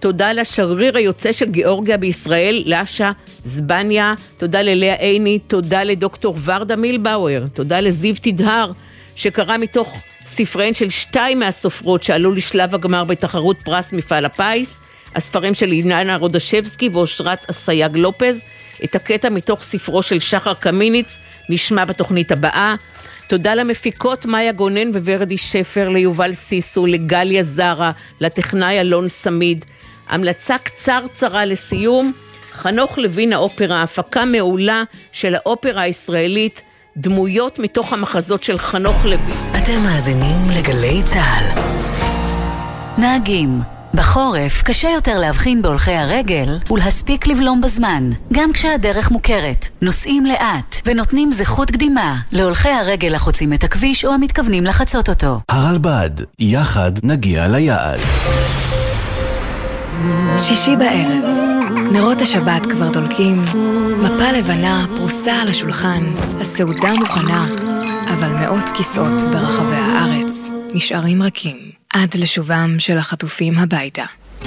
תודה 0.01 0.33
לשגריר 0.33 0.97
היוצא 0.97 1.31
של 1.31 1.45
גיאורגיה 1.45 1.97
בישראל, 1.97 2.63
לאשה 2.65 3.11
זבניה, 3.45 4.13
תודה 4.37 4.61
ללאה 4.61 4.93
עיני, 4.93 5.39
תודה 5.39 5.83
לדוקטור 5.83 6.37
ורדה 6.43 6.75
מילבאואר, 6.75 7.43
תודה 7.53 7.79
לזיו 7.79 8.15
תדהר, 8.21 8.71
שקרא 9.15 9.57
מתוך 9.57 10.01
ספריהן 10.25 10.73
של 10.73 10.89
שתיים 10.89 11.39
מהסופרות 11.39 12.03
שעלו 12.03 12.31
לשלב 12.31 12.75
הגמר 12.75 13.03
בתחרות 13.03 13.57
פרס 13.63 13.93
מפעל 13.93 14.25
הפיס, 14.25 14.77
הספרים 15.15 15.55
של 15.55 15.71
אילנה 15.71 16.15
רודשבסקי 16.15 16.89
ואושרת 16.89 17.49
אסייג 17.49 17.97
לופז. 17.97 18.39
את 18.83 18.95
הקטע 18.95 19.29
מתוך 19.29 19.63
ספרו 19.63 20.03
של 20.03 20.19
שחר 20.19 20.53
קמיניץ 20.53 21.17
נשמע 21.49 21.85
בתוכנית 21.85 22.31
הבאה. 22.31 22.75
תודה 23.27 23.55
למפיקות 23.55 24.25
מאיה 24.25 24.51
גונן 24.51 24.89
וורדי 24.89 25.37
שפר, 25.37 25.89
ליובל 25.89 26.33
סיסו, 26.33 26.85
לגליה 26.85 27.43
זרה, 27.43 27.91
לטכנאי 28.21 28.79
אלון 28.79 29.09
סמיד. 29.09 29.65
המלצה 30.11 30.57
קצרצרה 30.57 31.45
לסיום, 31.45 32.11
חנוך 32.51 32.97
לוין 32.97 33.33
האופרה, 33.33 33.81
הפקה 33.81 34.25
מעולה 34.25 34.83
של 35.11 35.35
האופרה 35.35 35.81
הישראלית, 35.81 36.61
דמויות 36.97 37.59
מתוך 37.59 37.93
המחזות 37.93 38.43
של 38.43 38.57
חנוך 38.57 39.05
לוין. 39.05 39.37
אתם 39.57 39.81
מאזינים 39.83 40.37
לגלי 40.57 41.01
צה"ל. 41.05 41.61
נהגים 42.97 43.59
בחורף 43.93 44.61
קשה 44.63 44.89
יותר 44.89 45.19
להבחין 45.19 45.61
בהולכי 45.61 45.93
הרגל 45.93 46.59
ולהספיק 46.71 47.27
לבלום 47.27 47.61
בזמן, 47.61 48.09
גם 48.33 48.53
כשהדרך 48.53 49.11
מוכרת. 49.11 49.69
נוסעים 49.81 50.25
לאט 50.25 50.75
ונותנים 50.85 51.31
זכות 51.31 51.71
קדימה 51.71 52.15
להולכי 52.31 52.69
הרגל 52.69 53.15
החוצים 53.15 53.53
את 53.53 53.63
הכביש 53.63 54.05
או 54.05 54.13
המתכוונים 54.13 54.63
לחצות 54.63 55.09
אותו. 55.09 55.39
הרלב"ד, 55.49 56.11
יחד 56.39 56.91
נגיע 57.03 57.47
ליעד. 57.47 57.99
שישי 60.37 60.75
בערב, 60.75 61.25
נרות 61.91 62.21
השבת 62.21 62.65
כבר 62.65 62.89
דולקים, 62.89 63.41
מפה 64.03 64.31
לבנה 64.31 64.85
פרוסה 64.95 65.33
על 65.33 65.47
השולחן, 65.47 66.03
הסעודה 66.41 66.93
מוכנה, 66.93 67.47
אבל 68.13 68.27
מאות 68.27 68.69
כיסאות 68.73 69.21
ברחבי 69.31 69.75
הארץ 69.75 70.49
נשארים 70.73 71.23
רכים 71.23 71.57
עד 71.93 72.15
לשובם 72.15 72.75
של 72.79 72.97
החטופים 72.97 73.57
הביתה. 73.57 74.05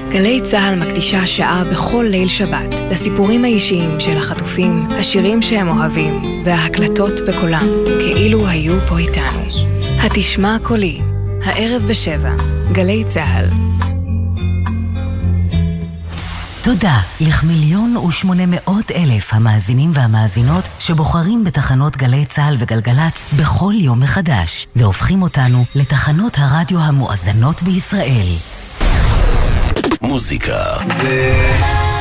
גלי 0.09 0.41
צה"ל 0.41 0.75
מקדישה 0.75 1.27
שעה 1.27 1.63
בכל 1.73 2.07
ליל 2.11 2.29
שבת 2.29 2.75
לסיפורים 2.91 3.45
האישיים 3.45 4.01
של 4.01 4.17
החטופים, 4.17 4.87
השירים 4.91 5.43
שהם 5.43 5.69
אוהבים 5.69 6.45
וההקלטות 6.45 7.21
בקולם, 7.29 7.69
כאילו 7.87 8.47
היו 8.47 8.81
פה 8.89 8.99
איתנו. 8.99 9.45
התשמע 9.99 10.57
קולי, 10.63 11.01
הערב 11.45 11.83
בשבע, 11.83 12.33
גלי 12.73 13.05
צה"ל. 13.09 13.47
תודה 16.65 17.01
לכמיליון 17.21 17.97
ושמונה 17.97 18.43
מאות 18.47 18.91
אלף 18.91 19.35
המאזינים 19.35 19.91
והמאזינות 19.95 20.69
שבוחרים 20.79 21.45
בתחנות 21.45 21.97
גלי 21.97 22.27
צה"ל 22.27 22.57
וגלגלצ 22.59 23.35
בכל 23.41 23.73
יום 23.77 24.01
מחדש, 24.01 24.67
והופכים 24.77 25.23
אותנו 25.23 25.65
לתחנות 25.75 26.37
הרדיו 26.39 26.81
המואזנות 26.81 27.63
בישראל. 27.63 28.27
מוזיקה 30.03 30.63
זה... 31.03 31.94